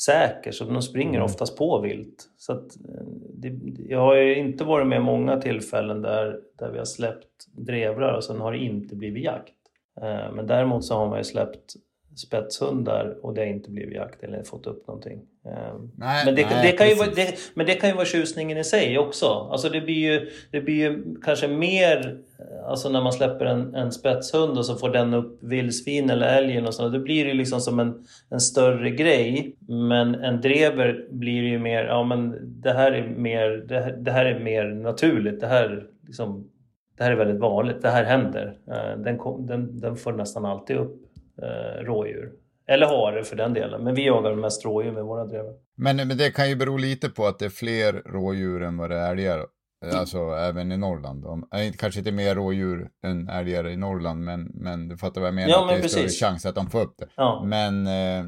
säker 0.00 0.52
så 0.52 0.64
de 0.64 0.82
springer 0.82 1.22
oftast 1.22 1.58
på 1.58 1.78
vilt. 1.80 2.28
Så 2.36 2.52
att, 2.52 2.76
eh, 2.76 3.06
det, 3.34 3.52
jag 3.88 3.98
har 4.00 4.14
ju 4.16 4.36
inte 4.38 4.64
varit 4.64 4.86
med 4.86 5.02
många 5.02 5.40
tillfällen 5.40 6.02
där, 6.02 6.40
där 6.58 6.70
vi 6.70 6.78
har 6.78 6.84
släppt 6.84 7.46
drevrar 7.52 8.12
och 8.14 8.24
sen 8.24 8.40
har 8.40 8.52
det 8.52 8.58
inte 8.58 8.96
blivit 8.96 9.24
jakt. 9.24 9.54
Eh, 10.00 10.32
Men 10.32 10.46
däremot 10.46 10.84
så 10.84 10.94
har 10.94 11.08
man 11.08 11.18
ju 11.18 11.24
släppt 11.24 11.74
spetshundar 12.16 13.16
och 13.22 13.34
det 13.34 13.40
har 13.40 13.46
inte 13.48 13.70
blivit 13.70 13.94
jakt 13.94 14.22
eller 14.22 14.42
fått 14.42 14.66
upp 14.66 14.86
någonting. 14.86 15.20
Eh, 15.46 15.52
Nej, 15.96 16.24
men, 16.24 16.34
det, 16.34 16.46
nej, 16.50 16.70
det 16.70 16.76
kan 16.76 16.88
ju 16.88 16.94
vara, 16.94 17.10
det, 17.16 17.34
men 17.54 17.66
det 17.66 17.74
kan 17.74 17.90
ju 17.90 17.94
vara 17.94 18.04
tjusningen 18.06 18.58
i 18.58 18.64
sig 18.64 18.98
också. 18.98 19.26
Alltså 19.26 19.68
det 19.68 19.80
blir 19.80 20.12
ju, 20.12 20.30
det 20.50 20.60
blir 20.60 20.74
ju 20.74 21.16
kanske 21.24 21.48
mer, 21.48 22.18
alltså 22.66 22.88
när 22.88 23.02
man 23.02 23.12
släpper 23.12 23.44
en, 23.46 23.74
en 23.74 23.92
spetshund 23.92 24.58
och 24.58 24.66
så 24.66 24.74
får 24.74 24.88
den 24.88 25.14
upp 25.14 25.38
vildsvin 25.42 26.10
eller 26.10 26.26
älgen 26.26 26.66
och 26.66 26.74
så, 26.74 26.88
då 26.88 26.98
blir 26.98 27.24
det 27.24 27.30
ju 27.30 27.36
liksom 27.36 27.60
som 27.60 27.80
en, 27.80 28.04
en 28.30 28.40
större 28.40 28.90
grej. 28.90 29.56
Men 29.68 30.14
en 30.14 30.40
drever 30.40 31.06
blir 31.10 31.42
ju 31.42 31.58
mer, 31.58 31.84
ja 31.84 32.04
men 32.04 32.38
det 32.62 32.72
här 32.72 32.92
är 32.92 33.08
mer, 33.08 33.50
det 33.68 33.80
här, 33.80 33.92
det 33.92 34.10
här 34.10 34.24
är 34.24 34.40
mer 34.40 34.64
naturligt. 34.64 35.40
Det 35.40 35.46
här, 35.46 35.86
liksom, 36.06 36.50
det 36.98 37.04
här 37.04 37.12
är 37.12 37.16
väldigt 37.16 37.40
vanligt, 37.40 37.82
det 37.82 37.90
här 37.90 38.04
händer. 38.04 38.56
Eh, 38.68 38.98
Den, 38.98 39.46
den, 39.46 39.80
den 39.80 39.96
får 39.96 40.12
nästan 40.12 40.44
alltid 40.44 40.76
upp 40.76 41.00
eh, 41.42 41.84
rådjur. 41.84 42.32
Eller 42.66 42.86
hare 42.86 43.24
för 43.24 43.36
den 43.36 43.54
delen, 43.54 43.84
men 43.84 43.94
vi 43.94 44.06
jagar 44.06 44.34
mest 44.34 44.64
rådjur 44.64 44.92
med 44.92 45.04
våra 45.04 45.24
drevar. 45.24 45.52
Men, 45.76 45.96
men 45.96 46.18
det 46.18 46.30
kan 46.30 46.48
ju 46.48 46.56
bero 46.56 46.76
lite 46.76 47.08
på 47.08 47.26
att 47.26 47.38
det 47.38 47.44
är 47.44 47.50
fler 47.50 47.92
rådjur 47.92 48.62
än 48.62 48.76
vad 48.76 48.90
det 48.90 48.96
är 48.96 49.10
älgar. 49.12 49.46
Alltså 49.94 50.18
även 50.18 50.72
i 50.72 50.76
Norrland. 50.76 51.44
Äh, 51.54 51.66
inte- 51.66 51.78
kanske 51.78 52.00
inte 52.00 52.12
mer 52.12 52.34
rådjur 52.34 52.88
än 53.04 53.28
älgar 53.28 53.68
i 53.68 53.76
Norrland, 53.76 54.20
men, 54.24 54.50
men 54.54 54.88
du 54.88 54.96
fattar 54.96 55.20
vad 55.20 55.28
jag 55.28 55.34
menar. 55.34 55.48
Ja, 55.48 55.62
att 55.62 55.68
det 55.68 55.74
men 55.74 55.84
är 55.84 55.88
större 55.88 56.08
chans 56.08 56.46
att 56.46 56.54
de 56.54 56.70
får 56.70 56.80
upp 56.80 56.94
det. 56.98 57.08
Ja. 57.16 57.44
Men 57.46 57.86
eh, 57.86 58.24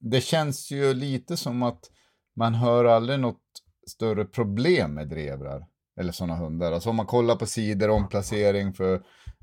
det 0.00 0.20
känns 0.20 0.70
ju 0.70 0.94
lite 0.94 1.36
som 1.36 1.62
att 1.62 1.80
man 2.36 2.54
hör 2.54 2.84
aldrig 2.84 3.20
något 3.20 3.42
större 3.86 4.24
problem 4.24 4.94
med 4.94 5.08
drevrar. 5.08 5.66
Eller 6.00 6.12
sådana 6.12 6.36
hundar. 6.36 6.72
Alltså 6.72 6.90
om 6.90 6.96
man 6.96 7.06
kollar 7.06 7.36
på 7.36 7.46
sidor 7.46 7.90
om 7.90 8.08
placering 8.08 8.72
för 8.72 9.00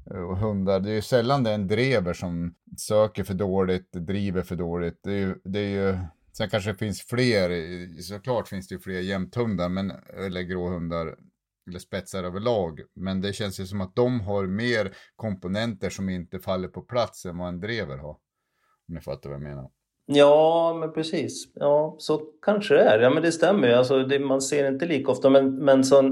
och 0.10 0.38
hundar. 0.38 0.80
Det 0.80 0.90
är 0.90 0.94
ju 0.94 1.02
sällan 1.02 1.44
det 1.44 1.50
är 1.50 1.56
en 1.56 1.68
drever 1.68 2.14
som 2.14 2.56
söker 2.78 3.24
för 3.24 3.34
dåligt, 3.34 3.92
driver 3.92 4.42
för 4.42 4.56
dåligt. 4.56 5.00
Det 5.04 5.12
är 5.12 5.18
ju, 5.18 5.36
det 5.44 5.60
är 5.60 5.70
ju 5.70 5.98
sen 6.38 6.50
kanske 6.50 6.72
det 6.72 6.78
finns 6.78 7.02
fler, 7.02 8.02
såklart 8.02 8.48
finns 8.48 8.68
det 8.68 8.76
ju 8.76 8.80
fler 8.80 9.00
jämthundar, 9.00 9.70
men, 9.70 9.92
eller 10.18 10.42
gråhundar. 10.42 11.16
eller 11.68 11.80
spetsar 11.80 12.24
överlag. 12.24 12.82
Men 12.94 13.22
det 13.22 13.34
känns 13.34 13.60
ju 13.60 13.66
som 13.66 13.82
att 13.82 13.96
de 13.96 14.22
har 14.22 14.48
mer 14.48 14.96
komponenter 15.16 15.90
som 15.90 16.10
inte 16.10 16.40
faller 16.40 16.68
på 16.68 16.82
plats 16.82 17.26
än 17.26 17.38
vad 17.38 17.48
en 17.48 17.60
drever 17.60 17.98
har. 17.98 18.18
Om 18.88 18.96
ni 18.96 19.02
fattar 19.02 19.30
vad 19.30 19.36
jag 19.36 19.44
menar. 19.44 19.72
Ja, 20.10 20.78
men 20.80 20.94
precis. 20.94 21.52
Ja, 21.54 21.96
så 21.98 22.22
kanske 22.42 22.74
det 22.74 22.82
är. 22.82 23.00
Ja, 23.00 23.10
men 23.10 23.24
det 23.24 23.32
stämmer 23.32 23.68
ju. 23.68 23.74
Alltså, 23.74 24.04
det, 24.04 24.20
man 24.20 24.42
ser 24.42 24.68
inte 24.68 24.86
lika 24.86 25.12
ofta. 25.12 25.30
Men, 25.30 25.56
men 25.56 25.84
så, 25.84 26.04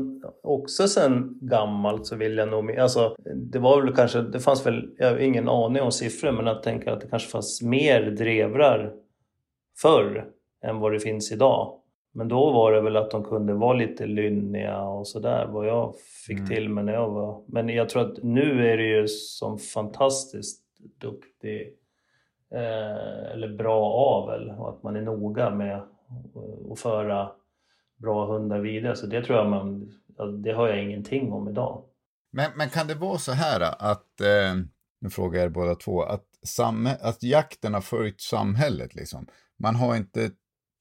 också 0.43 0.87
sen 0.87 1.37
gammalt 1.41 2.05
så 2.05 2.15
vill 2.15 2.37
jag 2.37 2.49
nog... 2.49 2.77
Alltså, 2.77 3.15
det 3.35 3.59
var 3.59 3.81
väl 3.81 3.95
kanske... 3.95 4.21
Det 4.21 4.39
fanns 4.39 4.65
väl... 4.65 4.89
Jag 4.97 5.11
har 5.11 5.17
ingen 5.17 5.49
aning 5.49 5.81
om 5.81 5.91
siffror, 5.91 6.31
men 6.31 6.45
jag 6.45 6.63
tänker 6.63 6.91
att 6.91 7.01
det 7.01 7.07
kanske 7.07 7.29
fanns 7.29 7.61
mer 7.61 8.01
drevrar 8.01 8.93
förr 9.81 10.25
än 10.65 10.79
vad 10.79 10.93
det 10.93 10.99
finns 10.99 11.31
idag. 11.31 11.79
Men 12.13 12.27
då 12.27 12.51
var 12.51 12.71
det 12.71 12.81
väl 12.81 12.95
att 12.95 13.11
de 13.11 13.23
kunde 13.23 13.53
vara 13.53 13.73
lite 13.73 14.05
lynniga 14.05 14.81
och 14.81 15.07
sådär, 15.07 15.47
vad 15.47 15.67
jag 15.67 15.93
fick 16.27 16.37
mm. 16.37 16.49
till 16.49 16.69
mig 16.69 16.83
när 16.83 16.93
jag 16.93 17.09
var... 17.09 17.43
Men 17.47 17.69
jag 17.69 17.89
tror 17.89 18.01
att 18.01 18.23
nu 18.23 18.71
är 18.71 18.77
det 18.77 18.87
ju 18.87 19.07
som 19.07 19.57
fantastiskt 19.59 20.61
duktig 21.01 21.73
Eh, 22.53 23.31
eller 23.31 23.57
bra 23.57 23.93
avel 23.93 24.49
och 24.49 24.69
att 24.69 24.83
man 24.83 24.95
är 24.95 25.01
noga 25.01 25.49
med 25.49 25.83
att 26.71 26.79
föra 26.79 27.31
bra 27.97 28.25
hundar 28.25 28.59
vidare. 28.59 28.95
Så 28.95 29.05
det 29.07 29.23
tror 29.23 29.37
jag 29.37 29.49
man, 29.49 29.91
det 30.43 30.51
har 30.51 30.67
jag 30.67 30.83
ingenting 30.83 31.31
om 31.31 31.49
idag. 31.49 31.83
Men, 32.31 32.51
men 32.55 32.69
kan 32.69 32.87
det 32.87 32.95
vara 32.95 33.17
så 33.17 33.31
här 33.31 33.61
att, 33.91 34.21
eh, 34.21 34.55
nu 35.01 35.09
frågar 35.09 35.39
jag 35.39 35.45
er 35.45 35.49
båda 35.49 35.75
två, 35.75 36.03
att, 36.03 36.25
samhä- 36.57 36.97
att 37.01 37.23
jakten 37.23 37.73
har 37.73 37.81
följt 37.81 38.21
samhället 38.21 38.95
liksom? 38.95 39.27
Man 39.59 39.75
har 39.75 39.95
inte 39.95 40.31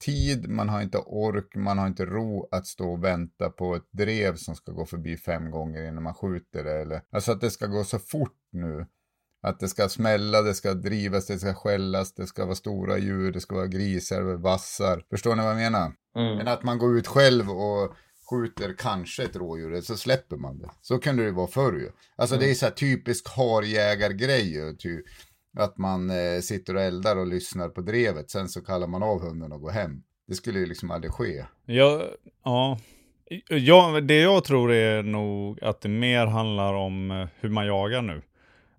tid, 0.05 0.49
man 0.49 0.69
har 0.69 0.81
inte 0.81 0.97
ork, 0.97 1.55
man 1.55 1.77
har 1.77 1.87
inte 1.87 2.05
ro 2.05 2.47
att 2.51 2.65
stå 2.67 2.91
och 2.91 3.03
vänta 3.03 3.49
på 3.49 3.75
ett 3.75 3.91
drev 3.91 4.35
som 4.35 4.55
ska 4.55 4.71
gå 4.71 4.85
förbi 4.85 5.17
fem 5.17 5.51
gånger 5.51 5.87
innan 5.87 6.03
man 6.03 6.13
skjuter 6.13 6.63
det. 6.63 6.81
Eller, 6.81 7.01
alltså 7.11 7.31
att 7.31 7.41
det 7.41 7.49
ska 7.49 7.65
gå 7.67 7.83
så 7.83 7.99
fort 7.99 8.37
nu. 8.51 8.85
Att 9.45 9.59
det 9.59 9.67
ska 9.67 9.89
smälla, 9.89 10.41
det 10.41 10.53
ska 10.53 10.73
drivas, 10.73 11.27
det 11.27 11.39
ska 11.39 11.53
skällas, 11.53 12.13
det 12.13 12.27
ska 12.27 12.45
vara 12.45 12.55
stora 12.55 12.97
djur, 12.97 13.31
det 13.31 13.39
ska 13.39 13.55
vara 13.55 13.67
grisar, 13.67 14.21
vassar. 14.21 15.03
Förstår 15.09 15.35
ni 15.35 15.41
vad 15.41 15.51
jag 15.51 15.57
menar? 15.57 15.91
Mm. 16.15 16.37
Men 16.37 16.47
att 16.47 16.63
man 16.63 16.77
går 16.77 16.97
ut 16.97 17.07
själv 17.07 17.51
och 17.51 17.93
skjuter 18.29 18.75
kanske 18.77 19.23
ett 19.23 19.35
rådjur, 19.35 19.81
så 19.81 19.97
släpper 19.97 20.37
man 20.37 20.59
det. 20.59 20.69
Så 20.81 20.99
kunde 20.99 21.25
det 21.25 21.31
vara 21.31 21.47
förr 21.47 21.73
ju. 21.73 21.89
Alltså 22.15 22.35
mm. 22.35 22.45
det 22.45 22.51
är 22.51 22.55
så 22.55 22.65
här 22.65 22.73
typisk 22.73 23.29
harjägargrej 23.29 24.53
ju. 24.53 24.75
Ty 24.75 25.01
att 25.57 25.77
man 25.77 26.09
eh, 26.09 26.39
sitter 26.41 26.75
och 26.75 26.81
eldar 26.81 27.15
och 27.15 27.27
lyssnar 27.27 27.69
på 27.69 27.81
drevet, 27.81 28.31
sen 28.31 28.49
så 28.49 28.61
kallar 28.61 28.87
man 28.87 29.03
av 29.03 29.21
hunden 29.21 29.51
och 29.51 29.61
går 29.61 29.71
hem. 29.71 30.03
Det 30.27 30.35
skulle 30.35 30.59
ju 30.59 30.65
liksom 30.65 30.91
aldrig 30.91 31.13
ske. 31.13 31.45
Ja, 31.65 32.03
ja. 32.43 32.79
ja 33.49 34.01
det 34.01 34.19
jag 34.19 34.43
tror 34.43 34.71
är 34.71 35.03
nog 35.03 35.63
att 35.63 35.81
det 35.81 35.89
mer 35.89 36.25
handlar 36.25 36.73
om 36.73 37.11
eh, 37.11 37.27
hur 37.39 37.49
man 37.49 37.67
jagar 37.67 38.01
nu. 38.01 38.21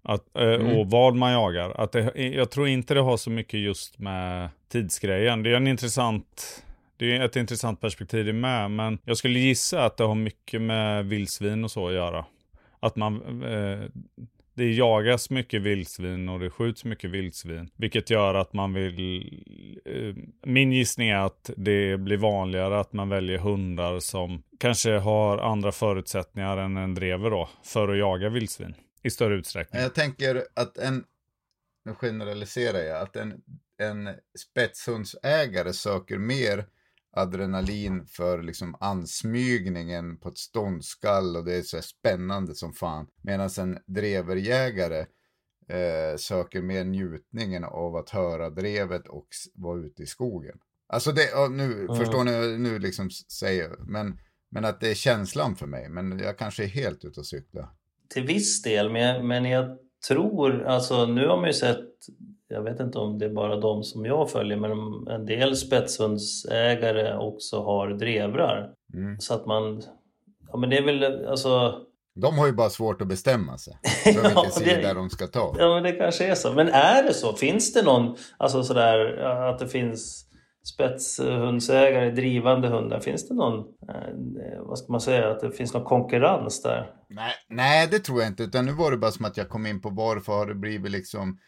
Att, 0.09 0.37
eh, 0.37 0.43
mm. 0.43 0.77
Och 0.77 0.91
vad 0.91 1.17
man 1.17 1.33
jagar. 1.33 1.81
Att 1.81 1.93
det, 1.93 2.13
jag 2.17 2.51
tror 2.51 2.69
inte 2.69 2.95
det 2.95 3.01
har 3.01 3.17
så 3.17 3.31
mycket 3.31 3.61
just 3.61 3.99
med 3.99 4.49
tidsgrejen. 4.69 5.43
Det 5.43 5.51
är 5.51 5.55
en 5.55 5.67
intressant 5.67 6.63
det 6.97 7.17
är 7.17 7.25
ett 7.25 7.37
intressant 7.37 7.81
perspektiv 7.81 8.25
det 8.27 8.33
med, 8.33 8.71
men 8.71 8.99
jag 9.05 9.17
skulle 9.17 9.39
gissa 9.39 9.85
att 9.85 9.97
det 9.97 10.05
har 10.05 10.15
mycket 10.15 10.63
med 10.63 11.07
vildsvin 11.07 11.65
och 11.65 11.71
så 11.71 11.89
att 11.89 11.95
göra. 11.95 12.25
Att 12.81 12.97
man, 12.97 13.43
eh, 13.43 13.81
det 14.55 14.73
jagas 14.73 15.31
mycket 15.31 15.63
vildsvin 15.63 16.29
och 16.29 16.41
det 16.41 16.51
skjuts 16.51 16.85
mycket 16.85 17.11
vildsvin. 17.11 17.71
Vilket 17.77 18.11
gör 18.11 18.35
att 18.35 18.53
man 18.53 18.73
vill... 18.73 19.43
Eh, 19.85 20.15
min 20.43 20.73
gissning 20.73 21.09
är 21.09 21.19
att 21.19 21.51
det 21.57 22.01
blir 22.01 22.17
vanligare 22.17 22.81
att 22.81 22.93
man 22.93 23.09
väljer 23.09 23.39
hundar 23.39 24.01
som 24.01 24.43
kanske 24.61 24.99
har 24.99 25.39
andra 25.39 25.73
förutsättningar 25.73 26.57
än 26.57 26.77
en 26.77 26.95
drever 26.95 27.31
då, 27.31 27.49
för 27.65 27.89
att 27.89 27.99
jaga 27.99 28.29
vildsvin 28.29 28.75
i 29.07 29.11
större 29.11 29.35
utsträckning. 29.35 29.83
Jag 29.83 29.95
tänker 29.95 30.47
att 30.55 30.79
en, 30.79 31.05
nu 31.85 31.95
generaliserar 31.95 32.79
jag, 32.79 33.03
att 33.03 33.17
en, 33.17 33.43
en 33.79 34.09
spetshundsägare 34.39 35.73
söker 35.73 36.19
mer 36.19 36.67
adrenalin 37.17 38.07
för 38.07 38.43
liksom 38.43 38.77
ansmygningen 38.81 40.17
på 40.17 40.29
ett 40.29 40.39
ståndskall 40.39 41.37
och 41.37 41.45
det 41.45 41.55
är 41.55 41.63
så 41.63 41.83
spännande 41.83 42.55
som 42.55 42.73
fan. 42.73 43.07
Medan 43.23 43.51
en 43.59 43.79
dreverjägare 43.87 45.07
eh, 45.69 46.17
söker 46.17 46.63
mer 46.63 46.85
njutningen 46.85 47.65
av 47.65 47.97
att 47.97 48.11
höra 48.11 48.51
drevet 48.51 49.09
och 49.09 49.29
vara 49.55 49.81
ute 49.81 50.03
i 50.03 50.07
skogen. 50.07 50.59
Alltså 50.89 51.13
det, 51.13 51.49
nu 51.51 51.85
mm. 51.85 51.97
förstår 51.97 52.25
ni, 52.25 52.59
nu 52.59 52.79
liksom 52.79 53.11
säger 53.11 53.77
men, 53.79 54.19
men 54.51 54.65
att 54.65 54.81
det 54.81 54.91
är 54.91 54.95
känslan 54.95 55.57
för 55.57 55.67
mig. 55.67 55.89
Men 55.89 56.19
jag 56.19 56.39
kanske 56.39 56.65
är 56.65 56.69
helt 56.69 57.05
ute 57.05 57.21
och 57.21 57.27
cykla. 57.27 57.77
Till 58.09 58.27
viss 58.27 58.63
del, 58.63 58.91
men 58.91 59.03
jag, 59.03 59.25
men 59.25 59.45
jag 59.45 59.79
tror, 60.09 60.65
alltså 60.65 61.07
nu 61.07 61.27
har 61.27 61.37
man 61.37 61.47
ju 61.47 61.53
sett 61.53 61.87
jag 62.49 62.63
vet 62.63 62.81
inte 62.81 62.99
om 62.99 63.19
det 63.19 63.25
är 63.25 63.31
bara 63.31 63.61
de 63.61 63.83
som 63.83 64.05
jag 64.05 64.31
följer, 64.31 64.57
men 64.57 64.71
en 65.09 65.27
del 65.27 65.57
spetshundsägare 65.57 67.17
också 67.17 67.63
har 67.63 67.89
drevrar. 67.89 68.71
Mm. 68.95 69.21
Så 69.21 69.35
att 69.35 69.47
man, 69.47 69.83
ja 70.53 70.59
men 70.59 70.71
det 70.71 70.79
är 70.79 70.83
väl 70.83 71.27
alltså... 71.27 71.81
De 72.21 72.39
har 72.39 72.47
ju 72.47 72.53
bara 72.53 72.71
svårt 72.71 73.03
att 73.03 73.09
bestämma 73.09 73.59
sig 73.59 73.79
för 74.05 74.13
vilken 74.13 74.31
ja, 74.35 74.51
sida 74.51 74.95
de 74.95 75.11
ska 75.11 75.27
ta. 75.27 75.57
Ja 75.59 75.75
men 75.75 75.83
det 75.83 75.93
kanske 75.93 76.27
är 76.27 76.35
så. 76.35 76.53
Men 76.53 76.69
är 76.69 77.03
det 77.03 77.15
så? 77.15 77.33
Finns 77.33 77.73
det 77.73 77.83
någon, 77.83 78.17
alltså 78.37 78.63
sådär 78.63 79.17
att 79.23 79.59
det 79.59 79.69
finns 79.69 80.26
spetshundsägare, 80.67 82.11
drivande 82.11 82.69
hundar. 82.69 83.01
Finns 83.01 83.29
det 83.29 83.35
någon, 83.35 83.59
eh, 83.89 84.61
vad 84.61 84.79
ska 84.79 84.93
man 84.93 85.01
säga, 85.01 85.31
att 85.31 85.41
det 85.41 85.51
finns 85.51 85.75
någon 85.75 85.85
konkurrens 85.85 86.63
där? 86.63 86.91
Nej, 87.09 87.33
nej, 87.49 87.89
det 87.91 87.99
tror 87.99 88.21
jag 88.21 88.29
inte. 88.29 88.43
Utan 88.43 88.67
nu 88.67 88.73
var 88.73 88.91
det 88.91 88.97
bara 88.97 89.11
som 89.11 89.25
att 89.25 89.37
jag 89.37 89.49
kom 89.49 89.67
in 89.67 89.81
på 89.81 89.91
varför 89.91 90.33
har 90.33 90.47
det 90.47 90.55
blivit 90.55 90.93
liksom 90.93 91.39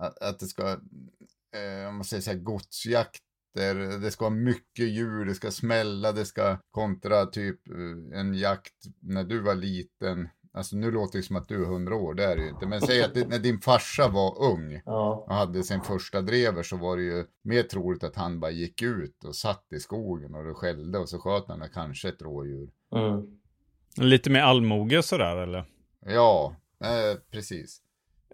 att, 0.00 0.22
att 0.22 0.38
det 0.38 0.46
ska, 0.46 0.68
eh, 0.68 1.88
om 1.88 1.94
man 1.94 2.04
säger 2.04 2.20
så 2.20 2.30
här, 2.30 2.38
godsjakter, 2.38 4.00
det 4.02 4.10
ska 4.10 4.24
vara 4.24 4.34
mycket 4.34 4.88
djur, 4.88 5.24
det 5.24 5.34
ska 5.34 5.50
smälla, 5.50 6.12
det 6.12 6.24
ska 6.24 6.58
kontra 6.70 7.26
typ 7.26 7.68
eh, 7.68 8.20
en 8.20 8.34
jakt 8.34 8.74
när 9.00 9.24
du 9.24 9.40
var 9.40 9.54
liten. 9.54 10.28
Alltså 10.56 10.76
nu 10.76 10.90
låter 10.90 11.18
det 11.18 11.22
som 11.22 11.36
att 11.36 11.48
du 11.48 11.62
är 11.62 11.66
hundra 11.66 11.94
år, 11.94 12.14
det 12.14 12.24
är 12.24 12.36
det 12.36 12.42
ju 12.42 12.48
inte. 12.48 12.66
Men 12.66 12.80
säg 12.80 13.02
att 13.02 13.14
det, 13.14 13.28
när 13.28 13.38
din 13.38 13.58
farsa 13.58 14.08
var 14.08 14.42
ung 14.42 14.82
ja. 14.84 15.24
och 15.28 15.34
hade 15.34 15.62
sin 15.62 15.80
första 15.80 16.20
drever 16.20 16.62
så 16.62 16.76
var 16.76 16.96
det 16.96 17.02
ju 17.02 17.24
mer 17.42 17.62
troligt 17.62 18.04
att 18.04 18.16
han 18.16 18.40
bara 18.40 18.50
gick 18.50 18.82
ut 18.82 19.24
och 19.24 19.36
satt 19.36 19.66
i 19.72 19.80
skogen 19.80 20.34
och 20.34 20.44
det 20.44 20.54
skällde 20.54 20.98
och 20.98 21.08
så 21.08 21.18
sköt 21.18 21.48
han 21.48 21.68
kanske 21.74 22.08
ett 22.08 22.22
rådjur. 22.22 22.70
Mm. 22.94 23.38
Lite 23.96 24.30
mer 24.30 24.40
allmoge 24.40 25.02
sådär 25.02 25.36
eller? 25.36 25.64
Ja, 26.06 26.56
eh, 26.84 27.18
precis. 27.30 27.80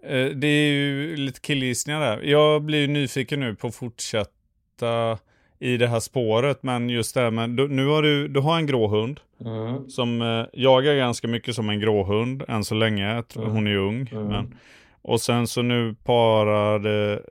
Eh, 0.03 0.25
det 0.25 0.47
är 0.47 0.71
ju 0.71 1.15
lite 1.15 1.39
killgissningar 1.39 1.99
där. 1.99 2.21
Jag 2.21 2.61
blir 2.61 2.79
ju 2.79 2.87
nyfiken 2.87 3.39
nu 3.39 3.55
på 3.55 3.67
att 3.67 3.75
fortsätta 3.75 5.17
i 5.63 5.77
det 5.77 5.87
här 5.87 5.99
spåret. 5.99 6.63
Men 6.63 6.89
just 6.89 7.15
det 7.15 7.21
här 7.21 7.31
med, 7.31 7.49
nu 7.49 7.87
har 7.87 8.01
du, 8.01 8.27
du 8.27 8.39
har 8.39 8.57
en 8.57 8.65
grå 8.65 8.87
hund. 8.87 9.19
Mm. 9.45 9.89
Som 9.89 10.21
eh, 10.21 10.45
jagar 10.53 10.95
ganska 10.95 11.27
mycket 11.27 11.55
som 11.55 11.69
en 11.69 11.79
grå 11.79 12.03
hund 12.03 12.43
än 12.47 12.63
så 12.63 12.75
länge. 12.75 13.23
Mm. 13.35 13.51
Hon 13.51 13.67
är 13.67 13.75
ung. 13.75 14.09
Mm. 14.11 14.27
Men, 14.27 14.57
och 15.01 15.21
sen 15.21 15.47
så 15.47 15.61
nu 15.61 15.95
parade 16.03 17.21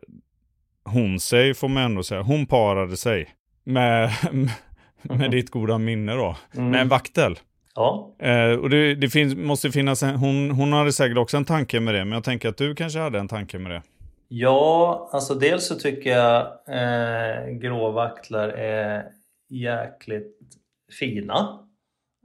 hon 0.85 1.21
sig, 1.21 1.55
får 1.55 1.69
man 1.69 1.83
ändå 1.83 2.03
säga. 2.03 2.23
Hon 2.23 2.47
parade 2.47 2.97
sig. 2.97 3.29
Med, 3.65 4.11
med 5.03 5.31
ditt 5.31 5.51
goda 5.51 5.79
minne 5.79 6.15
då. 6.15 6.37
Med 6.53 6.67
en 6.67 6.75
mm. 6.75 6.89
vaktel. 6.89 7.39
Ja. 7.75 8.15
Eh, 8.19 8.53
och 8.53 8.71
det, 8.71 8.95
det 8.95 9.09
finns, 9.09 9.37
måste 9.37 9.71
finnas 9.71 10.03
en, 10.03 10.17
hon, 10.17 10.51
hon 10.51 10.73
hade 10.73 10.93
säkert 10.93 11.19
också 11.19 11.37
en 11.37 11.45
tanke 11.45 11.81
med 11.81 11.95
det, 11.95 12.05
men 12.05 12.13
jag 12.13 12.25
tänker 12.25 12.49
att 12.49 12.57
du 12.57 12.75
kanske 12.75 12.99
hade 12.99 13.19
en 13.19 13.29
tanke 13.29 13.59
med 13.59 13.73
det. 13.73 13.83
Ja, 14.35 15.09
alltså 15.13 15.35
dels 15.35 15.67
så 15.67 15.75
tycker 15.75 16.11
jag 16.11 16.47
eh, 16.67 17.49
gråvaktlar 17.49 18.49
är 18.49 19.05
jäkligt 19.49 20.39
fina. 20.99 21.59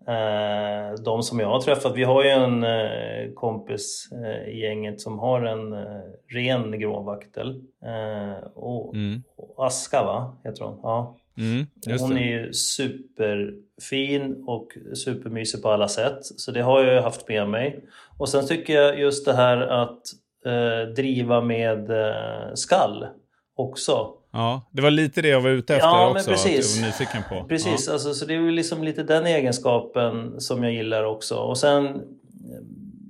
Eh, 0.08 1.04
de 1.04 1.24
som 1.24 1.40
jag 1.40 1.48
har 1.48 1.62
träffat, 1.62 1.96
vi 1.96 2.04
har 2.04 2.24
ju 2.24 2.30
en 2.30 2.64
eh, 2.64 3.34
kompis 3.34 4.10
eh, 4.12 4.50
i 4.50 4.60
gänget 4.60 5.02
som 5.02 5.20
har 5.20 5.42
en 5.42 5.74
eh, 5.74 6.02
ren 6.28 6.80
gråvaktel. 6.80 7.64
Eh, 7.84 8.48
och, 8.54 8.96
mm. 8.96 9.24
och 9.36 9.66
Aska 9.66 10.04
va, 10.04 10.38
heter 10.44 10.64
hon? 10.64 10.80
Ja. 10.84 11.18
Mm, 11.38 11.66
hon 12.00 12.18
är 12.18 12.28
ju 12.28 12.54
superfin 12.54 14.44
och 14.48 14.68
supermysig 14.96 15.62
på 15.62 15.70
alla 15.70 15.88
sätt. 15.88 16.20
Så 16.22 16.52
det 16.52 16.62
har 16.62 16.84
jag 16.84 16.94
ju 16.94 17.00
haft 17.00 17.28
med 17.28 17.50
mig. 17.50 17.80
Och 18.18 18.30
sen 18.30 18.48
tycker 18.48 18.74
jag 18.74 19.00
just 19.00 19.26
det 19.26 19.34
här 19.34 19.58
att 19.58 20.02
eh, 20.46 20.94
driva 20.96 21.42
med 21.42 21.90
eh, 21.90 22.54
skall 22.54 23.08
också. 23.56 24.14
Ja, 24.32 24.70
det 24.72 24.82
var 24.82 24.92
lite 24.92 25.22
det 25.22 25.28
jag 25.28 25.42
var 25.42 25.50
ute 25.50 25.76
efter 25.76 25.88
ja, 25.88 26.12
också. 26.12 26.30
Precis. 26.30 26.76
Att 26.76 26.76
jag 26.76 26.82
var 26.82 26.88
nyfiken 26.88 27.24
på. 27.30 27.48
Precis, 27.48 27.88
ja. 27.88 27.94
alltså, 27.94 28.14
så 28.14 28.26
det 28.26 28.36
är 28.36 28.52
liksom 28.52 28.84
lite 28.84 29.04
den 29.04 29.26
egenskapen 29.26 30.42
som 30.42 30.64
jag 30.64 30.74
gillar 30.74 31.04
också. 31.04 31.36
Och 31.36 31.58
sen 31.58 31.86
eh, 31.86 32.02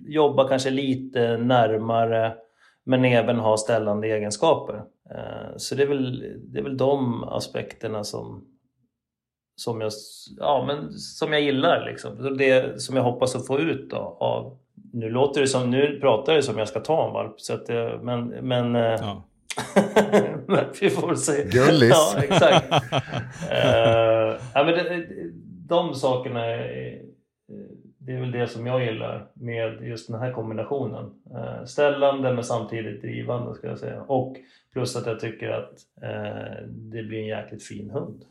jobba 0.07 0.47
kanske 0.47 0.69
lite 0.69 1.37
närmare 1.37 2.33
men 2.87 3.05
även 3.05 3.39
ha 3.39 3.57
ställande 3.57 4.07
egenskaper. 4.07 4.75
Eh, 5.09 5.57
så 5.57 5.75
det 5.75 5.83
är 5.83 5.87
väl, 5.87 6.19
det 6.51 6.59
är 6.59 6.63
väl 6.63 6.77
de 6.77 7.23
aspekterna 7.23 8.03
som, 8.03 8.45
som 9.55 9.81
jag, 9.81 9.91
ja, 10.37 10.63
men 10.67 10.91
som 10.93 11.33
jag 11.33 11.41
gillar. 11.41 11.85
Liksom. 11.85 12.37
Det 12.37 12.81
som 12.81 12.95
jag 12.95 13.03
hoppas 13.03 13.35
att 13.35 13.47
få 13.47 13.59
ut 13.59 13.89
då, 13.89 14.17
av... 14.19 14.57
Nu 14.93 15.09
låter 15.09 15.41
det 15.41 15.47
som, 15.47 15.69
nu 15.71 15.99
pratar 16.01 16.33
det 16.33 16.43
som 16.43 16.57
jag 16.57 16.67
ska 16.67 16.79
ta 16.79 17.07
en 17.07 17.13
valp. 17.13 17.41
Så 17.41 17.53
att, 17.53 17.65
det- 17.65 17.99
men, 18.03 18.27
men, 18.27 18.75
eh, 18.75 18.81
Ja. 18.81 19.23
men 20.47 20.65
vi 20.81 20.89
får 20.89 21.07
väl 21.07 21.17
se. 21.17 21.43
Gullis. 21.43 21.89
Ja, 22.15 22.23
exakt. 22.23 22.71
uh, 22.71 24.39
ja, 24.53 24.63
men 24.63 24.67
det, 24.67 25.07
de 25.67 25.93
sakerna 25.95 26.45
är, 26.45 27.01
det 27.97 28.11
är 28.13 28.19
väl 28.19 28.31
det 28.31 28.47
som 28.47 28.67
jag 28.67 28.85
gillar 28.85 29.27
med 29.33 29.81
just 29.87 30.07
den 30.11 30.19
här 30.19 30.31
kombinationen. 30.33 31.05
Eh, 31.35 31.65
ställande 31.65 32.33
men 32.33 32.43
samtidigt 32.43 33.01
drivande 33.01 33.55
ska 33.55 33.67
jag 33.67 33.79
säga. 33.79 34.01
Och 34.01 34.35
plus 34.73 34.95
att 34.95 35.05
jag 35.05 35.19
tycker 35.19 35.49
att 35.49 35.71
eh, 36.01 36.63
det 36.67 37.03
blir 37.03 37.19
en 37.19 37.27
jäkligt 37.27 37.63
fin 37.63 37.89
hund. 37.89 38.25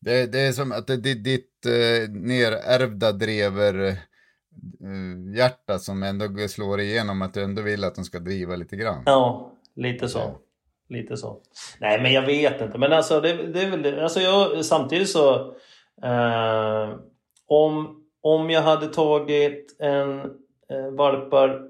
Det, 0.00 0.32
det 0.32 0.40
är 0.40 0.52
som 0.52 0.72
att 0.72 0.86
det 0.86 0.96
ditt 0.96 1.66
eh, 1.66 2.10
nerärvda 2.10 3.12
drever 3.12 3.88
eh, 3.88 3.94
hjärta 5.36 5.78
som 5.78 6.02
ändå 6.02 6.48
slår 6.48 6.80
igenom 6.80 7.22
att 7.22 7.34
du 7.34 7.42
ändå 7.42 7.62
vill 7.62 7.84
att 7.84 7.94
de 7.94 8.04
ska 8.04 8.18
driva 8.18 8.56
lite 8.56 8.76
grann. 8.76 9.02
Ja, 9.06 9.52
lite 9.76 10.08
så. 10.08 10.34
Lite 10.88 11.16
så. 11.16 11.40
Nej, 11.80 12.02
men 12.02 12.12
jag 12.12 12.26
vet 12.26 12.60
inte. 12.60 12.78
Men 12.78 12.92
alltså, 12.92 13.20
det, 13.20 13.32
det 13.52 13.62
är 13.62 13.70
väl 13.70 13.82
det. 13.82 14.02
Alltså 14.02 14.20
jag, 14.20 14.64
samtidigt 14.64 15.08
så... 15.08 15.54
Eh, 16.02 16.94
om, 17.46 18.04
om 18.22 18.50
jag 18.50 18.62
hade 18.62 18.86
tagit 18.86 19.76
en 19.78 20.20
eh, 20.70 20.90
valpar 20.92 21.62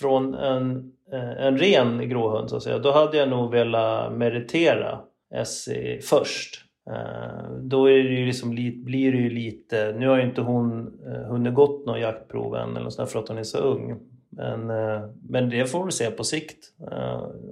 från 0.00 0.34
en, 0.34 0.92
eh, 1.12 1.46
en 1.46 1.58
ren 1.58 2.08
gråhund 2.08 2.50
så 2.50 2.56
att 2.56 2.62
säga. 2.62 2.78
Då 2.78 2.92
hade 2.92 3.16
jag 3.16 3.28
nog 3.28 3.50
velat 3.50 4.12
meritera 4.12 5.00
SE 5.44 6.00
först. 6.02 6.63
Eh, 6.90 7.50
då 7.60 7.86
är 7.86 7.92
det 7.92 8.14
ju 8.14 8.26
liksom 8.26 8.50
blir 8.84 9.12
det 9.12 9.18
ju 9.18 9.30
lite... 9.30 9.94
Nu 9.98 10.08
har 10.08 10.16
ju 10.16 10.24
inte 10.24 10.40
hon 10.40 11.00
eh, 11.06 11.30
hunnit 11.30 11.54
gått 11.54 11.86
någon 11.86 12.00
jaktprov 12.00 12.56
än 12.56 12.76
eller 12.76 12.90
sådär 12.90 13.06
för 13.06 13.18
att 13.18 13.28
hon 13.28 13.38
är 13.38 13.42
så 13.42 13.58
ung. 13.58 14.00
Men, 14.30 14.70
eh, 14.70 15.08
men 15.28 15.50
det 15.50 15.66
får 15.66 15.84
vi 15.84 15.92
se 15.92 16.10
på 16.10 16.24
sikt. 16.24 16.64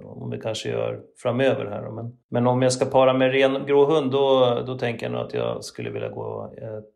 Om 0.03 0.29
vi 0.29 0.39
kanske 0.39 0.69
gör 0.69 1.01
framöver 1.17 1.65
här. 1.65 1.89
Men, 1.89 2.17
men 2.29 2.47
om 2.47 2.61
jag 2.61 2.73
ska 2.73 2.85
para 2.85 3.13
med 3.13 3.31
ren 3.31 3.65
grå 3.65 3.85
hund 3.85 4.11
då, 4.11 4.59
då 4.67 4.77
tänker 4.77 5.05
jag 5.05 5.13
nog 5.13 5.21
att 5.21 5.33
jag 5.33 5.63
skulle 5.63 5.89
vilja 5.89 6.09
gå 6.09 6.53
ett... 6.57 6.89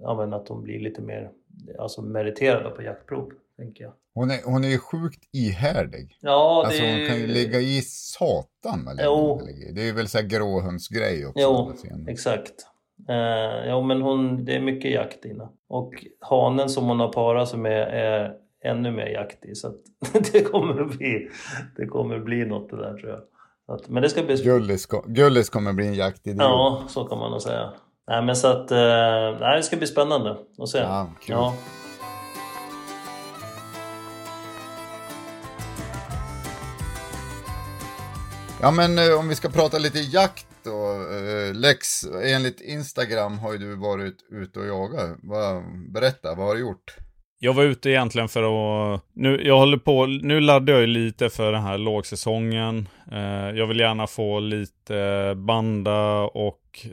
Ja 0.00 0.34
att 0.34 0.46
de 0.46 0.62
blir 0.62 0.80
lite 0.80 1.02
mer 1.02 1.30
alltså 1.78 2.02
meriterade 2.02 2.70
på 2.70 2.82
jaktprov. 2.82 3.32
Tänker 3.56 3.84
jag. 3.84 3.92
Hon 4.14 4.30
är, 4.30 4.38
hon 4.44 4.64
är 4.64 4.68
ju 4.68 4.78
sjukt 4.78 5.24
ihärdig. 5.32 6.18
Ja, 6.20 6.62
Alltså 6.66 6.82
det... 6.82 6.98
hon 6.98 7.06
kan 7.06 7.16
ju 7.20 7.26
ligga 7.26 7.60
i 7.60 7.82
satan 7.82 8.84
länge 8.84 9.02
Jo. 9.04 9.40
i. 9.48 9.72
Det 9.72 9.88
är 9.88 9.92
väl 9.92 10.08
så 10.08 10.18
här 10.18 10.24
gråhundsgrej 10.24 11.26
också. 11.26 11.40
Jo, 11.42 11.72
exakt. 12.08 12.52
Eh, 13.08 13.68
ja, 13.68 13.82
men 13.82 14.02
hon, 14.02 14.44
det 14.44 14.54
är 14.56 14.60
mycket 14.60 14.90
jakt 14.90 15.24
i 15.24 15.28
henne. 15.28 15.48
Och 15.68 15.92
hanen 16.20 16.68
som 16.68 16.84
hon 16.84 17.00
har 17.00 17.12
parat 17.12 17.48
sig 17.48 17.58
med 17.58 17.82
är 17.82 18.32
ännu 18.64 18.90
mer 18.90 19.06
jaktig. 19.06 19.56
Så 19.56 19.68
att 19.68 19.74
det 20.32 20.40
kommer 20.40 20.82
att 20.82 20.98
bli, 20.98 21.28
det 21.76 21.86
kommer 21.86 22.16
att 22.16 22.24
bli 22.24 22.44
något 22.44 22.70
det 22.70 22.76
där 22.76 22.94
tror 22.94 23.10
jag. 23.10 23.20
Så 23.66 23.72
att, 23.72 23.88
men 23.88 24.02
det 24.02 24.08
ska 24.08 24.22
bli... 24.22 24.36
Gullis, 24.42 24.86
Gullis 25.06 25.50
kommer 25.50 25.72
bli 25.72 25.86
en 25.86 25.94
jaktidiot. 25.94 26.40
Ja, 26.40 26.82
så 26.88 27.04
kan 27.04 27.18
man 27.18 27.30
nog 27.30 27.42
säga. 27.42 27.72
Nej, 28.08 28.22
men 28.22 28.36
så 28.36 28.48
att... 28.48 28.70
Eh, 28.70 29.40
nej, 29.40 29.56
det 29.56 29.62
ska 29.62 29.76
bli 29.76 29.86
spännande 29.86 30.36
att 30.58 30.68
se. 30.68 30.78
Ja, 30.78 31.10
kul. 31.20 31.32
Ja. 31.34 31.54
Ja 38.66 38.72
men 38.72 38.98
eh, 38.98 39.18
om 39.18 39.28
vi 39.28 39.34
ska 39.34 39.48
prata 39.48 39.78
lite 39.78 39.98
jakt 39.98 40.46
då. 40.64 40.70
Eh, 40.70 41.54
Lex, 41.54 41.86
enligt 42.24 42.60
Instagram 42.60 43.38
har 43.38 43.52
ju 43.52 43.58
du 43.58 43.76
varit 43.76 44.16
ute 44.30 44.60
och 44.60 44.66
jagat. 44.66 45.18
Berätta, 45.92 46.34
vad 46.34 46.46
har 46.46 46.54
du 46.54 46.60
gjort? 46.60 46.96
Jag 47.38 47.54
var 47.54 47.62
ute 47.64 47.90
egentligen 47.90 48.28
för 48.28 48.42
att... 48.42 49.02
Nu, 49.12 49.42
jag 49.42 49.58
håller 49.58 49.78
på, 49.78 50.06
nu 50.06 50.40
laddar 50.40 50.74
jag 50.74 50.88
lite 50.88 51.30
för 51.30 51.52
den 51.52 51.62
här 51.62 51.78
lågsäsongen. 51.78 52.88
Eh, 53.12 53.58
jag 53.58 53.66
vill 53.66 53.80
gärna 53.80 54.06
få 54.06 54.40
lite 54.40 55.34
banda 55.36 56.20
och 56.20 56.86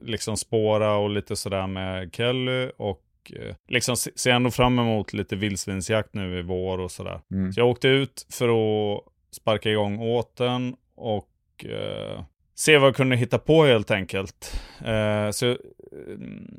liksom 0.00 0.36
spåra 0.36 0.96
och 0.96 1.10
lite 1.10 1.36
sådär 1.36 1.66
med 1.66 2.14
Kelly. 2.14 2.70
Och 2.76 3.32
liksom 3.68 3.96
se- 3.96 4.18
ser 4.18 4.30
ändå 4.30 4.50
fram 4.50 4.78
emot 4.78 5.12
lite 5.12 5.36
vildsvinsjakt 5.36 6.14
nu 6.14 6.38
i 6.38 6.42
vår 6.42 6.80
och 6.80 6.90
sådär. 6.90 7.20
Mm. 7.30 7.52
Så 7.52 7.60
jag 7.60 7.68
åkte 7.68 7.88
ut 7.88 8.26
för 8.32 8.48
att 8.48 9.02
sparka 9.30 9.70
igång 9.70 9.98
åten 9.98 10.76
och 10.94 11.64
eh, 11.64 12.24
se 12.54 12.78
vad 12.78 12.88
jag 12.88 12.96
kunde 12.96 13.16
hitta 13.16 13.38
på 13.38 13.64
helt 13.64 13.90
enkelt. 13.90 14.60
Eh, 14.84 15.30
så 15.30 15.50
eh, 15.50 15.56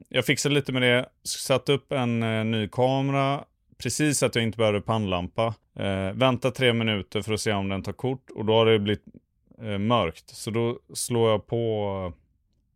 jag 0.09 0.25
fixade 0.25 0.55
lite 0.55 0.71
med 0.71 0.81
det, 0.81 1.09
satte 1.23 1.73
upp 1.73 1.91
en 1.91 2.23
eh, 2.23 2.45
ny 2.45 2.67
kamera, 2.67 3.43
precis 3.77 4.23
att 4.23 4.35
jag 4.35 4.43
inte 4.43 4.57
behövde 4.57 4.81
pannlampa. 4.81 5.53
Eh, 5.79 6.11
vänta 6.13 6.51
tre 6.51 6.73
minuter 6.73 7.21
för 7.21 7.33
att 7.33 7.41
se 7.41 7.53
om 7.53 7.69
den 7.69 7.83
tar 7.83 7.93
kort 7.93 8.29
och 8.35 8.45
då 8.45 8.53
har 8.53 8.65
det 8.65 8.79
blivit 8.79 9.03
eh, 9.61 9.77
mörkt. 9.77 10.29
Så 10.29 10.51
då 10.51 10.79
slår 10.93 11.31
jag 11.31 11.47
på 11.47 12.13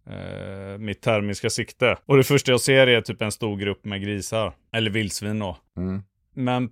eh, 0.09 0.77
mitt 0.77 1.01
termiska 1.01 1.49
sikte. 1.49 1.97
Och 2.05 2.17
det 2.17 2.23
första 2.23 2.51
jag 2.51 2.61
ser 2.61 2.87
är 2.87 3.01
typ 3.01 3.21
en 3.21 3.31
stor 3.31 3.57
grupp 3.57 3.85
med 3.85 4.01
grisar, 4.01 4.53
eller 4.71 4.91
vildsvin 4.91 5.39
då. 5.39 5.57
Mm. 5.77 6.03
Men 6.33 6.71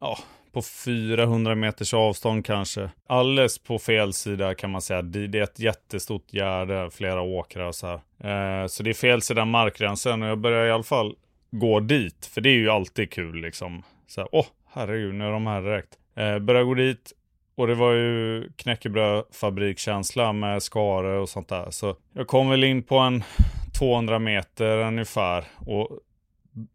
ja, 0.00 0.18
på 0.52 0.62
400 0.62 1.54
meters 1.54 1.94
avstånd 1.94 2.46
kanske. 2.46 2.90
Alldeles 3.06 3.58
på 3.58 3.78
fel 3.78 4.12
sida 4.12 4.54
kan 4.54 4.70
man 4.70 4.82
säga. 4.82 5.02
Det 5.02 5.26
det 5.26 5.38
är 5.38 5.42
ett 5.42 5.58
jättestort 5.58 6.32
gärde, 6.32 6.90
flera 6.90 7.20
åkrar 7.20 7.66
och 7.66 7.74
så 7.74 7.86
här. 7.86 8.62
Eh, 8.62 8.66
så 8.66 8.82
det 8.82 8.90
är 8.90 8.94
fel 8.94 9.22
sida 9.22 9.44
markgränsen 9.44 10.22
och 10.22 10.28
jag 10.28 10.38
börjar 10.38 10.66
i 10.66 10.70
alla 10.70 10.82
fall 10.82 11.14
gå 11.50 11.80
dit. 11.80 12.26
För 12.26 12.40
det 12.40 12.48
är 12.48 12.54
ju 12.56 12.70
alltid 12.70 13.10
kul 13.10 13.40
liksom. 13.40 13.82
Så 14.06 14.20
här, 14.20 14.28
åh, 14.32 14.46
herregud, 14.72 15.14
nu 15.14 15.26
är 15.26 15.30
de 15.30 15.46
här 15.46 15.62
direkt. 15.62 15.98
Eh, 16.16 16.38
börjar 16.38 16.62
gå 16.62 16.74
dit 16.74 17.12
och 17.54 17.66
det 17.66 17.74
var 17.74 17.92
ju 17.92 18.48
knäckebrödfabrikskänsla 18.56 20.32
med 20.32 20.62
skare 20.62 21.18
och 21.18 21.28
sånt 21.28 21.48
där. 21.48 21.70
Så 21.70 21.96
jag 22.12 22.26
kom 22.26 22.50
väl 22.50 22.64
in 22.64 22.82
på 22.82 22.98
en 22.98 23.24
200 23.78 24.18
meter 24.18 24.78
ungefär. 24.78 25.44
Och 25.58 25.98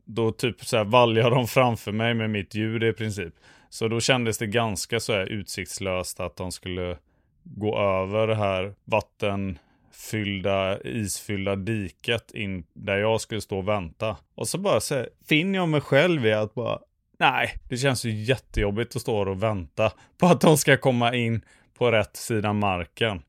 då 0.06 0.32
typ 0.32 0.66
så 0.66 0.78
här 0.78 0.84
valjar 0.84 1.32
de 1.32 1.48
framför 1.48 1.92
mig 1.92 2.14
med 2.14 2.30
mitt 2.30 2.56
ljud 2.56 2.84
i 2.84 2.94
princip. 2.94 3.34
Så 3.70 3.88
då 3.88 4.00
kändes 4.00 4.38
det 4.38 4.48
ganska 4.48 5.00
så 5.00 5.14
här 5.14 5.26
utsiktslöst 5.26 6.20
att 6.20 6.36
de 6.36 6.52
skulle 6.52 6.98
gå 7.44 7.80
över 7.80 8.28
det 8.28 8.36
här 8.36 8.74
vattenfyllda, 8.86 10.82
isfyllda 10.82 11.56
diket 11.56 12.32
in 12.32 12.64
där 12.74 12.98
jag 12.98 13.22
skulle 13.22 13.42
stå 13.42 13.58
och 13.58 13.68
vänta. 13.68 14.18
Och 14.36 14.48
så 14.48 14.58
bara 14.58 14.80
så 14.80 14.96
här, 14.96 15.10
finner 15.28 15.60
jag 15.60 15.70
mig 15.70 15.82
själv 15.82 16.26
i 16.26 16.34
att 16.34 16.54
bara, 16.54 16.80
nej, 17.20 17.54
det 17.70 17.78
känns 17.78 18.06
ju 18.06 18.12
jättejobbigt 18.12 18.96
att 18.96 19.02
stå 19.02 19.30
och 19.30 19.44
vänta 19.44 19.92
på 20.18 20.26
att 20.26 20.42
de 20.42 20.58
ska 20.58 20.78
komma 20.78 21.16
in 21.16 21.42
på 21.78 21.92
rätt 21.92 22.16
sida 22.16 22.54
marken. 22.54 23.22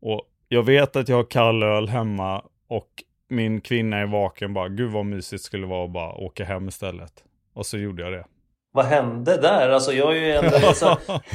Och 0.00 0.22
jag 0.48 0.62
vet 0.62 0.96
att 0.96 1.08
jag 1.08 1.16
har 1.16 1.30
kall 1.30 1.62
öl 1.62 1.88
hemma 1.88 2.44
och 2.68 3.04
min 3.28 3.60
kvinna 3.60 3.96
är 3.96 4.06
vaken 4.06 4.54
bara, 4.54 4.68
gud 4.68 4.90
vad 4.90 5.06
mysigt 5.06 5.42
skulle 5.42 5.66
vara 5.66 5.84
att 5.84 5.90
bara 5.90 6.12
åka 6.12 6.44
hem 6.44 6.68
istället. 6.68 7.24
Och 7.52 7.66
så 7.66 7.78
gjorde 7.78 8.02
jag 8.02 8.12
det. 8.12 8.24
Vad 8.74 8.84
hände 8.84 9.36
där? 9.36 9.68
Alltså 9.68 9.92
jag 9.92 10.16
är 10.16 10.20
ju 10.20 10.32
ändå... 10.32 10.56
Alltså, 10.66 10.86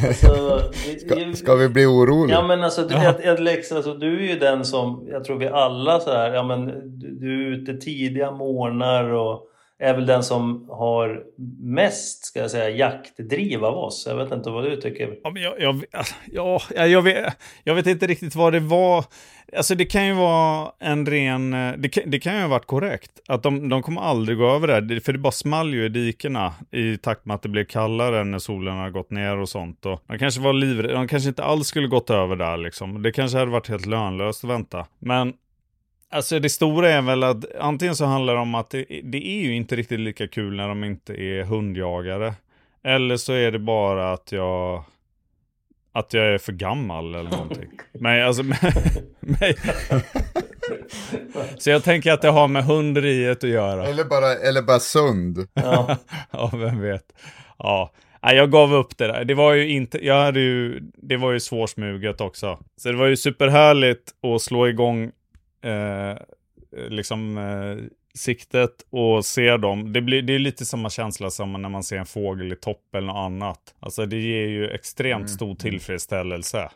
alltså, 0.08 0.62
Ska, 1.00 1.34
ska 1.36 1.56
vi 1.56 1.70
bli 1.70 1.86
oroliga? 1.86 2.36
Ja 2.36 2.48
men 2.48 2.64
alltså, 2.64 2.82
du, 2.82 2.96
Ed 3.24 3.40
Lex, 3.40 3.72
alltså 3.72 3.94
du 3.94 4.18
är 4.18 4.34
ju 4.34 4.40
den 4.40 4.66
som, 4.66 5.08
jag 5.12 5.24
tror 5.24 5.38
vi 5.38 5.48
alla 5.48 6.00
så 6.00 6.12
här, 6.12 6.34
ja 6.34 6.44
men 6.44 6.66
du, 7.00 7.18
du 7.20 7.48
är 7.48 7.52
ute 7.52 7.74
tidiga 7.74 8.32
morgnar 8.32 9.04
och 9.04 9.42
är 9.80 9.94
väl 9.94 10.06
den 10.06 10.24
som 10.24 10.70
har 10.70 11.24
mest, 11.60 12.26
ska 12.26 12.40
jag 12.40 12.52
säga, 12.52 12.70
jaktdriv 12.70 13.66
av 13.66 13.78
oss. 13.78 14.06
Jag 14.10 14.16
vet 14.16 14.32
inte 14.32 14.50
vad 14.50 14.64
du 14.64 14.76
tycker. 14.76 15.20
Ja, 15.24 15.30
men 15.30 15.44
jag, 15.44 15.62
jag, 15.62 15.84
alltså, 15.92 16.16
ja, 16.32 16.62
jag, 16.86 17.02
vet, 17.02 17.38
jag 17.64 17.76
vet 17.76 17.88
inte 17.88 18.08
riktigt 18.08 18.36
vad 18.36 18.54
det 18.54 18.60
var. 18.60 19.06
Alltså 19.58 19.76
det 19.76 19.86
kan 19.86 20.08
ju 20.08 20.14
vara 20.14 20.72
en 20.80 21.06
ren, 21.06 21.54
eh, 21.54 21.74
det 21.78 21.90
kan, 21.90 22.04
det 22.12 22.20
kan 22.20 22.36
ju 22.36 22.42
ha 22.42 22.48
varit 22.48 22.66
korrekt. 22.66 23.12
Att 23.28 23.44
de, 23.44 23.70
de 23.70 23.84
kommer 23.84 24.02
aldrig 24.02 24.38
gå 24.38 24.50
över 24.50 24.82
det, 24.82 25.02
för 25.02 25.14
det 25.14 25.20
bara 25.20 25.32
small 25.32 25.74
ju 25.74 25.86
i 25.86 25.90
dikena 25.90 26.54
i 26.72 26.98
takt 26.98 27.26
med 27.26 27.36
att 27.36 27.42
det 27.42 27.50
blev 27.50 27.66
kallare 27.66 28.24
när 28.24 28.40
solen 28.40 28.78
har 28.78 28.90
gått 28.90 29.12
ner 29.12 29.38
och 29.38 29.50
sånt. 29.50 29.86
Och 29.86 30.02
de 30.08 30.20
kanske 30.20 30.42
var 30.42 30.54
livrädda, 30.54 30.94
de 30.94 31.08
kanske 31.08 31.30
inte 31.30 31.44
alls 31.44 31.68
skulle 31.68 31.88
gått 31.88 32.10
över 32.10 32.36
där 32.36 32.58
liksom. 32.58 33.02
Det 33.02 33.12
kanske 33.12 33.38
hade 33.38 33.52
varit 33.52 33.70
helt 33.70 33.86
lönlöst 33.86 34.44
att 34.44 34.50
vänta. 34.50 34.86
Men 35.00 35.34
Alltså 36.10 36.40
det 36.40 36.50
stora 36.50 36.90
är 36.90 37.02
väl 37.02 37.24
att 37.24 37.56
antingen 37.60 37.96
så 37.96 38.06
handlar 38.06 38.34
det 38.34 38.40
om 38.40 38.56
att 38.56 38.70
det, 38.70 38.86
det 39.04 39.28
är 39.28 39.42
ju 39.42 39.56
inte 39.56 39.76
riktigt 39.76 40.00
lika 40.00 40.28
kul 40.28 40.56
när 40.56 40.68
de 40.68 40.84
inte 40.84 41.14
är 41.14 41.44
hundjagare. 41.44 42.34
Eller 42.84 43.18
så 43.18 43.34
är 43.34 43.52
det 43.52 43.60
bara 43.60 44.14
att 44.14 44.32
jag 44.32 44.84
att 45.94 46.14
jag 46.14 46.26
är 46.26 46.38
för 46.38 46.52
gammal 46.52 47.16
eller 47.16 47.30
någonting. 47.30 47.70
Men 47.92 48.28
alltså, 48.28 48.44
men, 49.20 49.54
Så 51.58 51.70
jag 51.70 51.84
tänker 51.84 52.12
att 52.12 52.22
det 52.22 52.30
har 52.30 52.48
med 52.48 52.64
hunderiet 52.64 53.44
att 53.44 53.50
göra. 53.50 53.88
Eller 53.88 54.04
bara, 54.04 54.36
eller 54.36 54.62
bara 54.62 54.80
sund. 54.80 55.48
Ja. 55.54 55.98
ja, 56.32 56.52
vem 56.54 56.82
vet. 56.82 57.06
Ja, 57.58 57.92
Nej, 58.24 58.36
jag 58.36 58.52
gav 58.52 58.74
upp 58.74 58.98
det 58.98 59.08
där. 59.08 59.26
Det 59.26 59.34
var 59.34 59.54
ju 59.54 59.70
inte, 59.70 60.06
jag 60.06 60.24
hade 60.24 60.40
ju, 60.40 60.80
det 60.96 61.18
var 61.18 61.32
ju 61.32 61.40
svårsmuget 61.40 62.22
också. 62.22 62.60
Så 62.78 62.90
det 62.90 62.98
var 62.98 63.06
ju 63.06 63.18
superhärligt 63.18 64.12
att 64.24 64.42
slå 64.42 64.68
igång 64.68 65.12
eh, 65.68 66.18
liksom 66.90 67.38
eh, 67.38 67.86
siktet 68.14 68.72
och 68.90 69.26
ser 69.26 69.58
dem. 69.58 69.94
Det, 69.94 70.02
blir, 70.02 70.22
det 70.22 70.34
är 70.36 70.40
lite 70.40 70.66
samma 70.66 70.90
känsla 70.90 71.30
som 71.30 71.54
när 71.62 71.70
man 71.70 71.84
ser 71.84 71.98
en 71.98 72.06
fågel 72.06 72.52
i 72.52 72.56
topp 72.56 72.96
eller 72.96 73.08
något 73.08 73.16
annat. 73.26 73.76
Alltså 73.80 74.06
det 74.06 74.18
ger 74.18 74.48
ju 74.48 74.70
extremt 74.70 75.16
Mm. 75.20 75.28
stor 75.28 75.56
tillfredsställelse. 75.56 76.70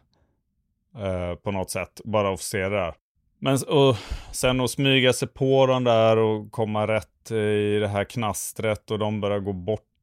Eh, 0.98 1.36
på 1.36 1.52
något 1.52 1.70
sätt, 1.70 2.02
bara 2.04 2.34
att 2.34 2.40
få 2.40 2.44
se 2.44 2.58
det 2.58 2.70
där. 2.70 2.94
Men 3.40 3.58
och 3.68 3.96
sen 4.32 4.62
att 4.62 4.72
smyga 4.72 5.14
sig 5.14 5.28
på 5.28 5.66
dem 5.66 5.84
där 5.84 6.18
och 6.18 6.52
komma 6.52 6.88
rätt 6.88 7.32
i 7.32 7.80
det 7.80 7.88
här 7.88 8.04
knastret 8.04 8.92
och 8.92 9.00
de 9.00 9.22
börjar 9.22 9.40
gå 9.40 9.54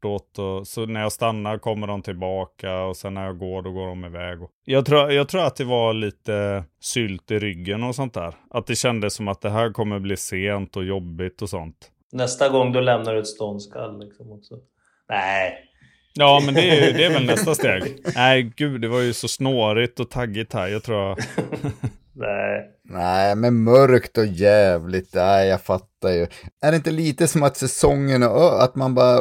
bortåt. 0.00 0.38
Och, 0.38 0.66
så 0.66 0.86
när 0.86 1.00
jag 1.00 1.12
stannar 1.12 1.58
kommer 1.58 1.86
de 1.86 2.02
tillbaka 2.02 2.82
och 2.82 2.96
sen 2.96 3.14
när 3.14 3.24
jag 3.24 3.38
går 3.38 3.62
då 3.62 3.72
går 3.72 3.86
de 3.86 4.04
iväg. 4.04 4.42
Och, 4.42 4.50
jag, 4.64 4.86
tror, 4.86 5.12
jag 5.12 5.28
tror 5.28 5.42
att 5.42 5.56
det 5.56 5.64
var 5.64 5.92
lite 5.92 6.64
sylt 6.80 7.30
i 7.30 7.38
ryggen 7.38 7.82
och 7.82 7.94
sånt 7.94 8.14
där. 8.14 8.34
Att 8.50 8.66
det 8.66 8.76
kändes 8.76 9.14
som 9.14 9.28
att 9.28 9.40
det 9.40 9.50
här 9.50 9.72
kommer 9.72 9.98
bli 9.98 10.16
sent 10.16 10.76
och 10.76 10.84
jobbigt 10.84 11.42
och 11.42 11.48
sånt. 11.48 11.90
Nästa 12.12 12.48
gång 12.48 12.72
då 12.72 12.80
lämnar 12.80 13.14
du 13.14 13.20
ett 13.20 13.26
ståndskall 13.26 14.00
liksom 14.00 14.32
också. 14.32 14.54
Nej. 15.08 15.64
Ja, 16.18 16.42
men 16.44 16.54
det 16.54 16.60
är, 16.88 16.92
det 16.92 17.04
är 17.04 17.10
väl 17.12 17.24
nästa 17.26 17.54
steg. 17.54 17.82
Nej, 18.14 18.52
gud, 18.56 18.80
det 18.80 18.88
var 18.88 19.00
ju 19.00 19.12
så 19.12 19.28
snårigt 19.28 20.00
och 20.00 20.10
taggigt 20.10 20.52
här. 20.52 20.68
Jag 20.68 20.82
tror 20.82 20.98
jag... 20.98 21.18
Nej. 22.14 22.70
Nej, 22.84 23.36
men 23.36 23.62
mörkt 23.62 24.18
och 24.18 24.26
jävligt. 24.26 25.14
Nej, 25.14 25.48
jag 25.48 25.62
fattar 25.62 26.08
ju. 26.10 26.26
Är 26.62 26.70
det 26.70 26.76
inte 26.76 26.90
lite 26.90 27.28
som 27.28 27.42
att 27.42 27.56
säsongen 27.56 28.22
är 28.22 28.26
ö- 28.28 28.58
att 28.62 28.74
man 28.76 28.94
bara 28.94 29.16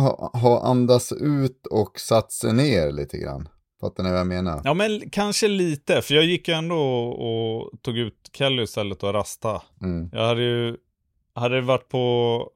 ha- 0.00 0.30
har 0.34 0.60
andats 0.70 1.12
ut 1.12 1.66
och 1.70 2.00
satt 2.00 2.32
sig 2.32 2.52
ner 2.52 2.92
lite 2.92 3.18
grann? 3.18 3.48
Fattar 3.80 4.02
ni 4.04 4.10
vad 4.10 4.18
jag 4.20 4.26
menar? 4.26 4.60
Ja, 4.64 4.74
men 4.74 5.10
kanske 5.10 5.48
lite. 5.48 6.02
För 6.02 6.14
jag 6.14 6.24
gick 6.24 6.48
ju 6.48 6.54
ändå 6.54 6.76
och, 6.76 7.60
och 7.66 7.82
tog 7.82 7.98
ut 7.98 8.30
Kelly 8.32 8.62
istället 8.62 9.02
och 9.02 9.14
rasta. 9.14 9.62
Mm. 9.82 10.10
Jag 10.12 10.26
hade 10.26 10.42
ju... 10.42 10.76
Hade 11.34 11.54
det 11.54 11.60
varit 11.60 11.88
på 11.88 12.48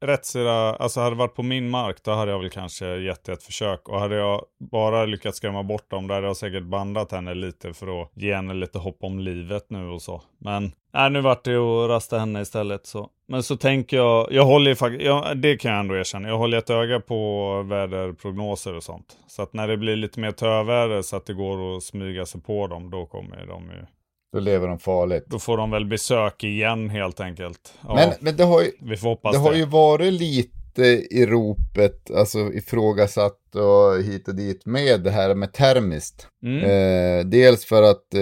rätt 0.00 0.24
sida, 0.24 0.74
alltså 0.74 1.00
hade 1.00 1.16
det 1.16 1.18
varit 1.18 1.34
på 1.34 1.42
min 1.42 1.70
mark, 1.70 1.96
då 2.02 2.10
hade 2.10 2.30
jag 2.30 2.38
väl 2.38 2.50
kanske 2.50 2.96
gett 2.96 3.24
det 3.24 3.32
ett 3.32 3.42
försök. 3.42 3.88
Och 3.88 4.00
hade 4.00 4.16
jag 4.16 4.44
bara 4.58 5.04
lyckats 5.04 5.36
skrämma 5.36 5.62
bort 5.62 5.90
dem, 5.90 6.06
då 6.06 6.14
hade 6.14 6.26
jag 6.26 6.36
säkert 6.36 6.62
bandat 6.62 7.12
henne 7.12 7.34
lite 7.34 7.72
för 7.72 8.02
att 8.02 8.10
ge 8.14 8.34
henne 8.34 8.54
lite 8.54 8.78
hopp 8.78 8.98
om 9.00 9.18
livet 9.18 9.66
nu 9.68 9.88
och 9.88 10.02
så. 10.02 10.22
Men, 10.38 10.72
nej, 10.92 11.10
nu 11.10 11.20
vart 11.20 11.44
det 11.44 11.56
att 11.56 11.90
rasta 11.90 12.18
henne 12.18 12.40
istället 12.40 12.86
så. 12.86 13.10
Men 13.28 13.42
så 13.42 13.56
tänker 13.56 13.96
jag, 13.96 14.32
jag 14.32 14.44
håller 14.44 14.70
ju 14.70 14.74
faktiskt, 14.74 15.04
ja, 15.04 15.34
det 15.34 15.56
kan 15.56 15.70
jag 15.70 15.80
ändå 15.80 15.96
erkänna, 15.96 16.28
jag 16.28 16.38
håller 16.38 16.58
ett 16.58 16.70
öga 16.70 17.00
på 17.00 17.62
väderprognoser 17.62 18.74
och 18.74 18.82
sånt. 18.82 19.16
Så 19.26 19.42
att 19.42 19.52
när 19.52 19.68
det 19.68 19.76
blir 19.76 19.96
lite 19.96 20.20
mer 20.20 20.32
töväder 20.32 21.02
så 21.02 21.16
att 21.16 21.26
det 21.26 21.34
går 21.34 21.76
att 21.76 21.82
smyga 21.82 22.26
sig 22.26 22.40
på 22.40 22.66
dem, 22.66 22.90
då 22.90 23.06
kommer 23.06 23.46
de 23.46 23.62
ju, 23.62 23.86
då 24.32 24.38
lever 24.40 24.68
de 24.68 24.78
farligt. 24.78 25.24
då 25.26 25.38
får 25.38 25.56
de 25.56 25.70
väl 25.70 25.86
besök 25.86 26.44
igen 26.44 26.90
helt 26.90 27.20
enkelt. 27.20 27.74
Ja. 27.88 27.94
Men, 27.94 28.10
men 28.20 28.36
det 28.36 28.44
har 28.44 28.62
ju, 28.62 28.70
Vi 28.80 28.96
får 28.96 29.08
hoppas 29.08 29.32
det 29.32 29.38
det. 29.38 29.44
har 29.48 29.54
ju 29.54 29.64
varit 29.64 30.12
lite 30.12 30.82
i 31.10 31.26
ropet, 31.26 32.10
alltså 32.10 32.38
ifrågasatt 32.38 33.54
och 33.54 34.02
hit 34.02 34.28
och 34.28 34.34
dit 34.34 34.66
med 34.66 35.00
det 35.00 35.10
här 35.10 35.34
med 35.34 35.52
termiskt. 35.52 36.28
Mm. 36.42 36.58
Eh, 36.64 37.26
dels 37.26 37.64
för 37.64 37.82
att 37.82 38.14
eh, 38.14 38.20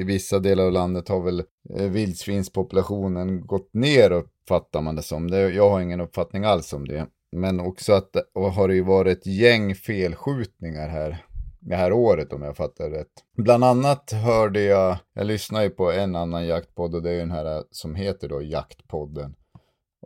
i 0.00 0.04
vissa 0.06 0.38
delar 0.38 0.64
av 0.64 0.72
landet 0.72 1.08
har 1.08 1.20
väl 1.20 1.42
eh, 1.76 1.86
vildsvinspopulationen 1.86 3.46
gått 3.46 3.74
ner 3.74 4.10
uppfattar 4.12 4.80
man 4.82 4.96
det 4.96 5.02
som. 5.02 5.30
Det, 5.30 5.38
jag 5.40 5.70
har 5.70 5.80
ingen 5.80 6.00
uppfattning 6.00 6.44
alls 6.44 6.72
om 6.72 6.88
det. 6.88 7.06
Men 7.36 7.60
också 7.60 7.92
att 7.92 8.10
och 8.34 8.52
har 8.52 8.68
det 8.68 8.74
ju 8.74 8.82
varit 8.82 9.18
ett 9.18 9.26
gäng 9.26 9.74
felskjutningar 9.74 10.88
här 10.88 11.24
det 11.60 11.76
här 11.76 11.92
året 11.92 12.32
om 12.32 12.42
jag 12.42 12.56
fattar 12.56 12.90
rätt. 12.90 13.12
Bland 13.36 13.64
annat 13.64 14.12
hörde 14.12 14.60
jag, 14.60 14.96
jag 15.14 15.26
lyssnar 15.26 15.62
ju 15.62 15.70
på 15.70 15.92
en 15.92 16.16
annan 16.16 16.46
jaktpodd 16.46 16.94
och 16.94 17.02
det 17.02 17.10
är 17.10 17.14
ju 17.14 17.20
den 17.20 17.30
här 17.30 17.62
som 17.70 17.94
heter 17.94 18.28
då 18.28 18.42
Jaktpodden. 18.42 19.34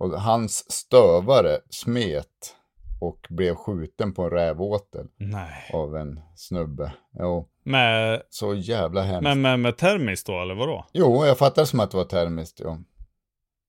Och 0.01 0.21
hans 0.21 0.73
stövare 0.73 1.59
smet 1.71 2.55
och 3.01 3.27
blev 3.31 3.55
skjuten 3.55 4.15
på 4.15 4.23
en 4.23 4.31
rävåtel 4.31 5.07
Nej. 5.17 5.71
av 5.73 5.97
en 5.97 6.21
snubbe. 6.37 6.93
Jo, 7.19 7.49
Med, 7.65 8.23
så 8.31 8.55
jävla 8.55 9.03
hemskt. 9.03 9.23
med, 9.23 9.37
med, 9.37 9.61
med 9.61 9.77
termis 9.77 10.25
då, 10.25 10.43
eller 10.43 10.55
vadå? 10.55 10.87
Jo, 10.93 11.27
jag 11.27 11.39
fattar 11.39 11.65
som 11.65 11.81
att 11.81 11.91
det 11.91 11.97
var 11.97 12.05
termiskt, 12.05 12.61
ja. 12.61 12.79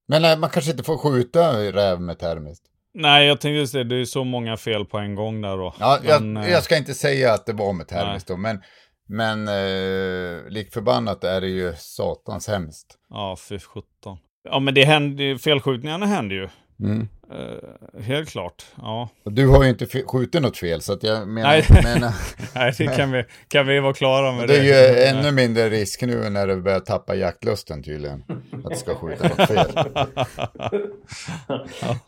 Men 0.07 0.21
nej, 0.21 0.37
man 0.39 0.49
kanske 0.49 0.71
inte 0.71 0.83
får 0.83 0.97
skjuta 0.97 1.53
räv 1.71 2.01
med 2.01 2.19
termiskt. 2.19 2.65
Nej, 2.97 3.27
jag 3.27 3.41
tänkte 3.41 3.57
just 3.57 3.73
det, 3.73 3.83
det 3.83 3.95
är 3.95 4.05
så 4.05 4.23
många 4.23 4.57
fel 4.57 4.85
på 4.85 4.97
en 4.97 5.15
gång 5.15 5.41
där 5.41 5.57
då. 5.57 5.73
Ja, 5.79 5.99
jag, 6.03 6.23
Men, 6.23 6.43
eh, 6.43 6.51
jag 6.51 6.63
ska 6.63 6.77
inte 6.77 6.93
säga 6.93 7.33
att 7.33 7.45
det 7.45 7.53
var 7.53 7.73
med 7.73 7.87
termiskt 7.87 8.27
då, 8.27 8.37
men, 8.37 8.61
men 9.07 9.47
eh, 9.47 10.49
lik 10.49 10.73
förbannat 10.73 11.23
är 11.23 11.41
det 11.41 11.47
ju 11.47 11.73
satans 11.77 12.47
hemskt. 12.47 12.95
Ja, 13.09 13.37
fy 13.49 13.59
sjutton. 13.59 14.17
Ja, 14.43 14.59
men 14.59 14.73
det 14.73 14.85
händer, 14.85 15.37
felskjutningarna 15.37 16.05
händer 16.05 16.35
ju. 16.35 16.49
Mm. 16.79 17.07
Eh, 17.31 18.01
helt 18.01 18.29
klart, 18.29 18.65
ja. 18.77 19.09
Du 19.23 19.47
har 19.47 19.63
ju 19.63 19.69
inte 19.69 19.85
skjutit 19.85 20.41
något 20.41 20.57
fel, 20.57 20.81
så 20.81 20.93
att 20.93 21.03
jag 21.03 21.27
menar, 21.27 21.49
Nej. 21.49 21.83
menar 21.83 22.13
Nej, 22.55 22.73
det 22.77 22.87
kan 22.87 23.11
vi, 23.11 23.23
kan 23.47 23.67
vi 23.67 23.79
vara 23.79 23.93
klara 23.93 24.31
med 24.31 24.47
det 24.47 24.53
det. 24.53 24.73
är 24.73 24.93
ju 24.93 25.03
ännu 25.19 25.31
mindre 25.31 25.69
risk 25.69 26.01
nu 26.01 26.29
när 26.29 26.47
du 26.47 26.61
börjar 26.61 26.79
tappa 26.79 27.15
jaktlusten 27.15 27.83
tydligen. 27.83 28.23
Att 28.63 28.71
du 28.71 28.75
ska 28.77 28.95
skjuta 28.95 29.27
något 29.27 29.47
fel. 29.47 29.71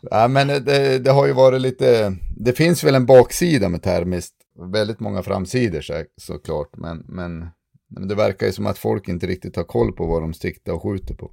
ja, 0.00 0.28
men 0.28 0.48
det, 0.48 0.98
det 0.98 1.10
har 1.10 1.26
ju 1.26 1.32
varit 1.32 1.60
lite, 1.60 2.16
det 2.36 2.52
finns 2.52 2.84
väl 2.84 2.94
en 2.94 3.06
baksida 3.06 3.68
med 3.68 3.82
termiskt. 3.82 4.34
Väldigt 4.72 5.00
många 5.00 5.22
framsidor 5.22 5.80
så, 5.80 6.04
såklart, 6.16 6.76
men, 6.76 7.04
men, 7.08 7.48
men 7.90 8.08
det 8.08 8.14
verkar 8.14 8.46
ju 8.46 8.52
som 8.52 8.66
att 8.66 8.78
folk 8.78 9.08
inte 9.08 9.26
riktigt 9.26 9.56
har 9.56 9.64
koll 9.64 9.92
på 9.92 10.06
vad 10.06 10.22
de 10.22 10.34
siktar 10.34 10.72
och 10.72 10.82
skjuter 10.82 11.14
på. 11.14 11.30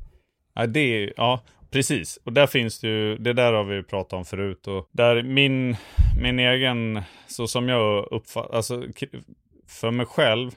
Ja, 0.56 0.68
det 0.68 0.80
är, 0.80 1.14
ja, 1.18 1.44
precis. 1.72 2.20
Och 2.24 2.34
där 2.34 2.48
finns 2.48 2.80
det 2.80 2.88
ju, 2.88 3.18
det 3.18 3.34
där 3.34 3.54
har 3.54 3.64
vi 3.64 3.84
pratat 3.84 4.14
om 4.14 4.26
förut. 4.26 4.68
Och 4.68 4.90
där 4.92 5.24
min, 5.24 5.76
min 6.22 6.40
egen, 6.40 7.02
så 7.28 7.48
som 7.48 7.70
jag 7.70 8.08
uppfattar, 8.12 8.56
alltså 8.56 8.84
för 9.68 9.92
mig 9.92 10.06
själv, 10.06 10.52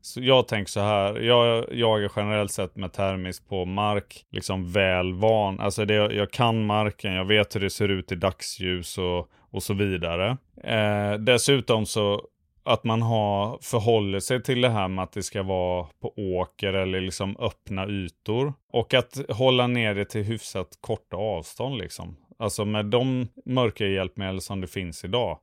så 0.00 0.20
jag 0.20 0.48
tänker 0.48 0.70
så 0.70 0.80
här, 0.80 1.20
jag 1.20 1.66
jagar 1.72 2.12
generellt 2.16 2.52
sett 2.52 2.76
med 2.76 2.92
termisk 2.92 3.48
på 3.48 3.64
mark, 3.64 4.24
liksom 4.30 4.72
väl 4.72 5.14
van. 5.14 5.60
Alltså 5.60 5.84
det, 5.84 5.94
jag 5.94 6.30
kan 6.30 6.66
marken, 6.66 7.12
jag 7.12 7.24
vet 7.24 7.56
hur 7.56 7.60
det 7.60 7.70
ser 7.70 7.88
ut 7.88 8.12
i 8.12 8.14
dagsljus 8.14 8.98
och, 8.98 9.28
och 9.50 9.62
så 9.62 9.74
vidare. 9.74 10.36
Eh, 10.64 11.12
dessutom 11.12 11.86
så 11.86 12.22
att 12.64 12.84
man 12.84 13.02
har 13.02 13.58
förhållit 13.62 14.24
sig 14.24 14.42
till 14.42 14.60
det 14.60 14.68
här 14.68 14.88
med 14.88 15.02
att 15.02 15.12
det 15.12 15.22
ska 15.22 15.42
vara 15.42 15.86
på 16.00 16.12
åker 16.16 16.72
eller 16.72 17.00
liksom 17.00 17.36
öppna 17.36 17.88
ytor. 17.88 18.52
Och 18.72 18.94
att 18.94 19.20
hålla 19.28 19.66
ner 19.66 19.94
det 19.94 20.04
till 20.04 20.22
hyfsat 20.22 20.78
korta 20.80 21.16
avstånd 21.16 21.78
liksom. 21.78 22.16
Alltså 22.38 22.64
med 22.64 22.86
de 22.86 23.28
mörka 23.44 23.86
hjälpmedel 23.86 24.40
som 24.40 24.60
det 24.60 24.66
finns 24.66 25.04
idag. 25.04 25.38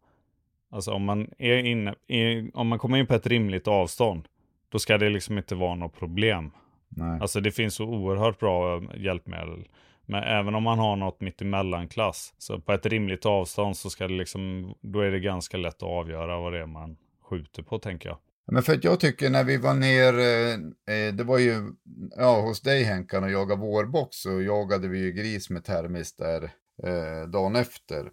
Alltså 0.71 0.91
om 0.91 1.03
man, 1.03 1.27
är 1.37 1.57
inne, 1.57 1.95
är, 2.07 2.51
om 2.53 2.67
man 2.67 2.79
kommer 2.79 2.97
in 2.97 3.07
på 3.07 3.13
ett 3.13 3.27
rimligt 3.27 3.67
avstånd, 3.67 4.27
då 4.69 4.79
ska 4.79 4.97
det 4.97 5.09
liksom 5.09 5.37
inte 5.37 5.55
vara 5.55 5.75
något 5.75 5.99
problem. 5.99 6.51
Nej. 6.89 7.19
Alltså 7.21 7.39
det 7.39 7.51
finns 7.51 7.75
så 7.75 7.85
oerhört 7.85 8.39
bra 8.39 8.75
eh, 8.75 8.81
hjälpmedel. 8.97 9.67
Men 10.05 10.23
även 10.23 10.55
om 10.55 10.63
man 10.63 10.79
har 10.79 10.95
något 10.95 11.21
mitt 11.21 11.41
klass 11.89 12.33
så 12.37 12.59
på 12.59 12.73
ett 12.73 12.85
rimligt 12.85 13.25
avstånd 13.25 13.77
så 13.77 13.89
ska 13.89 14.07
det 14.07 14.13
liksom, 14.13 14.73
då 14.81 14.99
är 14.99 15.11
det 15.11 15.19
ganska 15.19 15.57
lätt 15.57 15.75
att 15.75 15.83
avgöra 15.83 16.39
vad 16.39 16.53
det 16.53 16.59
är 16.59 16.65
man 16.65 16.97
skjuter 17.31 17.63
på 17.63 17.79
tänker 17.79 18.09
jag. 18.09 18.17
Men 18.51 18.63
för 18.63 18.73
att 18.73 18.83
jag 18.83 18.99
tycker 18.99 19.29
när 19.29 19.43
vi 19.43 19.57
var 19.57 19.73
ner, 19.73 20.19
eh, 20.19 20.53
eh 20.95 21.13
det 21.13 21.23
var 21.23 21.37
ju 21.37 21.73
ja, 22.17 22.41
hos 22.41 22.61
dig 22.61 22.83
Henkan 22.83 23.23
och 23.23 23.31
jagade 23.31 23.61
vårbock 23.61 24.09
så 24.11 24.41
jagade 24.41 24.87
vi 24.87 24.99
ju 24.99 25.11
gris 25.11 25.49
med 25.49 25.63
termis 25.63 26.15
där 26.15 26.43
eh, 26.83 27.29
dagen 27.29 27.55
efter, 27.55 28.11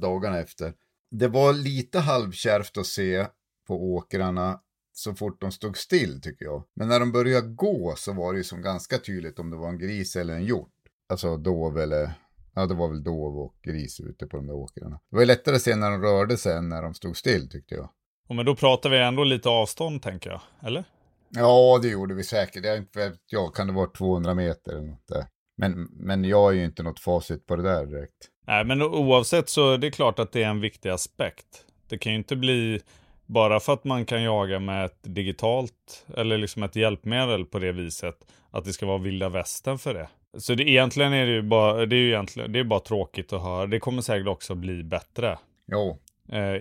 dagarna 0.00 0.38
efter. 0.38 0.74
Det 1.10 1.28
var 1.28 1.52
lite 1.52 1.98
halvkärvt 1.98 2.76
att 2.76 2.86
se 2.86 3.26
på 3.66 3.92
åkrarna 3.94 4.60
så 4.92 5.14
fort 5.14 5.40
de 5.40 5.52
stod 5.52 5.76
still 5.76 6.20
tycker 6.22 6.44
jag. 6.44 6.64
Men 6.74 6.88
när 6.88 7.00
de 7.00 7.12
började 7.12 7.48
gå 7.48 7.94
så 7.96 8.12
var 8.12 8.32
det 8.32 8.36
ju 8.36 8.44
som 8.44 8.62
ganska 8.62 8.98
tydligt 8.98 9.38
om 9.38 9.50
det 9.50 9.56
var 9.56 9.68
en 9.68 9.78
gris 9.78 10.16
eller 10.16 10.34
en 10.34 10.44
hjort. 10.44 10.72
Alltså 11.08 11.36
dov 11.36 11.78
eller, 11.78 12.12
ja 12.54 12.66
det 12.66 12.74
var 12.74 12.88
väl 12.88 13.02
dov 13.02 13.38
och 13.38 13.54
gris 13.62 14.00
ute 14.00 14.26
på 14.26 14.36
de 14.36 14.46
där 14.46 14.54
åkrarna. 14.54 15.00
Det 15.10 15.16
var 15.16 15.20
ju 15.20 15.26
lättare 15.26 15.56
att 15.56 15.62
se 15.62 15.76
när 15.76 15.90
de 15.90 16.02
rörde 16.02 16.36
sig 16.36 16.56
än 16.56 16.68
när 16.68 16.82
de 16.82 16.94
stod 16.94 17.16
still 17.16 17.50
tyckte 17.50 17.74
jag. 17.74 17.90
Och 18.30 18.36
men 18.36 18.46
då 18.46 18.54
pratar 18.54 18.90
vi 18.90 18.98
ändå 18.98 19.24
lite 19.24 19.48
avstånd 19.48 20.02
tänker 20.02 20.30
jag, 20.30 20.40
eller? 20.62 20.84
Ja, 21.28 21.78
det 21.82 21.88
gjorde 21.88 22.14
vi 22.14 22.24
säkert. 22.24 22.64
Jag, 22.64 22.86
jag 23.26 23.54
kan 23.54 23.66
det 23.66 23.72
vara 23.72 23.86
200 23.86 24.34
meter 24.34 24.72
eller 24.72 24.86
något 24.86 25.08
där. 25.08 25.26
Men, 25.56 25.88
men 25.90 26.24
jag 26.24 26.36
har 26.36 26.52
ju 26.52 26.64
inte 26.64 26.82
något 26.82 27.00
facit 27.00 27.46
på 27.46 27.56
det 27.56 27.62
där 27.62 27.86
direkt. 27.86 28.28
Nej, 28.46 28.64
men 28.64 28.82
oavsett 28.82 29.48
så 29.48 29.72
är 29.72 29.78
det 29.78 29.90
klart 29.90 30.18
att 30.18 30.32
det 30.32 30.42
är 30.42 30.48
en 30.48 30.60
viktig 30.60 30.88
aspekt. 30.88 31.46
Det 31.88 31.98
kan 31.98 32.12
ju 32.12 32.18
inte 32.18 32.36
bli 32.36 32.80
bara 33.26 33.60
för 33.60 33.72
att 33.72 33.84
man 33.84 34.04
kan 34.04 34.22
jaga 34.22 34.58
med 34.58 34.84
ett 34.84 35.00
digitalt 35.02 36.06
eller 36.16 36.38
liksom 36.38 36.62
ett 36.62 36.76
hjälpmedel 36.76 37.44
på 37.44 37.58
det 37.58 37.72
viset 37.72 38.16
att 38.50 38.64
det 38.64 38.72
ska 38.72 38.86
vara 38.86 38.98
vilda 38.98 39.28
västern 39.28 39.78
för 39.78 39.94
det. 39.94 40.08
Så 40.38 40.54
det, 40.54 40.68
egentligen 40.68 41.12
är 41.12 41.26
det 41.26 41.32
ju 41.32 41.42
bara, 41.42 41.86
det 41.86 41.96
är 41.96 42.00
ju 42.00 42.08
egentligen, 42.08 42.52
det 42.52 42.58
är 42.58 42.64
bara 42.64 42.80
tråkigt 42.80 43.32
att 43.32 43.42
höra. 43.42 43.66
Det 43.66 43.80
kommer 43.80 44.02
säkert 44.02 44.28
också 44.28 44.54
bli 44.54 44.82
bättre. 44.82 45.38
Jo, 45.72 45.98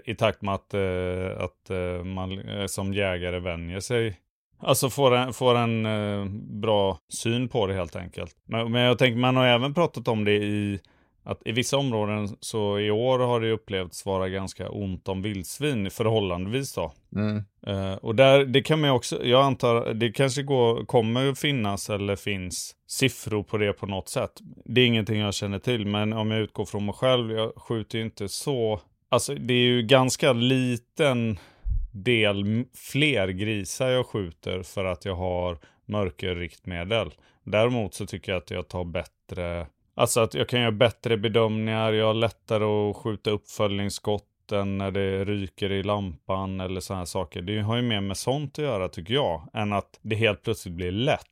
I 0.05 0.15
takt 0.15 0.41
med 0.41 0.53
att, 0.53 0.73
eh, 0.73 1.43
att 1.43 1.69
eh, 1.69 2.03
man 2.03 2.39
eh, 2.39 2.65
som 2.65 2.93
jägare 2.93 3.39
vänjer 3.39 3.79
sig 3.79 4.17
Alltså 4.61 4.89
får 4.89 5.15
en, 5.15 5.33
får 5.33 5.55
en 5.55 5.85
eh, 5.85 6.25
bra 6.61 6.99
syn 7.09 7.49
på 7.49 7.67
det 7.67 7.73
helt 7.73 7.95
enkelt. 7.95 8.35
Men, 8.45 8.71
men 8.71 8.81
jag 8.81 8.97
tänker, 8.97 9.19
man 9.19 9.35
har 9.35 9.45
även 9.45 9.73
pratat 9.73 10.07
om 10.07 10.25
det 10.25 10.35
i 10.35 10.79
att 11.23 11.41
i 11.45 11.51
vissa 11.51 11.77
områden 11.77 12.29
så 12.39 12.79
i 12.79 12.91
år 12.91 13.19
har 13.19 13.41
det 13.41 13.51
upplevts 13.51 14.05
vara 14.05 14.29
ganska 14.29 14.69
ont 14.69 15.07
om 15.07 15.21
vildsvin 15.21 15.91
förhållandevis 15.91 16.73
då. 16.73 16.93
Mm. 17.15 17.43
Eh, 17.67 17.93
och 17.93 18.15
där, 18.15 18.45
det 18.45 18.61
kan 18.61 18.81
man 18.81 18.89
också, 18.89 19.25
jag 19.25 19.45
antar, 19.45 19.93
det 19.93 20.11
kanske 20.11 20.43
går, 20.43 20.85
kommer 20.85 21.33
finnas 21.33 21.89
eller 21.89 22.15
finns 22.15 22.75
siffror 22.87 23.43
på 23.43 23.57
det 23.57 23.73
på 23.73 23.85
något 23.85 24.09
sätt. 24.09 24.31
Det 24.65 24.81
är 24.81 24.85
ingenting 24.85 25.19
jag 25.19 25.33
känner 25.33 25.59
till, 25.59 25.85
men 25.85 26.13
om 26.13 26.31
jag 26.31 26.41
utgår 26.41 26.65
från 26.65 26.85
mig 26.85 26.95
själv, 26.95 27.31
jag 27.31 27.53
skjuter 27.55 27.97
ju 27.97 28.03
inte 28.03 28.29
så, 28.29 28.79
alltså 29.09 29.35
det 29.35 29.53
är 29.53 29.65
ju 29.65 29.81
ganska 29.81 30.33
liten 30.33 31.39
del 31.91 32.65
fler 32.73 33.27
grisar 33.27 33.89
jag 33.89 34.05
skjuter 34.05 34.63
för 34.63 34.85
att 34.85 35.05
jag 35.05 35.15
har 35.15 35.57
mörkerriktmedel. 35.85 37.13
Däremot 37.43 37.93
så 37.93 38.05
tycker 38.05 38.31
jag 38.31 38.39
att 38.39 38.51
jag 38.51 38.67
tar 38.67 38.83
bättre, 38.83 39.67
alltså 39.95 40.19
att 40.19 40.33
jag 40.33 40.49
kan 40.49 40.61
göra 40.61 40.71
bättre 40.71 41.17
bedömningar, 41.17 41.93
jag 41.93 42.05
har 42.05 42.13
lättare 42.13 42.63
att 42.63 42.95
skjuta 42.95 43.31
uppföljningsskotten 43.31 44.77
när 44.77 44.91
det 44.91 45.25
ryker 45.25 45.71
i 45.71 45.83
lampan 45.83 46.59
eller 46.59 46.81
sådana 46.81 47.05
saker. 47.05 47.41
Det 47.41 47.59
har 47.59 47.75
ju 47.75 47.81
mer 47.81 48.01
med 48.01 48.17
sånt 48.17 48.59
att 48.59 48.65
göra 48.65 48.89
tycker 48.89 49.13
jag, 49.13 49.49
än 49.53 49.73
att 49.73 49.99
det 50.01 50.15
helt 50.15 50.43
plötsligt 50.43 50.73
blir 50.73 50.91
lätt. 50.91 51.25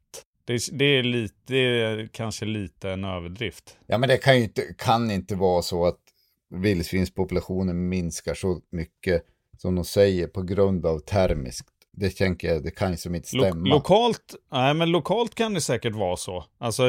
Det, 0.45 0.59
det, 0.71 0.85
är 0.85 1.03
lite, 1.03 1.35
det 1.45 1.81
är 1.81 2.07
kanske 2.07 2.45
lite 2.45 2.91
en 2.91 3.05
överdrift. 3.05 3.77
Ja, 3.87 3.97
men 3.97 4.09
det 4.09 4.17
kan 4.17 4.37
ju 4.37 4.43
inte, 4.43 4.61
kan 4.77 5.11
inte 5.11 5.35
vara 5.35 5.61
så 5.61 5.85
att 5.85 5.99
vildsvinspopulationen 6.49 7.89
minskar 7.89 8.33
så 8.33 8.61
mycket 8.71 9.23
som 9.57 9.75
de 9.75 9.85
säger 9.85 10.27
på 10.27 10.41
grund 10.41 10.85
av 10.85 10.99
termiskt. 10.99 11.69
Det 11.99 12.09
tänker 12.09 12.47
jag, 12.47 12.63
det 12.63 12.71
kan 12.71 12.91
ju 12.91 12.97
som 12.97 13.15
inte 13.15 13.27
stämma. 13.27 13.69
Lo 13.69 13.75
lokalt, 13.75 14.35
nej 14.51 14.73
men 14.73 14.91
lokalt 14.91 15.35
kan 15.35 15.53
det 15.53 15.61
säkert 15.61 15.95
vara 15.95 16.17
så. 16.17 16.43
Alltså 16.57 16.83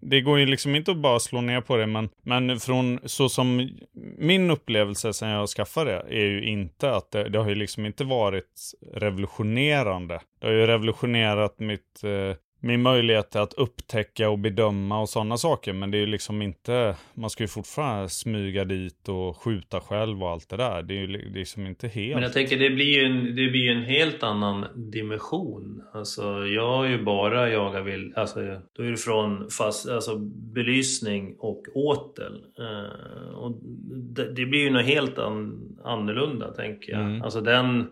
det 0.00 0.20
går 0.20 0.38
ju 0.38 0.46
liksom 0.46 0.76
inte 0.76 0.90
att 0.90 0.96
bara 0.96 1.20
slå 1.20 1.40
ner 1.40 1.60
på 1.60 1.76
det, 1.76 1.86
men, 1.86 2.08
men 2.22 2.60
från 2.60 3.00
så 3.04 3.28
som 3.28 3.70
min 4.18 4.50
upplevelse 4.50 5.12
sen 5.12 5.28
jag 5.28 5.48
skaffade 5.48 5.90
det 5.90 6.14
är 6.14 6.26
ju 6.26 6.44
inte 6.44 6.94
att 6.94 7.10
det, 7.10 7.28
det 7.28 7.38
har 7.38 7.48
ju 7.48 7.54
liksom 7.54 7.86
inte 7.86 8.04
varit 8.04 8.72
revolutionerande. 8.92 10.20
Det 10.40 10.46
har 10.46 10.54
ju 10.54 10.66
revolutionerat 10.66 11.58
mitt 11.58 12.04
eh, 12.04 12.36
min 12.64 12.82
möjlighet 12.82 13.36
att 13.36 13.52
upptäcka 13.52 14.30
och 14.30 14.38
bedöma 14.38 15.00
och 15.00 15.08
sådana 15.08 15.36
saker. 15.36 15.72
Men 15.72 15.90
det 15.90 15.98
är 15.98 16.00
ju 16.00 16.06
liksom 16.06 16.42
inte, 16.42 16.96
man 17.14 17.30
ska 17.30 17.44
ju 17.44 17.48
fortfarande 17.48 18.08
smyga 18.08 18.64
dit 18.64 19.08
och 19.08 19.36
skjuta 19.36 19.80
själv 19.80 20.22
och 20.22 20.30
allt 20.30 20.48
det 20.48 20.56
där. 20.56 20.82
Det 20.82 20.94
är 20.94 20.98
ju 20.98 21.06
liksom 21.06 21.66
inte 21.66 21.88
helt... 21.88 22.14
Men 22.14 22.22
jag 22.22 22.32
tänker 22.32 22.58
det 22.58 22.70
blir 22.70 22.98
ju 22.98 23.04
en, 23.04 23.24
det 23.24 23.50
blir 23.50 23.70
en 23.70 23.82
helt 23.82 24.22
annan 24.22 24.66
dimension. 24.74 25.82
Alltså 25.92 26.46
jag 26.46 26.76
har 26.76 26.84
ju 26.84 27.02
bara 27.02 27.50
jagat 27.50 27.86
vill, 27.86 28.12
alltså 28.16 28.40
då 28.72 28.82
är 28.82 28.90
det 28.90 28.96
från 28.96 29.50
fast, 29.50 29.88
alltså 29.88 30.18
belysning 30.54 31.36
och 31.38 31.62
åtel. 31.74 32.44
Uh, 32.60 33.34
och 33.34 33.58
det, 33.92 34.32
det, 34.32 34.46
blir 34.46 34.60
ju 34.60 34.70
något 34.70 34.86
helt 34.86 35.18
an, 35.18 35.60
annorlunda 35.84 36.52
tänker 36.52 36.92
jag. 36.92 37.00
Mm. 37.00 37.22
Alltså 37.22 37.40
den 37.40 37.86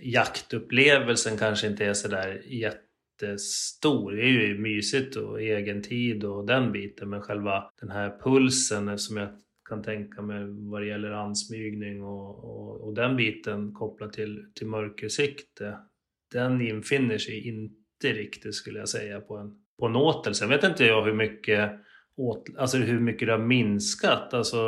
jaktupplevelsen 0.00 1.38
kanske 1.38 1.66
inte 1.66 1.84
är 1.84 1.94
sådär 1.94 2.42
jätte 2.46 2.83
jättestor. 3.22 4.12
Det 4.12 4.22
är 4.22 4.26
ju 4.26 4.58
mysigt 4.58 5.16
och 5.16 5.42
egen 5.42 5.82
tid 5.82 6.24
och 6.24 6.46
den 6.46 6.72
biten. 6.72 7.10
Men 7.10 7.22
själva 7.22 7.70
den 7.80 7.90
här 7.90 8.18
pulsen 8.24 8.98
som 8.98 9.16
jag 9.16 9.28
kan 9.68 9.82
tänka 9.82 10.22
mig 10.22 10.44
vad 10.46 10.80
det 10.80 10.86
gäller 10.86 11.10
ansmygning 11.10 12.02
och, 12.02 12.44
och, 12.44 12.80
och 12.80 12.94
den 12.94 13.16
biten 13.16 13.72
kopplat 13.72 14.12
till, 14.12 14.44
till 14.54 14.66
mörkersikte. 14.66 15.78
Den 16.32 16.60
infinner 16.60 17.18
sig 17.18 17.48
inte 17.48 18.18
riktigt 18.18 18.54
skulle 18.54 18.78
jag 18.78 18.88
säga 18.88 19.20
på 19.20 19.36
en, 19.36 19.54
på 19.78 19.86
en 19.86 19.96
åtel. 19.96 20.34
Sen 20.34 20.48
vet 20.48 20.64
inte 20.64 20.84
jag 20.84 21.04
hur 21.04 21.14
mycket, 21.14 21.72
åt, 22.16 22.44
alltså 22.56 22.76
hur 22.76 23.00
mycket 23.00 23.28
det 23.28 23.32
har 23.32 23.38
minskat. 23.38 24.34
Alltså 24.34 24.60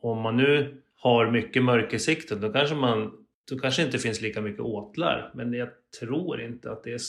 om 0.00 0.20
man 0.20 0.36
nu 0.36 0.82
har 0.96 1.30
mycket 1.30 1.64
mörkersikte 1.64 2.34
då 2.34 2.52
kanske 2.52 2.74
man 2.74 3.12
då 3.50 3.58
kanske 3.58 3.82
inte 3.82 3.98
finns 3.98 4.20
lika 4.20 4.40
mycket 4.40 4.60
åtlar. 4.60 5.30
Men 5.34 5.52
jag 5.52 5.68
tror 6.00 6.40
inte 6.42 6.72
att 6.72 6.84
det 6.84 6.92
är 6.92 7.00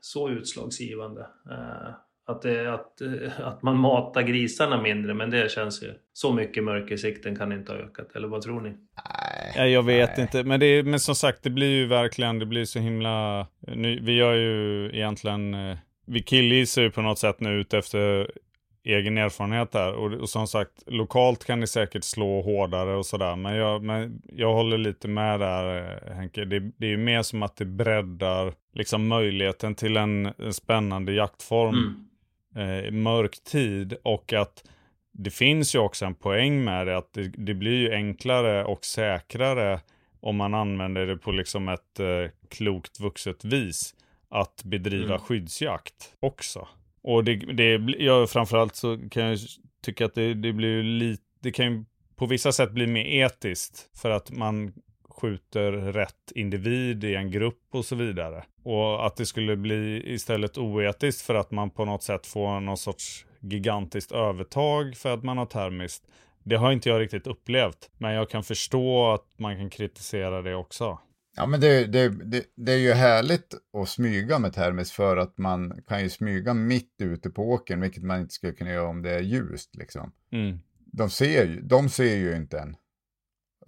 så 0.00 0.30
utslagsgivande. 0.30 1.20
Eh, 1.50 1.94
att, 2.26 2.42
det, 2.42 2.74
att, 2.74 3.00
eh, 3.00 3.46
att 3.46 3.62
man 3.62 3.76
matar 3.76 4.22
grisarna 4.22 4.82
mindre, 4.82 5.14
men 5.14 5.30
det 5.30 5.50
känns 5.50 5.82
ju... 5.82 5.92
Så 6.12 6.32
mycket 6.32 6.64
mörkersikten 6.64 7.36
kan 7.36 7.52
inte 7.52 7.72
ha 7.72 7.78
ökat, 7.78 8.16
eller 8.16 8.28
vad 8.28 8.42
tror 8.42 8.60
ni? 8.60 8.72
Nej, 9.56 9.72
jag 9.72 9.82
vet 9.82 10.16
nej. 10.16 10.22
inte. 10.22 10.44
Men, 10.44 10.60
det 10.60 10.82
men 10.82 11.00
som 11.00 11.14
sagt, 11.14 11.42
det 11.42 11.50
blir 11.50 11.70
ju 11.70 11.86
verkligen, 11.86 12.38
det 12.38 12.46
blir 12.46 12.64
så 12.64 12.78
himla... 12.78 13.46
Nu, 13.60 14.00
vi 14.02 14.12
gör 14.12 14.34
ju 14.34 14.90
egentligen... 14.94 15.54
Eh, 15.54 15.76
vi 16.06 16.22
killgissar 16.22 16.82
ju 16.82 16.90
på 16.90 17.02
något 17.02 17.18
sätt 17.18 17.40
nu 17.40 17.60
ut 17.60 17.74
efter 17.74 18.30
egen 18.84 19.18
erfarenhet 19.18 19.72
där. 19.72 19.92
Och, 19.92 20.12
och, 20.12 20.28
som 20.28 20.46
sagt, 20.46 20.82
lokalt 20.86 21.44
kan 21.44 21.60
det 21.60 21.66
säkert 21.66 22.04
slå 22.04 22.42
hårdare 22.42 22.96
och 22.96 23.06
sådär. 23.06 23.36
Men 23.36 23.54
jag, 23.56 23.82
men 23.82 24.22
jag 24.32 24.52
håller 24.52 24.78
lite 24.78 25.08
med 25.08 25.40
där 25.40 26.00
Henke. 26.14 26.44
Det, 26.44 26.60
det 26.60 26.86
är 26.86 26.90
ju 26.90 26.96
mer 26.96 27.22
som 27.22 27.42
att 27.42 27.56
det 27.56 27.64
breddar 27.64 28.54
liksom 28.74 29.08
möjligheten 29.08 29.74
till 29.74 29.96
en, 29.96 30.26
en 30.26 30.52
spännande 30.52 31.12
jaktform. 31.12 31.74
Mm. 31.74 32.04
Eh, 32.56 32.90
mörk 32.90 33.44
tid 33.44 33.96
och 34.02 34.32
att 34.32 34.64
det 35.12 35.30
finns 35.30 35.74
ju 35.74 35.78
också 35.78 36.04
en 36.04 36.14
poäng 36.14 36.64
med 36.64 36.86
det. 36.86 36.96
Att 36.96 37.12
det, 37.12 37.28
det 37.28 37.54
blir 37.54 37.76
ju 37.76 37.92
enklare 37.92 38.64
och 38.64 38.84
säkrare 38.84 39.80
om 40.20 40.36
man 40.36 40.54
använder 40.54 41.06
det 41.06 41.16
på 41.16 41.32
liksom 41.32 41.68
ett 41.68 42.00
eh, 42.00 42.30
klokt 42.48 43.00
vuxet 43.00 43.44
vis. 43.44 43.94
Att 44.28 44.62
bedriva 44.64 45.14
mm. 45.14 45.18
skyddsjakt 45.18 46.14
också. 46.20 46.68
Och 47.04 47.24
det, 47.24 47.36
det 47.36 47.94
ja, 47.98 48.26
framförallt 48.26 48.76
så 48.76 48.98
kan 49.10 49.22
jag 49.22 49.38
tycka 49.82 50.04
att 50.04 50.14
det, 50.14 50.34
det 50.34 50.52
blir 50.52 50.82
lite, 50.82 51.22
det 51.40 51.52
kan 51.52 51.72
ju 51.72 51.84
på 52.16 52.26
vissa 52.26 52.52
sätt 52.52 52.70
bli 52.70 52.86
mer 52.86 53.04
etiskt 53.04 53.90
för 54.02 54.10
att 54.10 54.30
man 54.30 54.72
skjuter 55.08 55.72
rätt 55.72 56.32
individ 56.34 57.04
i 57.04 57.14
en 57.14 57.30
grupp 57.30 57.60
och 57.70 57.84
så 57.84 57.96
vidare. 57.96 58.44
Och 58.62 59.06
att 59.06 59.16
det 59.16 59.26
skulle 59.26 59.56
bli 59.56 60.12
istället 60.14 60.58
oetiskt 60.58 61.22
för 61.22 61.34
att 61.34 61.50
man 61.50 61.70
på 61.70 61.84
något 61.84 62.02
sätt 62.02 62.26
får 62.26 62.60
någon 62.60 62.76
sorts 62.76 63.26
gigantiskt 63.40 64.12
övertag 64.12 64.96
för 64.96 65.14
att 65.14 65.24
man 65.24 65.38
har 65.38 65.46
termiskt. 65.46 66.04
Det 66.42 66.56
har 66.56 66.72
inte 66.72 66.88
jag 66.88 67.00
riktigt 67.00 67.26
upplevt, 67.26 67.90
men 67.98 68.12
jag 68.12 68.30
kan 68.30 68.44
förstå 68.44 69.12
att 69.12 69.38
man 69.38 69.56
kan 69.56 69.70
kritisera 69.70 70.42
det 70.42 70.54
också. 70.54 70.98
Ja, 71.36 71.46
men 71.46 71.60
det, 71.60 71.86
det, 71.86 72.08
det, 72.08 72.44
det, 72.54 72.72
är 72.72 72.76
ju 72.76 72.92
härligt 72.92 73.54
att 73.72 73.88
smyga 73.88 74.38
med 74.38 74.52
termis 74.52 74.92
för 74.92 75.16
att 75.16 75.38
man 75.38 75.82
kan 75.88 76.02
ju 76.02 76.08
smyga 76.08 76.54
mitt 76.54 76.94
ute 76.98 77.30
på 77.30 77.50
åkern, 77.50 77.80
vilket 77.80 78.02
man 78.02 78.20
inte 78.20 78.34
skulle 78.34 78.52
kunna 78.52 78.70
göra 78.70 78.88
om 78.88 79.02
det 79.02 79.10
är 79.10 79.20
ljust. 79.20 79.76
Liksom. 79.76 80.12
Mm. 80.32 80.58
De, 80.86 81.10
ser 81.10 81.44
ju, 81.44 81.60
de 81.60 81.88
ser 81.88 82.16
ju 82.16 82.36
inte 82.36 82.58
en. 82.58 82.76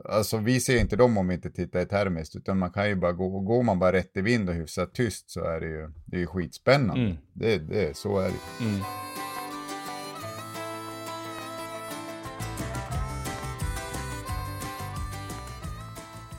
Alltså 0.04 0.38
vi 0.38 0.60
ser 0.60 0.80
inte 0.80 0.96
dem 0.96 1.18
om 1.18 1.28
vi 1.28 1.34
inte 1.34 1.50
tittar 1.50 1.80
i 1.80 1.86
termiskt, 1.86 2.36
utan 2.36 2.58
man 2.58 2.70
kan 2.70 2.88
ju 2.88 2.94
bara 2.94 3.12
gå, 3.12 3.40
går 3.40 3.62
man 3.62 3.78
bara 3.78 3.92
rätt 3.92 4.16
i 4.16 4.20
vind 4.20 4.48
och 4.48 4.54
hyfsat 4.54 4.94
tyst 4.94 5.30
så 5.30 5.44
är 5.44 5.60
det 5.60 5.66
ju, 5.66 5.92
det 6.06 6.16
är 6.16 6.20
ju 6.20 6.26
skitspännande. 6.26 7.04
Mm. 7.04 7.16
Det, 7.32 7.58
det, 7.58 7.96
så 7.96 8.18
är 8.18 8.28
det. 8.28 8.64
Mm. 8.64 8.80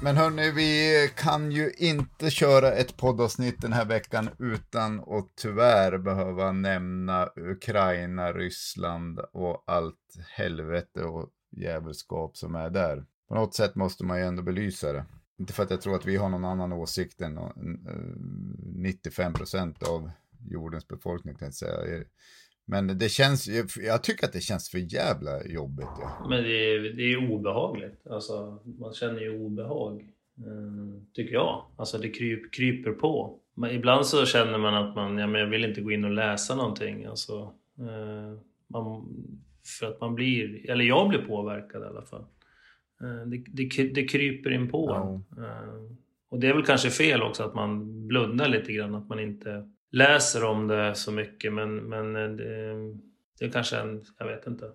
Men 0.02 0.18
hörni, 0.18 0.52
vi 0.52 1.10
kan 1.16 1.52
ju 1.52 1.72
inte 1.78 2.30
köra 2.30 2.72
ett 2.72 2.98
poddavsnitt 2.98 3.62
den 3.62 3.74
här 3.74 3.86
veckan 3.86 4.30
utan 4.40 5.00
att 5.00 5.36
tyvärr 5.36 5.98
behöva 5.98 6.52
nämna 6.52 7.30
Ukraina, 7.36 8.34
Ryssland 8.34 9.20
och 9.20 9.64
allt 9.68 10.18
helvete 10.30 11.04
och 11.04 11.30
djävulskap 11.52 12.38
som 12.38 12.56
är 12.56 12.70
där. 12.70 13.06
På 13.28 13.36
något 13.36 13.56
sätt 13.56 13.76
måste 13.76 14.06
man 14.06 14.18
ju 14.18 14.24
ändå 14.24 14.44
belysa 14.44 14.94
det. 14.94 15.06
Inte 15.40 15.54
för 15.54 15.64
att 15.64 15.72
jag 15.72 15.82
tror 15.82 15.96
att 15.96 16.06
vi 16.06 16.18
har 16.18 16.30
någon 16.30 16.46
annan 16.46 16.74
åsikt 16.74 17.22
än 17.22 17.38
eh, 17.38 17.52
95 18.76 19.34
procent 19.34 19.84
av 19.84 20.12
jordens 20.50 20.88
befolkning, 20.88 21.36
kan 21.36 21.46
jag 21.46 21.56
säga. 21.56 22.04
Men 22.70 22.98
det 22.98 23.10
känns, 23.10 23.48
jag 23.78 24.04
tycker 24.04 24.26
att 24.26 24.34
det 24.34 24.42
känns 24.42 24.70
för 24.70 24.94
jävla 24.94 25.46
jobbigt. 25.46 25.88
Ja. 26.00 26.28
Men 26.30 26.44
det 26.44 26.74
är, 26.74 26.80
det 26.80 27.04
är 27.04 27.32
obehagligt. 27.32 28.08
Alltså, 28.10 28.60
man 28.80 28.94
känner 28.94 29.22
ju 29.22 29.40
obehag. 29.40 30.02
Eh, 30.38 31.02
tycker 31.14 31.34
jag. 31.34 31.66
Alltså 31.78 31.98
det 31.98 32.10
kryp, 32.10 32.54
kryper 32.54 32.92
på. 32.92 33.40
Men 33.56 33.72
ibland 33.72 34.06
så 34.06 34.26
känner 34.26 34.58
man 34.58 34.74
att 34.74 34.96
man, 34.96 35.18
ja, 35.18 35.28
men 35.28 35.42
jag 35.42 35.48
vill 35.48 35.66
inte 35.66 35.82
gå 35.82 35.92
in 35.92 36.06
och 36.06 36.12
läsa 36.12 36.56
någonting. 36.56 37.06
Alltså, 37.06 37.54
eh, 37.80 38.40
man, 38.68 39.08
för 39.80 39.86
att 39.86 40.02
man 40.02 40.16
blir, 40.16 40.70
eller 40.70 40.86
jag 40.86 41.10
blir 41.10 41.20
påverkad 41.20 41.82
i 41.82 41.86
alla 41.86 42.06
fall. 42.06 42.26
Eh, 43.02 43.28
det, 43.28 43.44
det, 43.48 43.84
det 43.84 44.08
kryper 44.08 44.52
in 44.52 44.70
på 44.70 44.90
ja. 44.90 45.22
eh, 45.44 45.92
Och 46.30 46.40
det 46.40 46.48
är 46.48 46.54
väl 46.54 46.66
kanske 46.66 46.90
fel 46.90 47.22
också 47.22 47.44
att 47.44 47.56
man 47.56 48.08
blundar 48.08 48.48
lite 48.48 48.74
grann, 48.74 48.96
att 48.96 49.10
man 49.10 49.20
inte 49.20 49.70
läser 49.92 50.44
om 50.44 50.68
det 50.68 50.96
så 50.96 51.12
mycket 51.12 51.54
men, 51.54 51.76
men 51.76 52.16
eh, 52.16 52.30
det, 52.30 52.98
det 53.40 53.46
är 53.46 53.52
kanske 53.52 53.78
en, 53.78 54.02
jag 54.20 54.28
vet 54.28 54.48
inte 54.48 54.66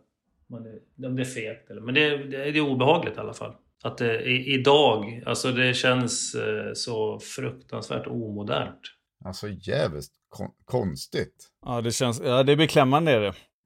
om 1.06 1.16
det 1.16 1.22
är 1.22 1.24
fegt 1.24 1.70
eller, 1.70 1.80
men 1.80 1.94
det, 1.94 2.16
det, 2.16 2.48
är 2.48 2.60
obehagligt 2.60 3.16
i 3.16 3.20
alla 3.20 3.34
fall. 3.34 3.54
Att 3.82 3.98
det 3.98 4.22
idag, 4.26 5.22
alltså 5.26 5.52
det 5.52 5.74
känns 5.74 6.34
eh, 6.34 6.72
så 6.74 7.20
fruktansvärt 7.20 8.06
omodernt. 8.06 8.80
Alltså 9.24 9.48
jävligt 9.48 10.10
kon 10.28 10.50
konstigt. 10.64 11.48
Ja, 11.64 11.80
det 11.80 11.92
känns, 11.92 12.20
ja 12.24 12.42
det 12.42 12.52
är 12.52 12.56
beklämmande 12.56 13.12
är 13.12 13.20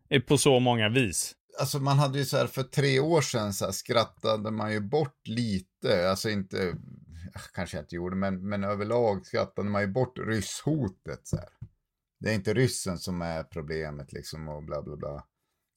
det. 0.09 0.21
På 0.21 0.39
så 0.39 0.61
många 0.61 0.89
vis. 0.89 1.33
Alltså 1.61 1.79
man 1.79 1.99
hade 1.99 2.19
ju 2.19 2.25
så 2.25 2.37
här 2.37 2.47
för 2.47 2.63
tre 2.63 3.01
år 3.01 3.21
sedan 3.21 3.53
så 3.53 3.65
här 3.65 3.73
skrattade 3.73 4.51
man 4.51 4.73
ju 4.73 4.81
bort 4.81 5.29
lite, 5.29 6.11
alltså 6.11 6.31
inte, 6.31 6.75
kanske 7.55 7.77
jag 7.77 7.83
inte 7.83 7.95
gjorde, 7.95 8.17
men, 8.17 8.49
men 8.49 8.65
överlag 8.65 9.27
skrattade 9.27 9.69
man 9.69 9.83
ju 9.83 9.89
bort 9.89 10.19
rysshotet 10.19 11.27
så 11.27 11.37
här. 11.37 11.49
Det 12.21 12.31
är 12.31 12.35
inte 12.35 12.55
ryssen 12.55 12.99
som 12.99 13.23
är 13.23 13.43
problemet 13.43 14.13
liksom 14.13 14.49
och 14.49 14.63
bla 14.63 14.83
bla 14.83 14.97
bla. 14.97 15.27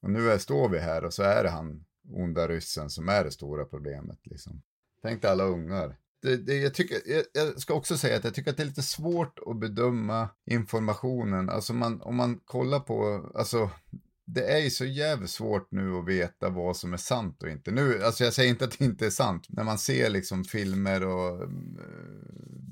Och 0.01 0.09
nu 0.09 0.31
är, 0.31 0.37
står 0.37 0.69
vi 0.69 0.79
här 0.79 1.03
och 1.03 1.13
så 1.13 1.23
är 1.23 1.43
det 1.43 1.49
han 1.49 1.85
onda 2.13 2.47
ryssen 2.47 2.89
som 2.89 3.09
är 3.09 3.23
det 3.23 3.31
stora 3.31 3.65
problemet 3.65 4.19
liksom. 4.23 4.61
Tänk 5.01 5.21
dig 5.21 5.31
alla 5.31 5.43
ungar. 5.43 5.97
Det, 6.21 6.37
det, 6.37 6.57
jag, 6.57 6.73
tycker, 6.73 6.97
jag, 7.05 7.23
jag, 7.33 7.61
ska 7.61 7.73
också 7.73 7.97
säga 7.97 8.17
att 8.17 8.23
jag 8.23 8.33
tycker 8.33 8.51
att 8.51 8.57
det 8.57 8.63
är 8.63 8.67
lite 8.67 8.81
svårt 8.81 9.39
att 9.45 9.59
bedöma 9.59 10.29
informationen. 10.45 11.49
Alltså 11.49 11.73
man, 11.73 12.01
om 12.01 12.15
man 12.15 12.39
kollar 12.45 12.79
på, 12.79 13.29
alltså 13.35 13.69
det 14.33 14.51
är 14.51 14.57
ju 14.57 14.69
så 14.69 14.85
jävligt 14.85 15.29
svårt 15.29 15.71
nu 15.71 15.95
att 15.95 16.07
veta 16.07 16.49
vad 16.49 16.77
som 16.77 16.93
är 16.93 16.97
sant 16.97 17.43
och 17.43 17.49
inte. 17.49 17.71
Nu, 17.71 18.03
alltså 18.03 18.23
jag 18.23 18.33
säger 18.33 18.49
inte 18.49 18.65
att 18.65 18.79
det 18.79 18.85
inte 18.85 19.05
är 19.05 19.09
sant. 19.09 19.45
När 19.49 19.63
man 19.63 19.77
ser 19.77 20.09
liksom 20.09 20.43
filmer 20.43 21.03
och 21.03 21.43
mm, 21.43 21.79
eh, 21.79 22.29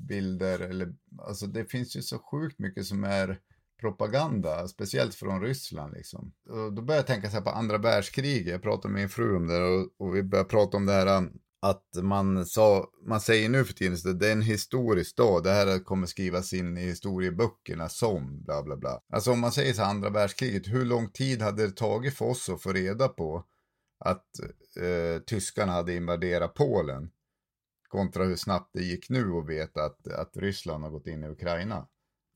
bilder 0.08 0.58
eller, 0.60 0.94
alltså 1.18 1.46
det 1.46 1.64
finns 1.64 1.96
ju 1.96 2.02
så 2.02 2.18
sjukt 2.18 2.58
mycket 2.58 2.86
som 2.86 3.04
är 3.04 3.38
propaganda, 3.80 4.68
speciellt 4.68 5.14
från 5.14 5.42
Ryssland 5.42 5.92
liksom. 5.92 6.32
Och 6.48 6.72
då 6.72 6.82
börjar 6.82 6.98
jag 6.98 7.06
tänka 7.06 7.30
så 7.30 7.36
här 7.36 7.44
på 7.44 7.50
andra 7.50 7.78
världskriget, 7.78 8.52
jag 8.52 8.62
pratade 8.62 8.94
med 8.94 9.00
min 9.00 9.08
fru 9.08 9.36
om 9.36 9.46
det 9.46 9.62
och, 9.62 9.88
och 9.98 10.16
vi 10.16 10.22
började 10.22 10.48
prata 10.48 10.76
om 10.76 10.86
det 10.86 10.92
här 10.92 11.28
att 11.60 11.84
man, 12.02 12.46
sa, 12.46 12.90
man 13.06 13.20
säger 13.20 13.48
nu 13.48 13.64
för 13.64 13.74
tiden 13.74 13.94
att 13.94 14.20
det 14.20 14.28
är 14.28 14.32
en 14.32 14.42
historisk 14.42 15.16
dag, 15.16 15.44
det 15.44 15.50
här 15.50 15.84
kommer 15.84 16.06
skrivas 16.06 16.52
in 16.52 16.76
i 16.78 16.80
historieböckerna 16.80 17.88
som 17.88 18.42
bla 18.44 18.62
bla 18.62 18.76
bla. 18.76 19.00
Alltså 19.12 19.30
om 19.30 19.40
man 19.40 19.52
säger 19.52 19.72
så 19.72 19.82
här 19.82 19.90
andra 19.90 20.10
världskriget, 20.10 20.66
hur 20.66 20.84
lång 20.84 21.10
tid 21.10 21.42
hade 21.42 21.66
det 21.66 21.76
tagit 21.76 22.14
för 22.14 22.24
oss 22.24 22.48
att 22.48 22.62
få 22.62 22.72
reda 22.72 23.08
på 23.08 23.44
att 23.98 24.26
eh, 24.80 25.22
tyskarna 25.22 25.72
hade 25.72 25.94
invaderat 25.94 26.54
Polen? 26.54 27.10
Kontra 27.88 28.24
hur 28.24 28.36
snabbt 28.36 28.70
det 28.72 28.82
gick 28.82 29.10
nu 29.10 29.32
att 29.32 29.48
veta 29.48 29.84
att, 29.84 30.08
att 30.08 30.36
Ryssland 30.36 30.84
har 30.84 30.90
gått 30.90 31.06
in 31.06 31.24
i 31.24 31.28
Ukraina. 31.28 31.86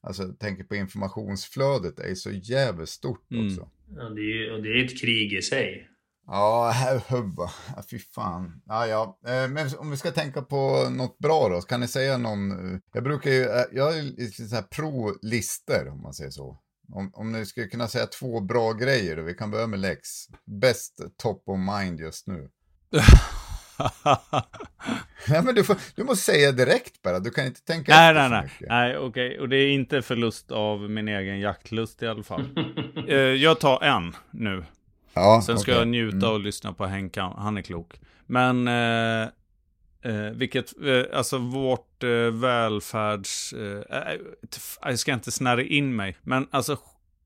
Alltså 0.02 0.22
jag 0.22 0.38
tänker 0.38 0.64
på 0.64 0.76
informationsflödet 0.76 1.98
är 1.98 2.14
så 2.14 2.30
jävligt 2.30 2.88
stort 2.88 3.30
Mm. 3.30 3.46
också. 3.46 3.70
Ja, 3.96 4.08
det 4.08 4.20
är 4.20 4.44
ju 4.44 4.52
och 4.52 4.62
det 4.62 4.68
är 4.68 4.84
ett 4.84 5.00
krig 5.00 5.32
i 5.32 5.42
sig. 5.42 5.88
Ja, 6.26 6.72
hubba. 7.08 7.50
Ja, 7.76 7.82
fy 7.90 7.98
fan. 7.98 8.62
Ja, 8.66 8.86
ja. 8.86 9.18
Eh, 9.26 9.48
Men 9.48 9.68
om 9.78 9.90
vi 9.90 9.96
ska 9.96 10.10
tänka 10.10 10.42
på 10.42 10.88
något 10.90 11.18
bra 11.18 11.48
då, 11.48 11.60
kan 11.60 11.80
ni 11.80 11.88
säga 11.88 12.18
någon? 12.18 12.50
eh, 12.74 12.78
Jag 12.92 13.04
brukar 13.04 13.30
ju, 13.30 13.42
eh, 13.42 13.64
jag 13.72 13.98
är 13.98 14.02
lite 14.02 14.44
så 14.44 14.54
här 14.54 14.62
pro-lister 14.62 15.88
om 15.88 16.02
man 16.02 16.14
säger 16.14 16.30
så. 16.30 16.58
Om, 16.92 17.10
om 17.14 17.32
ni 17.32 17.46
skulle 17.46 17.66
kunna 17.66 17.88
säga 17.88 18.06
två 18.06 18.40
bra 18.40 18.72
grejer 18.72 19.16
då, 19.16 19.22
vi 19.22 19.34
kan 19.34 19.50
börja 19.50 19.66
med 19.66 19.80
Lex. 19.80 20.08
Best 20.62 21.00
top 21.22 21.42
of 21.48 21.58
mind 21.58 22.00
just 22.00 22.26
nu. 22.26 22.48
Nej 25.28 25.42
men 25.42 25.54
du, 25.54 25.64
får, 25.64 25.76
du 25.96 26.04
måste 26.04 26.24
säga 26.32 26.52
direkt 26.52 27.02
bara, 27.02 27.18
du 27.20 27.30
kan 27.30 27.46
inte 27.46 27.60
tänka 27.64 27.92
nej, 27.96 28.08
efter 28.10 28.20
nej, 28.20 28.30
nej. 28.30 28.42
mycket. 28.42 28.68
Nej, 28.68 28.96
okej. 28.96 29.40
Och 29.40 29.48
det 29.48 29.56
är 29.56 29.70
inte 29.74 30.02
förlust 30.02 30.50
av 30.50 30.80
min 30.90 31.08
egen 31.08 31.40
jaktlust 31.40 32.02
i 32.02 32.06
alla 32.06 32.22
fall. 32.22 32.48
Jag 33.38 33.60
tar 33.60 33.82
en 33.82 34.16
nu. 34.30 34.64
Ja, 35.14 35.42
Sen 35.46 35.58
ska 35.58 35.72
okej. 35.72 35.78
jag 35.78 35.88
njuta 35.88 36.16
Mm. 36.16 36.30
och 36.32 36.40
lyssna 36.40 36.72
på 36.72 36.86
Henk, 36.86 37.16
han 37.16 37.56
är 37.56 37.62
klok. 37.62 38.00
Men, 38.26 38.68
eh, 38.68 39.22
eh, 40.12 40.30
vilket, 40.34 40.72
eh, 40.86 41.18
alltså 41.18 41.38
vårt 41.38 42.02
eh, 42.02 42.10
välfärds... 42.32 43.52
Eh, 43.52 43.98
eh, 43.98 44.18
jag 44.82 44.98
ska 44.98 45.12
inte 45.12 45.30
snärra 45.30 45.62
in 45.62 45.96
mig, 45.96 46.16
men 46.22 46.46
alltså 46.50 46.76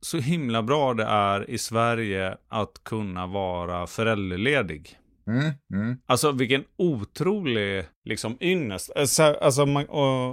så 0.01 0.18
himla 0.18 0.62
bra 0.62 0.95
det 0.95 1.05
är 1.05 1.51
i 1.51 1.59
Sverige 1.59 2.37
att 2.49 2.84
kunna 2.84 3.26
vara 3.26 3.87
föräldraledig. 3.87 4.99
Mm, 5.29 5.53
mm. 5.72 5.99
Alltså 6.07 6.33
vilken 6.33 6.64
otrolig 6.79 7.85
liksom 8.05 8.37
ynnest. 8.41 8.91
Alltså, 8.97 9.22
alltså 9.22 9.66
man, 9.66 9.87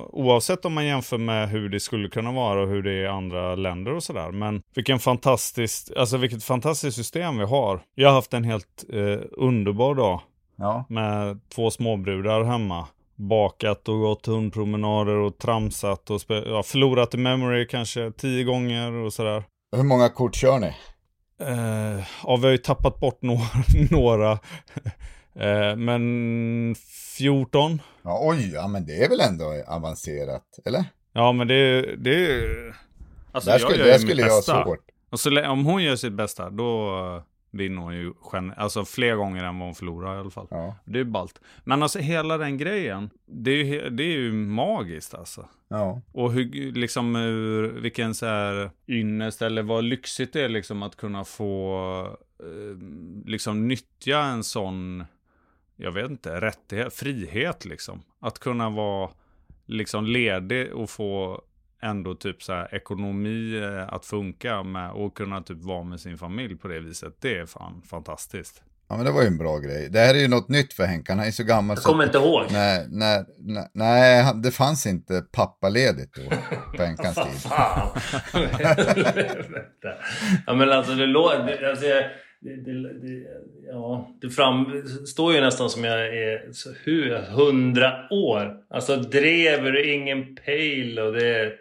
oavsett 0.10 0.66
om 0.66 0.74
man 0.74 0.86
jämför 0.86 1.18
med 1.18 1.50
hur 1.50 1.70
det 1.70 1.80
skulle 1.80 2.10
kunna 2.10 2.32
vara 2.32 2.62
och 2.62 2.68
hur 2.68 2.84
det 2.84 2.91
är 2.91 3.04
i 3.04 3.08
andra 3.08 3.56
länder 3.56 3.94
och 3.94 4.04
sådär. 4.04 4.32
Men 4.32 4.62
vilken 4.76 5.00
fantastiskt, 5.00 5.91
alltså 5.98 6.18
vilket 6.18 6.44
fantastiskt 6.44 6.98
system 6.98 7.38
vi 7.38 7.46
har. 7.46 7.82
Jag 7.96 8.10
har 8.10 8.16
haft 8.16 8.34
en 8.34 8.44
helt 8.44 8.84
eh, 8.94 9.20
underbar 9.32 9.96
dag 9.96 10.22
Ja. 10.56 10.86
med 10.89 11.39
två 11.56 11.72
småbrudar 11.72 12.44
hemma. 12.44 12.88
Bakat 13.16 13.89
och 13.89 14.00
gått 14.00 14.26
hundpromenader 14.26 15.16
och 15.16 15.38
tramsat 15.38 16.10
och 16.10 16.22
ja, 16.28 16.64
förlorat 16.64 17.14
i 17.14 17.18
memory 17.18 17.68
kanske 17.68 18.12
tio 18.12 18.44
gånger 18.44 18.91
och 18.91 19.14
sådär. 19.14 19.44
Hur 19.76 19.84
många 19.84 20.10
kort 20.10 20.36
kör 20.36 20.60
ni? 20.60 20.76
Eh, 21.39 22.03
ja, 22.23 22.36
vi 22.36 22.43
har 22.45 22.51
ju 22.51 22.57
tappat 22.57 22.99
bort 22.99 23.21
några. 23.21 23.41
några. 23.91 24.31
Eh, 25.36 25.75
men 25.75 26.75
14. 27.17 27.81
Ja, 28.03 28.19
oj, 28.21 28.51
ja 28.53 28.67
men 28.67 28.86
det 28.86 29.03
är 29.03 29.09
väl 29.09 29.19
ändå 29.19 29.63
avancerat, 29.67 30.59
eller? 30.65 30.86
Ja, 31.13 31.31
men 31.31 31.47
det, 31.47 31.81
det 31.95 32.25
är... 32.25 32.75
Alltså, 33.31 33.49
där 33.49 33.59
jag 33.59 33.61
skulle, 33.61 33.77
gör 33.77 33.86
där 33.86 33.93
ju 33.93 33.99
skulle 33.99 34.23
mitt 34.23 34.31
jag 34.31 34.55
ha 34.55 34.63
svårt. 34.63 34.86
Och 35.09 35.19
så, 35.19 35.47
om 35.49 35.65
hon 35.65 35.84
gör 35.84 35.95
sitt 35.95 36.13
bästa, 36.13 36.49
då 36.49 37.23
vinner 37.54 37.82
hon 37.82 37.95
ju 37.95 38.14
alltså 38.58 38.86
fler 38.86 39.16
gånger 39.16 39.43
än 39.43 39.60
vad 39.60 39.68
hon 39.68 39.76
förlorar 39.76 40.16
i 40.16 40.20
alla 40.20 40.30
fall. 40.30 40.47
Ja. 40.49 40.76
Det 40.86 40.99
är 40.99 41.04
ballt. 41.04 41.41
Men 41.64 41.84
alltså 41.84 41.99
hela 41.99 42.38
den 42.38 42.58
grejen, 42.58 43.10
det 43.26 43.51
är 43.51 43.64
ju, 43.64 43.89
det 43.89 44.04
är 44.04 44.12
ju 44.12 44.32
magiskt 44.34 45.14
alltså. 45.14 45.49
Ja. 45.68 46.01
Och 46.12 46.32
hur, 46.34 46.72
liksom, 46.72 47.16
ur, 47.16 47.70
vilken 47.70 48.16
så 48.16 48.26
här 48.26 48.72
ynnest 48.88 49.41
eller 49.41 49.64
vad 49.64 49.84
lyxigt 49.84 50.34
det 50.34 50.41
är 50.41 50.49
liksom 50.49 50.84
att 50.84 50.95
kunna 50.95 51.26
få 51.26 52.18
eh, 52.39 52.78
liksom 53.26 53.68
nyttja 53.68 54.20
en 54.20 54.43
sån, 54.43 55.06
jag 55.76 55.91
vet 55.91 56.12
inte, 56.12 56.41
rättighet, 56.41 56.93
frihet 56.93 57.66
liksom. 57.66 58.01
Att 58.20 58.39
kunna 58.39 58.70
vara 58.70 59.10
liksom 59.66 60.06
ledig 60.06 60.74
och 60.74 60.89
få 60.89 61.41
ändå 61.84 62.15
typ 62.15 62.43
så 62.43 62.53
här 62.53 62.75
ekonomi 62.75 63.57
eh, 63.63 63.93
att 63.93 64.05
funka 64.05 64.63
med 64.63 64.91
och 64.91 65.17
kunna 65.17 65.41
typ 65.41 65.63
vara 65.63 65.84
med 65.84 65.99
sin 65.99 66.17
familj 66.17 66.55
på 66.57 66.67
det 66.67 66.79
viset. 66.79 67.13
Det 67.21 67.38
är 67.38 67.45
fan 67.45 67.81
fantastiskt. 67.89 68.63
ja, 68.89 68.95
men 68.95 69.05
det 69.05 69.11
var 69.11 69.21
ju 69.21 69.27
en 69.27 69.38
bra 69.38 69.57
grej. 69.59 69.89
Det 69.91 69.99
här 69.99 70.15
är 70.15 70.19
ju 70.19 70.27
något 70.27 70.49
nytt 70.49 70.73
för 70.73 70.84
Henkan, 70.84 71.17
han 71.17 71.27
är 71.27 71.31
så 71.31 71.43
gammal 71.43 71.77
Jag 71.77 71.84
kommer 71.84 72.03
inte 72.03 72.17
ihåg. 72.17 72.43
Nej, 72.51 72.86
nej, 72.89 73.25
nej, 73.38 73.67
nej, 73.73 74.34
det 74.43 74.51
fanns 74.51 74.86
inte 74.86 75.21
pappaledigt 75.31 76.15
då 76.15 76.21
på 76.77 76.84
Henkans 76.84 77.15
tid. 77.15 77.41
Fan. 77.51 77.89
ja 80.47 80.53
men 80.53 80.69
alltså 80.71 80.93
det 80.95 81.05
låter... 81.05 81.69
Alltså, 81.69 81.86
jag- 81.86 82.03
det, 82.41 82.55
det, 82.55 82.93
det, 82.93 83.23
ja, 83.71 84.09
det 84.21 84.29
framstår 84.29 85.34
ju 85.34 85.41
nästan 85.41 85.69
som 85.69 85.84
jag 85.84 86.07
är 86.07 86.51
så 86.51 86.69
hur, 86.84 87.17
hundra 87.17 87.93
år. 88.11 88.55
Alltså 88.69 88.95
drever 88.95 89.73
och 89.73 89.86
ingen 89.86 90.36
pejl 90.36 90.99
och 90.99 91.13
det... 91.13 91.51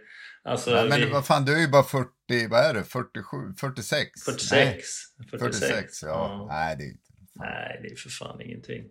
Alltså, 0.45 0.71
Nej, 0.71 0.89
men 0.89 1.01
vi, 1.01 1.11
vad 1.11 1.27
fan, 1.27 1.45
du 1.45 1.55
är 1.57 1.61
ju 1.61 1.69
bara 1.69 1.83
40, 1.83 2.09
vad 2.51 2.61
är 2.61 2.75
det, 2.75 2.85
47, 2.85 3.37
46? 3.61 4.23
46. 4.25 4.53
Nej, 4.53 4.83
46. 5.31 5.61
46, 5.61 6.03
ja. 6.03 6.47
Nej, 6.49 6.77
det 6.77 6.85
är 6.85 6.89
inte. 6.89 7.03
Nej, 7.35 7.81
det 7.83 7.89
är 7.89 7.97
för 7.97 8.11
fan 8.11 8.41
ingenting. 8.41 8.83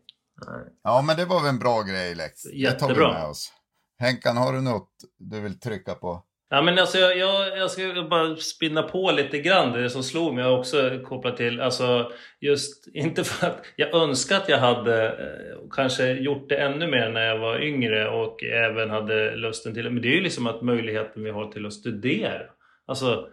Nej. 0.47 0.65
Ja, 0.83 1.01
men 1.01 1.17
det 1.17 1.25
var 1.25 1.39
väl 1.41 1.49
en 1.49 1.59
bra 1.59 1.81
grej, 1.81 2.15
Lex. 2.15 2.43
Det 2.43 2.49
tar 2.49 2.55
vi 2.55 2.61
Jättebra. 2.63 3.13
med 3.13 3.23
oss. 3.25 3.51
Henkan, 3.99 4.37
har 4.37 4.53
du 4.53 4.61
något 4.61 4.91
du 5.17 5.39
vill 5.39 5.59
trycka 5.59 5.95
på? 5.95 6.25
Ja 6.53 6.61
men 6.61 6.79
alltså 6.79 6.97
jag, 6.97 7.17
jag, 7.17 7.57
jag 7.57 7.71
ska 7.71 8.07
bara 8.09 8.35
spinna 8.35 8.83
på 8.83 9.11
lite 9.11 9.39
grann 9.39 9.71
det 9.71 9.89
som 9.89 10.03
slog 10.03 10.33
mig 10.33 10.45
också 10.45 10.99
kopplat 11.05 11.37
till 11.37 11.61
alltså 11.61 12.11
just 12.39 12.87
inte 12.93 13.23
för 13.23 13.47
att 13.47 13.65
jag 13.75 13.95
önskar 13.95 14.37
att 14.37 14.49
jag 14.49 14.57
hade 14.57 15.07
eh, 15.07 15.57
kanske 15.71 16.11
gjort 16.11 16.49
det 16.49 16.55
ännu 16.55 16.87
mer 16.87 17.09
när 17.09 17.25
jag 17.25 17.39
var 17.39 17.59
yngre 17.59 18.09
och 18.09 18.43
även 18.43 18.89
hade 18.89 19.35
lusten 19.35 19.73
till 19.73 19.83
det. 19.83 19.89
Men 19.89 20.01
det 20.01 20.07
är 20.07 20.15
ju 20.15 20.21
liksom 20.21 20.47
att 20.47 20.61
möjligheten 20.61 21.23
vi 21.23 21.29
har 21.29 21.51
till 21.51 21.65
att 21.65 21.73
studera. 21.73 22.43
Alltså 22.85 23.27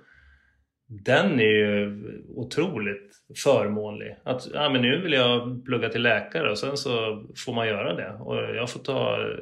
den 1.07 1.41
är 1.41 1.55
ju 1.55 2.03
otroligt 2.37 3.13
förmånlig. 3.45 4.17
Att 4.25 4.49
ja, 4.55 4.71
men 4.71 4.83
nu 4.83 5.01
vill 5.01 5.13
jag 5.13 5.65
plugga 5.65 5.89
till 5.89 6.03
läkare 6.03 6.51
och 6.51 6.59
sen 6.59 6.77
så 6.77 7.25
får 7.47 7.55
man 7.55 7.69
göra 7.69 7.95
det. 7.95 8.13
Och 8.21 8.37
jag 8.37 8.71
får 8.71 8.81
ta 8.81 9.21
eh, 9.21 9.37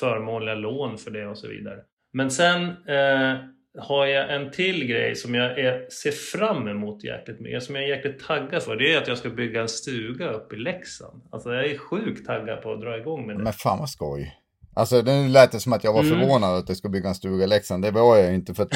förmånliga 0.00 0.54
lån 0.54 0.98
för 0.98 1.10
det 1.10 1.26
och 1.26 1.38
så 1.38 1.48
vidare. 1.48 1.80
Men 2.12 2.30
sen 2.30 2.62
eh, 2.68 3.36
har 3.78 4.06
jag 4.06 4.34
en 4.34 4.50
till 4.50 4.86
grej 4.86 5.14
som 5.16 5.34
jag 5.34 5.58
är, 5.58 5.90
ser 5.90 6.10
fram 6.10 6.68
emot 6.68 7.04
jäkligt 7.04 7.40
mycket. 7.40 7.62
Som 7.62 7.74
jag 7.74 7.84
är 7.84 7.88
jäkligt 7.88 8.26
taggad 8.26 8.62
för. 8.62 8.76
Det 8.76 8.94
är 8.94 8.98
att 8.98 9.08
jag 9.08 9.18
ska 9.18 9.30
bygga 9.30 9.60
en 9.60 9.68
stuga 9.68 10.30
uppe 10.30 10.56
i 10.56 10.58
Leksand. 10.58 11.22
Alltså 11.32 11.52
jag 11.54 11.64
är 11.66 11.78
sjukt 11.78 12.26
taggad 12.26 12.62
på 12.62 12.72
att 12.72 12.80
dra 12.80 12.98
igång 12.98 13.26
med 13.26 13.36
det. 13.36 13.42
Men 13.42 13.52
fan 13.52 13.78
vad 13.78 13.90
skoj. 13.90 14.36
Alltså 14.74 15.02
det 15.02 15.28
lät 15.28 15.52
det 15.52 15.60
som 15.60 15.72
att 15.72 15.84
jag 15.84 15.92
var 15.92 16.02
Mm. 16.02 16.20
förvånad 16.20 16.56
att 16.58 16.66
det 16.66 16.74
ska 16.74 16.88
bygga 16.88 17.08
en 17.08 17.14
stuga 17.14 17.44
i 17.44 17.46
Leksand. 17.46 17.84
Det 17.84 17.90
var 17.90 18.16
jag 18.18 18.34
inte 18.34 18.54
för 18.54 18.62
att 18.62 18.70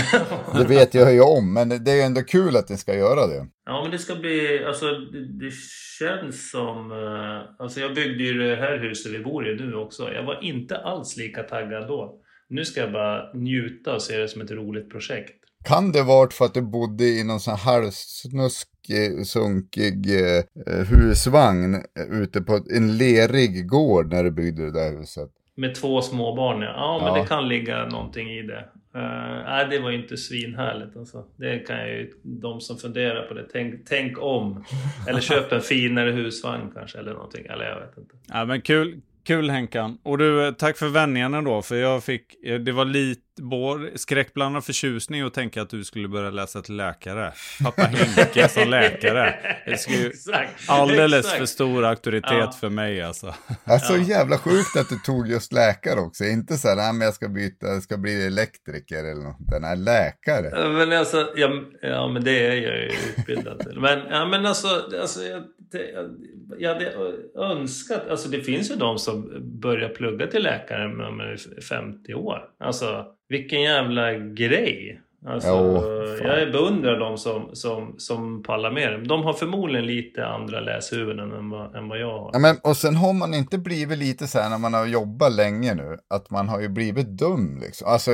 det 0.59 0.65
vet 0.65 0.95
jag 0.95 1.15
ju 1.15 1.21
om. 1.21 1.55
Men 1.55 1.69
det 1.85 1.91
är 2.01 2.07
ändå 2.07 2.23
kul 2.23 2.57
att 2.57 2.69
ni 2.69 2.77
ska 2.77 2.95
göra 2.95 3.27
det. 3.27 3.47
Ja 3.67 3.83
men 3.83 3.91
det 3.91 3.99
ska 3.99 4.15
bli, 4.15 4.65
alltså 4.67 4.87
det, 4.87 5.47
det 5.47 5.53
känns 5.99 6.51
som... 6.51 6.93
eh, 6.93 7.55
Alltså 7.65 7.81
jag 7.81 7.95
byggde 7.95 8.25
ju 8.25 8.33
det 8.49 8.57
här 8.57 8.79
huset 8.79 9.13
vi 9.13 9.19
bor 9.19 9.49
i 9.49 9.55
nu 9.57 9.75
också. 9.75 10.13
Jag 10.13 10.23
var 10.23 10.45
inte 10.45 10.77
alls 10.77 11.17
lika 11.17 11.43
taggad 11.43 11.89
då. 11.89 12.21
Nu 12.49 12.65
ska 12.65 12.81
jag 12.81 12.93
bara 12.93 13.33
njuta 13.35 13.95
och 13.95 14.03
se 14.03 14.19
det 14.19 14.29
som 14.29 14.43
ett 14.43 14.51
roligt 14.51 14.91
projekt. 14.91 15.35
Kan 15.65 15.93
det 15.93 16.03
varit 16.03 16.33
för 16.33 16.45
att 16.45 16.55
du 16.55 16.63
bodde 16.63 17.05
i 17.05 17.25
någon 17.25 17.41
sån 17.41 17.57
här 17.57 17.73
halvsnuskig, 17.73 19.27
sunkig 19.27 20.21
eh, 20.21 20.87
husvagn 20.89 21.75
eh, 21.75 22.21
ute 22.23 22.41
på 22.41 22.61
en 22.71 22.97
lerig 22.97 23.69
gård 23.69 24.13
när 24.13 24.25
du 24.25 24.31
byggde 24.31 24.65
det 24.65 24.73
där 24.73 24.99
huset? 24.99 25.31
Med 25.57 25.75
två 25.75 26.03
småbarn 26.03 26.63
ja. 26.63 26.69
ja 26.77 27.01
men 27.05 27.15
Ja. 27.15 27.23
det 27.23 27.29
kan 27.29 27.49
ligga 27.49 27.87
någonting 27.87 28.31
i 28.31 28.43
det. 28.43 28.69
Uh, 28.97 29.45
nej, 29.45 29.67
det 29.71 29.79
var 29.79 29.91
ju 29.91 30.03
inte 30.03 30.17
svinhärligt 30.17 30.97
alltså. 30.97 31.25
Det 31.37 31.59
kan 31.59 31.89
ju 31.89 32.13
de 32.23 32.61
som 32.61 32.77
funderar 32.79 33.27
på 33.29 33.35
det, 33.35 33.47
tänk, 33.53 33.75
tänk 33.89 34.19
om. 34.23 34.65
Eller 35.09 35.21
köp 35.21 35.53
en 35.53 35.61
finare 35.61 36.11
husvagn 36.11 36.71
kanske 36.75 36.99
eller 36.99 37.13
någonting. 37.13 37.47
Eller 37.47 37.65
jag 37.65 37.81
vet 37.81 37.99
inte. 37.99 38.15
Ja, 38.29 38.45
men 38.45 38.61
kul, 38.63 39.01
kul 39.25 39.51
Henkan. 39.51 39.99
Och 40.03 40.19
du, 40.19 40.47
eh, 40.47 40.53
tack 40.53 40.77
för 40.77 40.89
vändningarna 40.89 41.43
då, 41.43 41.63
för 41.63 41.77
jag 41.77 42.05
fick, 42.05 42.45
eh, 42.45 42.59
det 42.59 42.73
var 42.73 42.85
lite 42.85 43.24
både 43.43 43.99
skräckblandad 43.99 44.65
förtjusning 44.65 45.25
och 45.25 45.35
tänka 45.35 45.63
att 45.63 45.71
du 45.71 45.85
skulle 45.85 46.09
börja 46.09 46.31
läsa 46.31 46.63
till 46.63 46.77
läkare. 46.77 47.33
Pappa 47.63 47.83
Henke 47.83 48.49
som 48.49 48.69
läkare. 48.71 49.35
Det 49.67 49.89
ju 49.89 50.07
Exakt. 50.07 50.69
alldeles 50.69 51.25
exakt. 51.25 51.39
för 51.39 51.47
stor 51.47 51.85
auktoritet 51.85 52.31
Ja. 52.33 52.53
för 52.61 52.69
mig 52.71 53.03
alltså. 53.03 53.35
Alltså 53.65 53.97
jävla 53.97 54.39
sjukt 54.39 54.77
att 54.81 54.89
du 54.89 54.99
tog 54.99 55.29
just 55.29 55.53
läkare 55.53 56.01
också. 56.01 56.25
Inte 56.25 56.57
så 56.57 56.69
här, 56.69 56.77
nej 56.77 56.93
men 56.93 57.01
jag 57.05 57.15
ska 57.15 57.29
byta, 57.29 57.67
jag 57.67 57.83
ska 57.83 57.97
bli 57.97 58.27
elektriker 58.27 58.99
eller 59.05 59.23
något. 59.23 59.61
Nej, 59.61 59.77
läkare. 59.77 60.51
Ja, 60.53 60.69
Men 60.69 60.93
alltså, 60.93 61.33
ja, 61.37 61.51
ja 61.83 62.09
men 62.09 62.25
det 62.25 62.47
är 62.47 62.55
jag 62.55 62.77
ju 62.77 62.91
utbildad 63.17 63.59
till. 63.61 63.81
Men, 63.81 63.99
ja, 64.11 64.27
men 64.27 64.47
alltså, 64.47 64.69
alltså 65.01 65.23
jag, 65.25 65.43
jag, 65.73 66.11
jag 66.59 66.75
hade 66.75 66.93
önskat, 67.39 68.09
alltså 68.11 68.29
det 68.29 68.41
finns 68.41 68.71
ju 68.71 68.75
de 68.75 68.99
som 68.99 69.43
börjar 69.61 69.89
plugga 69.89 70.27
till 70.27 70.43
läkare 70.43 70.89
när 70.89 71.11
man 71.11 71.21
är 71.21 71.61
50 71.61 72.15
år. 72.15 72.39
Alltså 72.65 73.07
vilken 73.29 73.63
jävla 73.63 74.13
grej. 74.13 75.01
Alltså, 75.27 75.49
Jo, 75.49 76.29
jag 76.29 76.53
beundrar 76.53 76.99
de 76.99 77.19
som, 77.19 77.51
som, 77.53 77.95
som 77.99 78.43
pallar 78.43 78.71
med 78.71 78.93
det. 78.93 79.05
De 79.05 79.23
har 79.23 79.33
förmodligen 79.33 79.87
lite 79.87 80.27
andra 80.27 80.61
läshuvuden 80.61 81.33
än 81.33 81.51
vad, 81.51 81.77
än 81.77 81.89
vad 81.89 81.99
jag 81.99 82.19
har. 82.19 82.31
Ja, 82.33 82.39
men, 82.39 82.57
och 82.63 82.77
sen 82.77 82.97
har 82.97 83.13
man 83.13 83.35
inte 83.35 83.59
blivit 83.59 83.99
lite 83.99 84.27
så 84.27 84.39
här 84.39 84.51
när 84.51 84.59
man 84.59 84.75
har 84.75 84.87
jobbat 84.87 85.33
länge 85.33 85.75
nu, 85.75 85.99
att 86.11 86.31
man 86.31 86.49
har 86.49 86.61
ju 86.61 86.69
blivit 86.69 87.09
dum 87.09 87.59
liksom. 87.61 87.89
Alltså 87.89 88.11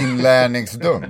inlärningsdum. 0.00 1.02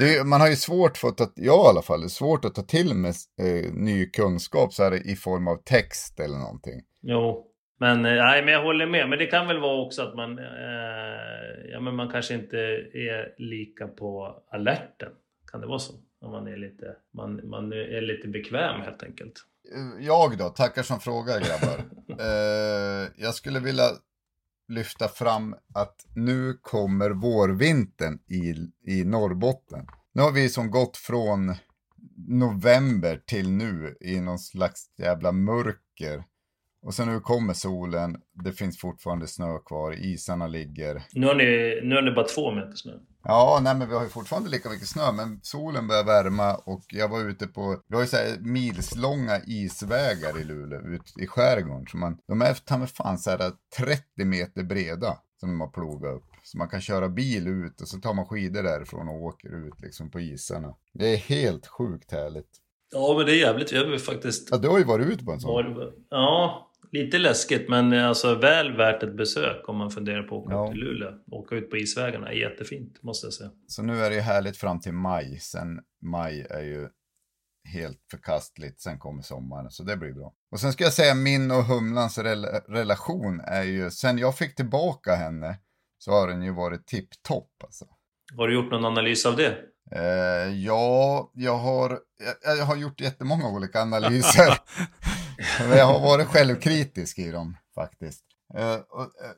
Är, 0.00 0.24
man 0.24 0.40
har 0.40 0.48
ju 0.48 0.56
svårt 0.56 0.96
för 0.96 1.08
att, 1.08 1.16
ta, 1.16 1.28
jag 1.34 1.66
i 1.66 1.68
alla 1.68 1.82
fall, 1.82 2.00
det 2.00 2.06
är 2.06 2.08
svårt 2.08 2.44
att 2.44 2.54
ta 2.54 2.62
till 2.62 2.94
med 2.94 3.14
eh, 3.42 3.72
ny 3.72 4.10
kunskap 4.10 4.72
så 4.72 4.84
här 4.84 5.10
i 5.10 5.16
form 5.16 5.48
av 5.48 5.56
text 5.56 6.20
eller 6.20 6.38
någonting. 6.38 6.80
Jo, 7.02 7.44
men, 7.78 8.04
eh, 8.04 8.24
nej, 8.24 8.44
men 8.44 8.54
jag 8.54 8.62
håller 8.62 8.86
med. 8.86 9.08
Men 9.08 9.18
det 9.18 9.26
kan 9.26 9.46
väl 9.46 9.60
vara 9.60 9.86
också 9.86 10.02
att 10.02 10.14
man, 10.14 10.38
eh, 10.38 11.70
ja, 11.72 11.80
men 11.80 11.96
man 11.96 12.10
kanske 12.10 12.34
inte 12.34 12.58
är 12.92 13.34
lika 13.38 13.88
på 13.88 14.42
alerten. 14.50 15.12
Kan 15.50 15.60
det 15.60 15.66
vara 15.66 15.78
så? 15.78 15.94
Om 16.20 16.30
man 16.30 16.46
är 16.48 16.56
lite, 16.56 16.96
man, 17.14 17.48
man 17.48 17.72
är 17.72 18.00
lite 18.00 18.28
bekväm 18.28 18.80
helt 18.80 19.02
enkelt. 19.02 19.34
Jag 20.00 20.38
då, 20.38 20.48
tackar 20.48 20.82
som 20.82 21.00
frågar 21.00 21.40
grabbar. 21.40 21.78
eh, 22.24 23.08
jag 23.16 23.34
skulle 23.34 23.60
vilja 23.60 23.84
lyfta 24.68 25.08
fram 25.08 25.56
att 25.74 26.06
nu 26.14 26.58
kommer 26.62 27.10
vårvintern 27.10 28.18
i, 28.26 28.54
i 28.92 29.04
Norrbotten. 29.04 29.86
Nu 30.12 30.22
har 30.22 30.32
vi 30.32 30.48
som 30.48 30.70
gått 30.70 30.96
från 30.96 31.54
november 32.28 33.20
till 33.26 33.50
nu 33.50 33.96
i 34.00 34.20
någon 34.20 34.38
slags 34.38 34.84
jävla 34.98 35.32
mörker. 35.32 36.24
Och 36.86 36.94
sen 36.94 37.08
nu 37.08 37.20
kommer 37.20 37.54
solen, 37.54 38.16
det 38.44 38.52
finns 38.52 38.80
fortfarande 38.80 39.26
snö 39.26 39.58
kvar, 39.58 39.92
isarna 39.92 40.46
ligger. 40.46 41.02
Nu 41.12 41.26
har 41.26 41.34
ni, 41.34 41.80
nu 41.88 41.94
har 41.94 42.02
ni 42.02 42.10
bara 42.10 42.26
två 42.26 42.52
meter 42.52 42.74
snö. 42.74 42.92
Ja, 43.24 43.60
nej 43.62 43.76
men 43.76 43.88
vi 43.88 43.94
har 43.94 44.02
ju 44.02 44.08
fortfarande 44.08 44.50
lika 44.50 44.70
mycket 44.70 44.88
snö, 44.88 45.12
men 45.12 45.40
solen 45.42 45.88
börjar 45.88 46.04
värma 46.04 46.54
och 46.54 46.82
jag 46.88 47.08
var 47.08 47.20
ute 47.20 47.46
på, 47.46 47.82
vi 47.88 47.94
har 47.94 48.02
ju 48.02 48.08
så 48.08 48.16
här 48.16 48.38
milslånga 48.40 49.40
isvägar 49.46 50.40
i 50.40 50.44
Luleå, 50.44 50.80
ut 50.80 51.14
i 51.22 51.26
skärgården. 51.26 51.86
Så 51.86 51.96
man, 51.96 52.18
de 52.28 52.42
är 52.42 52.54
ta 52.54 52.78
mig 52.78 52.88
fan 52.88 53.18
så 53.18 53.30
här 53.30 53.52
30 53.76 54.24
meter 54.24 54.62
breda 54.62 55.18
som 55.40 55.48
de 55.48 55.60
har 55.60 55.68
plogat 55.68 56.16
upp. 56.16 56.24
Så 56.42 56.58
man 56.58 56.68
kan 56.68 56.80
köra 56.80 57.08
bil 57.08 57.46
ut 57.46 57.80
och 57.80 57.88
så 57.88 57.98
tar 57.98 58.14
man 58.14 58.26
skidor 58.26 58.62
därifrån 58.62 59.08
och 59.08 59.22
åker 59.22 59.66
ut 59.66 59.80
liksom 59.82 60.10
på 60.10 60.20
isarna. 60.20 60.74
Det 60.92 61.12
är 61.12 61.16
helt 61.16 61.66
sjukt 61.66 62.12
härligt. 62.12 62.50
Ja, 62.92 63.14
men 63.16 63.26
det 63.26 63.32
är 63.32 63.36
jävligt. 63.36 63.72
Jag 63.72 63.84
har 63.84 63.98
faktiskt 63.98 64.48
Ja, 64.50 64.56
du 64.56 64.68
har 64.68 64.78
ju 64.78 64.84
varit 64.84 65.06
ute 65.06 65.24
på 65.24 65.32
en 65.32 65.40
sån. 65.40 65.76
Ja, 66.10 66.65
lite 66.92 67.18
läskigt. 67.18 67.68
Men 67.68 67.92
alltså 67.92 68.34
väl 68.34 68.76
värt 68.76 69.02
ett 69.02 69.16
besök 69.16 69.68
om 69.68 69.76
man 69.76 69.90
funderar 69.90 70.22
på 70.22 70.36
att 70.38 70.44
åka 70.46 70.54
Ja. 70.54 70.68
till 70.70 70.80
Luleå. 70.80 71.12
Åka 71.30 71.54
ut 71.54 71.70
på 71.70 71.76
isvägarna 71.76 72.28
är 72.28 72.32
jättefint, 72.36 73.02
måste 73.02 73.26
jag 73.26 73.34
säga. 73.34 73.50
Så 73.66 73.82
nu 73.82 74.00
är 74.04 74.10
det 74.10 74.16
ju 74.16 74.22
härligt 74.22 74.56
fram 74.56 74.80
till 74.80 74.92
maj. 74.92 75.38
Sen 75.40 75.80
maj 76.02 76.46
är 76.50 76.62
ju 76.62 76.88
helt 77.72 78.00
förkastligt. 78.10 78.80
Sen 78.80 78.98
kommer 78.98 79.22
sommaren, 79.22 79.70
så 79.70 79.82
det 79.82 79.96
blir 79.96 80.12
bra. 80.12 80.32
Och 80.50 80.60
sen 80.60 80.72
ska 80.72 80.84
jag 80.84 80.92
säga 80.92 81.14
min 81.14 81.50
och 81.50 81.64
Humlans 81.64 82.18
rela- 82.18 82.60
relation 82.68 83.40
är 83.40 83.62
ju, 83.62 83.90
sen 83.90 84.18
jag 84.18 84.36
fick 84.38 84.54
tillbaka 84.56 85.14
henne 85.14 85.56
så 85.98 86.10
har 86.12 86.28
den 86.28 86.42
ju 86.42 86.52
varit 86.52 86.86
tipptopp 86.86 87.50
alltså. 87.64 87.84
Har 88.36 88.48
du 88.48 88.54
gjort 88.54 88.70
någon 88.70 88.84
analys 88.84 89.26
av 89.26 89.36
det? 89.36 89.56
Eh, 89.92 90.54
ja, 90.64 91.30
jag 91.34 91.56
har, 91.56 91.98
jag, 92.44 92.56
jag 92.58 92.64
har 92.64 92.76
gjort 92.76 93.00
jättemånga 93.00 93.48
olika 93.48 93.80
analyser. 93.82 94.48
Men 95.68 95.78
jag 95.78 95.86
har 95.86 96.00
varit 96.00 96.26
självkritisk 96.26 97.18
i 97.18 97.30
dem 97.30 97.56
faktiskt. 97.74 98.22
Eh, 98.54 98.72
eh, 98.72 98.80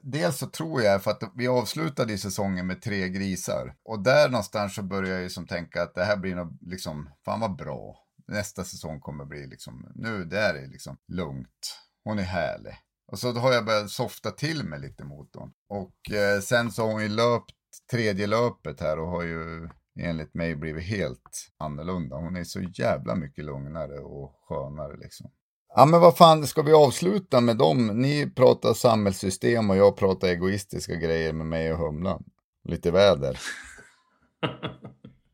dels 0.03 0.38
så 0.38 0.46
tror 0.46 0.82
jag 0.82 1.03
för 1.03 1.11
att 1.11 1.22
vi 1.34 1.49
avslutade 1.49 2.12
i 2.12 2.18
säsongen 2.18 2.66
med 2.66 2.82
tre 2.82 3.09
grisar. 3.09 3.74
Och 3.84 4.03
där 4.03 4.28
någonstans 4.28 4.74
så 4.74 4.82
började 4.82 5.14
jag 5.14 5.22
ju 5.22 5.30
som 5.30 5.46
tänka 5.46 5.82
att 5.82 5.94
det 5.94 6.05
här 6.05 6.16
blir 6.16 6.34
nog 6.34 6.59
liksom, 6.61 7.11
fan 7.24 7.40
vad 7.40 7.57
bra. 7.57 8.05
Nästa 8.28 8.64
säsong 8.64 9.01
kommer 9.01 9.24
bli 9.24 9.46
liksom, 9.46 9.92
nu 9.94 10.24
där 10.24 10.55
är 10.55 10.62
det 10.62 10.68
liksom 10.68 10.96
lugnt. 11.09 11.78
Hon 12.05 12.18
är 12.18 12.22
härlig. 12.22 12.74
Och 13.12 13.18
så 13.18 13.32
då 13.32 13.40
har 13.40 13.53
jag 13.53 13.64
börjat 13.64 13.90
softa 13.90 14.30
till 14.30 14.64
mig 14.64 14.80
lite 14.80 15.05
mot 15.05 15.28
hon. 15.34 15.53
Och 15.68 16.14
eh, 16.14 16.40
sen 16.40 16.72
så 16.72 16.82
har 16.82 16.92
hon 16.92 17.03
ju 17.03 17.09
löpt 17.09 17.55
tredje 17.90 18.26
löpet 18.26 18.80
här 18.80 18.99
och 18.99 19.09
har 19.09 19.22
ju 19.22 19.68
enligt 20.01 20.34
mig 20.34 20.57
blivit 20.57 20.84
helt 20.84 21.51
annorlunda. 21.59 22.16
Hon 22.16 22.36
är 22.36 22.44
så 22.44 22.61
jävla 22.61 23.14
mycket 23.14 23.44
lugnare 23.44 23.99
och 23.99 24.32
skönare 24.49 24.96
liksom. 24.96 25.30
Ja 25.74 25.86
men 25.86 26.00
vad 26.00 26.16
fan, 26.16 26.46
ska 26.46 26.62
vi 26.62 26.72
avsluta 26.72 27.40
med 27.40 27.56
dem? 27.56 27.86
Ni 27.86 28.30
pratar 28.30 28.74
samhällssystem 28.74 29.70
och 29.70 29.76
jag 29.76 29.96
pratar 29.96 30.28
egoistiska 30.28 30.94
grejer 30.94 31.32
med 31.32 31.46
mig 31.46 31.72
och 31.72 31.78
Humlan. 31.78 32.24
Lite 32.64 32.90
väder. 32.90 33.38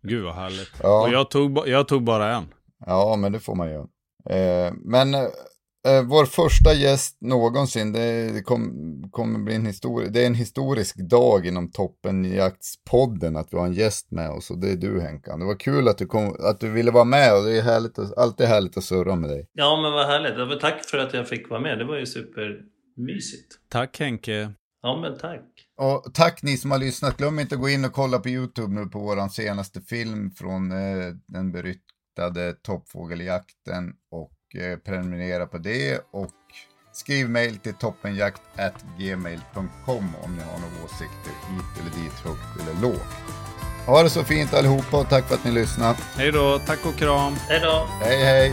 Gud 0.03 0.25
vad 0.25 0.35
härligt. 0.35 0.73
Ja. 0.83 1.03
Och 1.03 1.13
jag 1.13 1.31
tog, 1.31 1.69
jag 1.69 1.89
tog 1.89 2.05
bara 2.05 2.37
en. 2.37 2.55
Ja, 2.87 3.17
men 3.17 3.33
det 3.33 3.41
får 3.41 3.55
man 3.55 3.71
ju. 3.71 3.79
Eh, 4.37 4.73
men 4.75 5.15
eh, 5.89 6.03
vår 6.03 6.25
första 6.25 6.73
gäst 6.75 7.17
någonsin, 7.21 7.93
det, 7.93 8.33
det 8.33 8.43
kom- 8.43 9.09
kommer 9.11 9.39
bli 9.39 9.55
en 9.55 9.67
historia. 9.67 10.09
Det 10.11 10.23
är 10.23 10.27
en 10.27 10.35
historisk 10.35 10.97
dag 10.97 11.47
inom 11.47 11.71
Toppenjaktspodden 11.71 13.37
att 13.37 13.53
vi 13.53 13.57
har 13.59 13.67
en 13.67 13.73
gäst 13.73 14.11
med 14.11 14.31
oss 14.31 14.51
och 14.51 14.59
det 14.59 14.71
är 14.71 14.77
du 14.77 15.01
Henkan. 15.01 15.41
Det 15.41 15.47
var 15.47 15.57
kul 15.59 15.89
att 15.89 15.99
du, 15.99 16.07
kom, 16.07 16.37
att 16.41 16.61
du 16.61 16.71
ville 16.71 16.91
vara 16.91 17.05
med 17.05 17.37
och 17.39 17.45
det 17.45 17.59
är 17.59 17.63
härligt, 17.63 17.99
att- 17.99 18.19
alltid 18.19 18.47
härligt 18.47 18.77
att 18.77 18.85
surra 18.85 19.17
med 19.17 19.31
dig. 19.31 19.49
Ja, 19.53 19.81
men 19.83 19.93
vad 19.93 20.07
härligt. 20.07 20.39
Ja, 20.39 20.47
men 20.47 20.59
Tack 20.59 20.85
för 20.85 20.99
att 20.99 21.15
jag 21.15 21.29
fick 21.29 21.51
vara 21.51 21.61
med. 21.61 21.79
Det 21.79 21.85
var 21.85 21.97
ju 21.99 22.07
supermysigt. 22.07 23.55
Tack 23.69 23.99
Henke. 23.99 24.53
Ja, 24.83 25.01
men 25.01 25.19
tack. 25.19 25.41
Och 25.81 26.15
tack 26.15 26.43
ni 26.43 26.57
som 26.57 26.71
har 26.71 26.79
lyssnat. 26.79 27.17
Glöm 27.17 27.39
inte 27.39 27.55
att 27.55 27.61
gå 27.61 27.69
in 27.69 27.85
och 27.85 27.93
kolla 27.93 28.19
på 28.19 28.29
YouTube 28.29 28.75
nu 28.81 28.87
på 28.87 28.99
vår 28.99 29.29
senaste 29.29 29.81
film 29.81 30.31
från 30.31 30.73
eh, 30.73 31.15
den 31.27 31.53
beryktade 31.53 32.53
toppfågeljakten 32.63 33.93
och 34.11 34.31
eh, 34.55 34.79
prenumerera 34.79 35.47
på 35.47 35.59
det 35.59 36.01
och 36.13 36.31
skriv 36.93 37.31
mail 37.31 37.57
till 37.57 37.75
toppenjakt@gmail.com 37.75 40.15
om 40.25 40.37
ni 40.37 40.43
har 40.43 40.59
några 40.59 40.85
åsikter 40.85 41.33
hit 41.51 41.65
eller 41.81 41.91
dit, 42.03 42.13
högt 42.13 42.61
eller 42.61 42.75
lågt. 42.83 43.15
Ha 43.87 44.03
det 44.03 44.11
så 44.11 44.25
fint 44.25 44.55
allihopa 44.55 44.97
och 44.97 45.09
tack 45.09 45.29
för 45.29 45.35
att 45.35 45.45
ni 45.45 45.51
lyssnade. 45.51 45.99
Hej 46.17 46.33
då, 46.33 46.59
tack 46.59 46.87
och 46.87 46.97
kram. 46.97 47.35
Hej 47.49 47.61
då! 47.61 47.89
Hej 48.01 48.25
hej! 48.25 48.53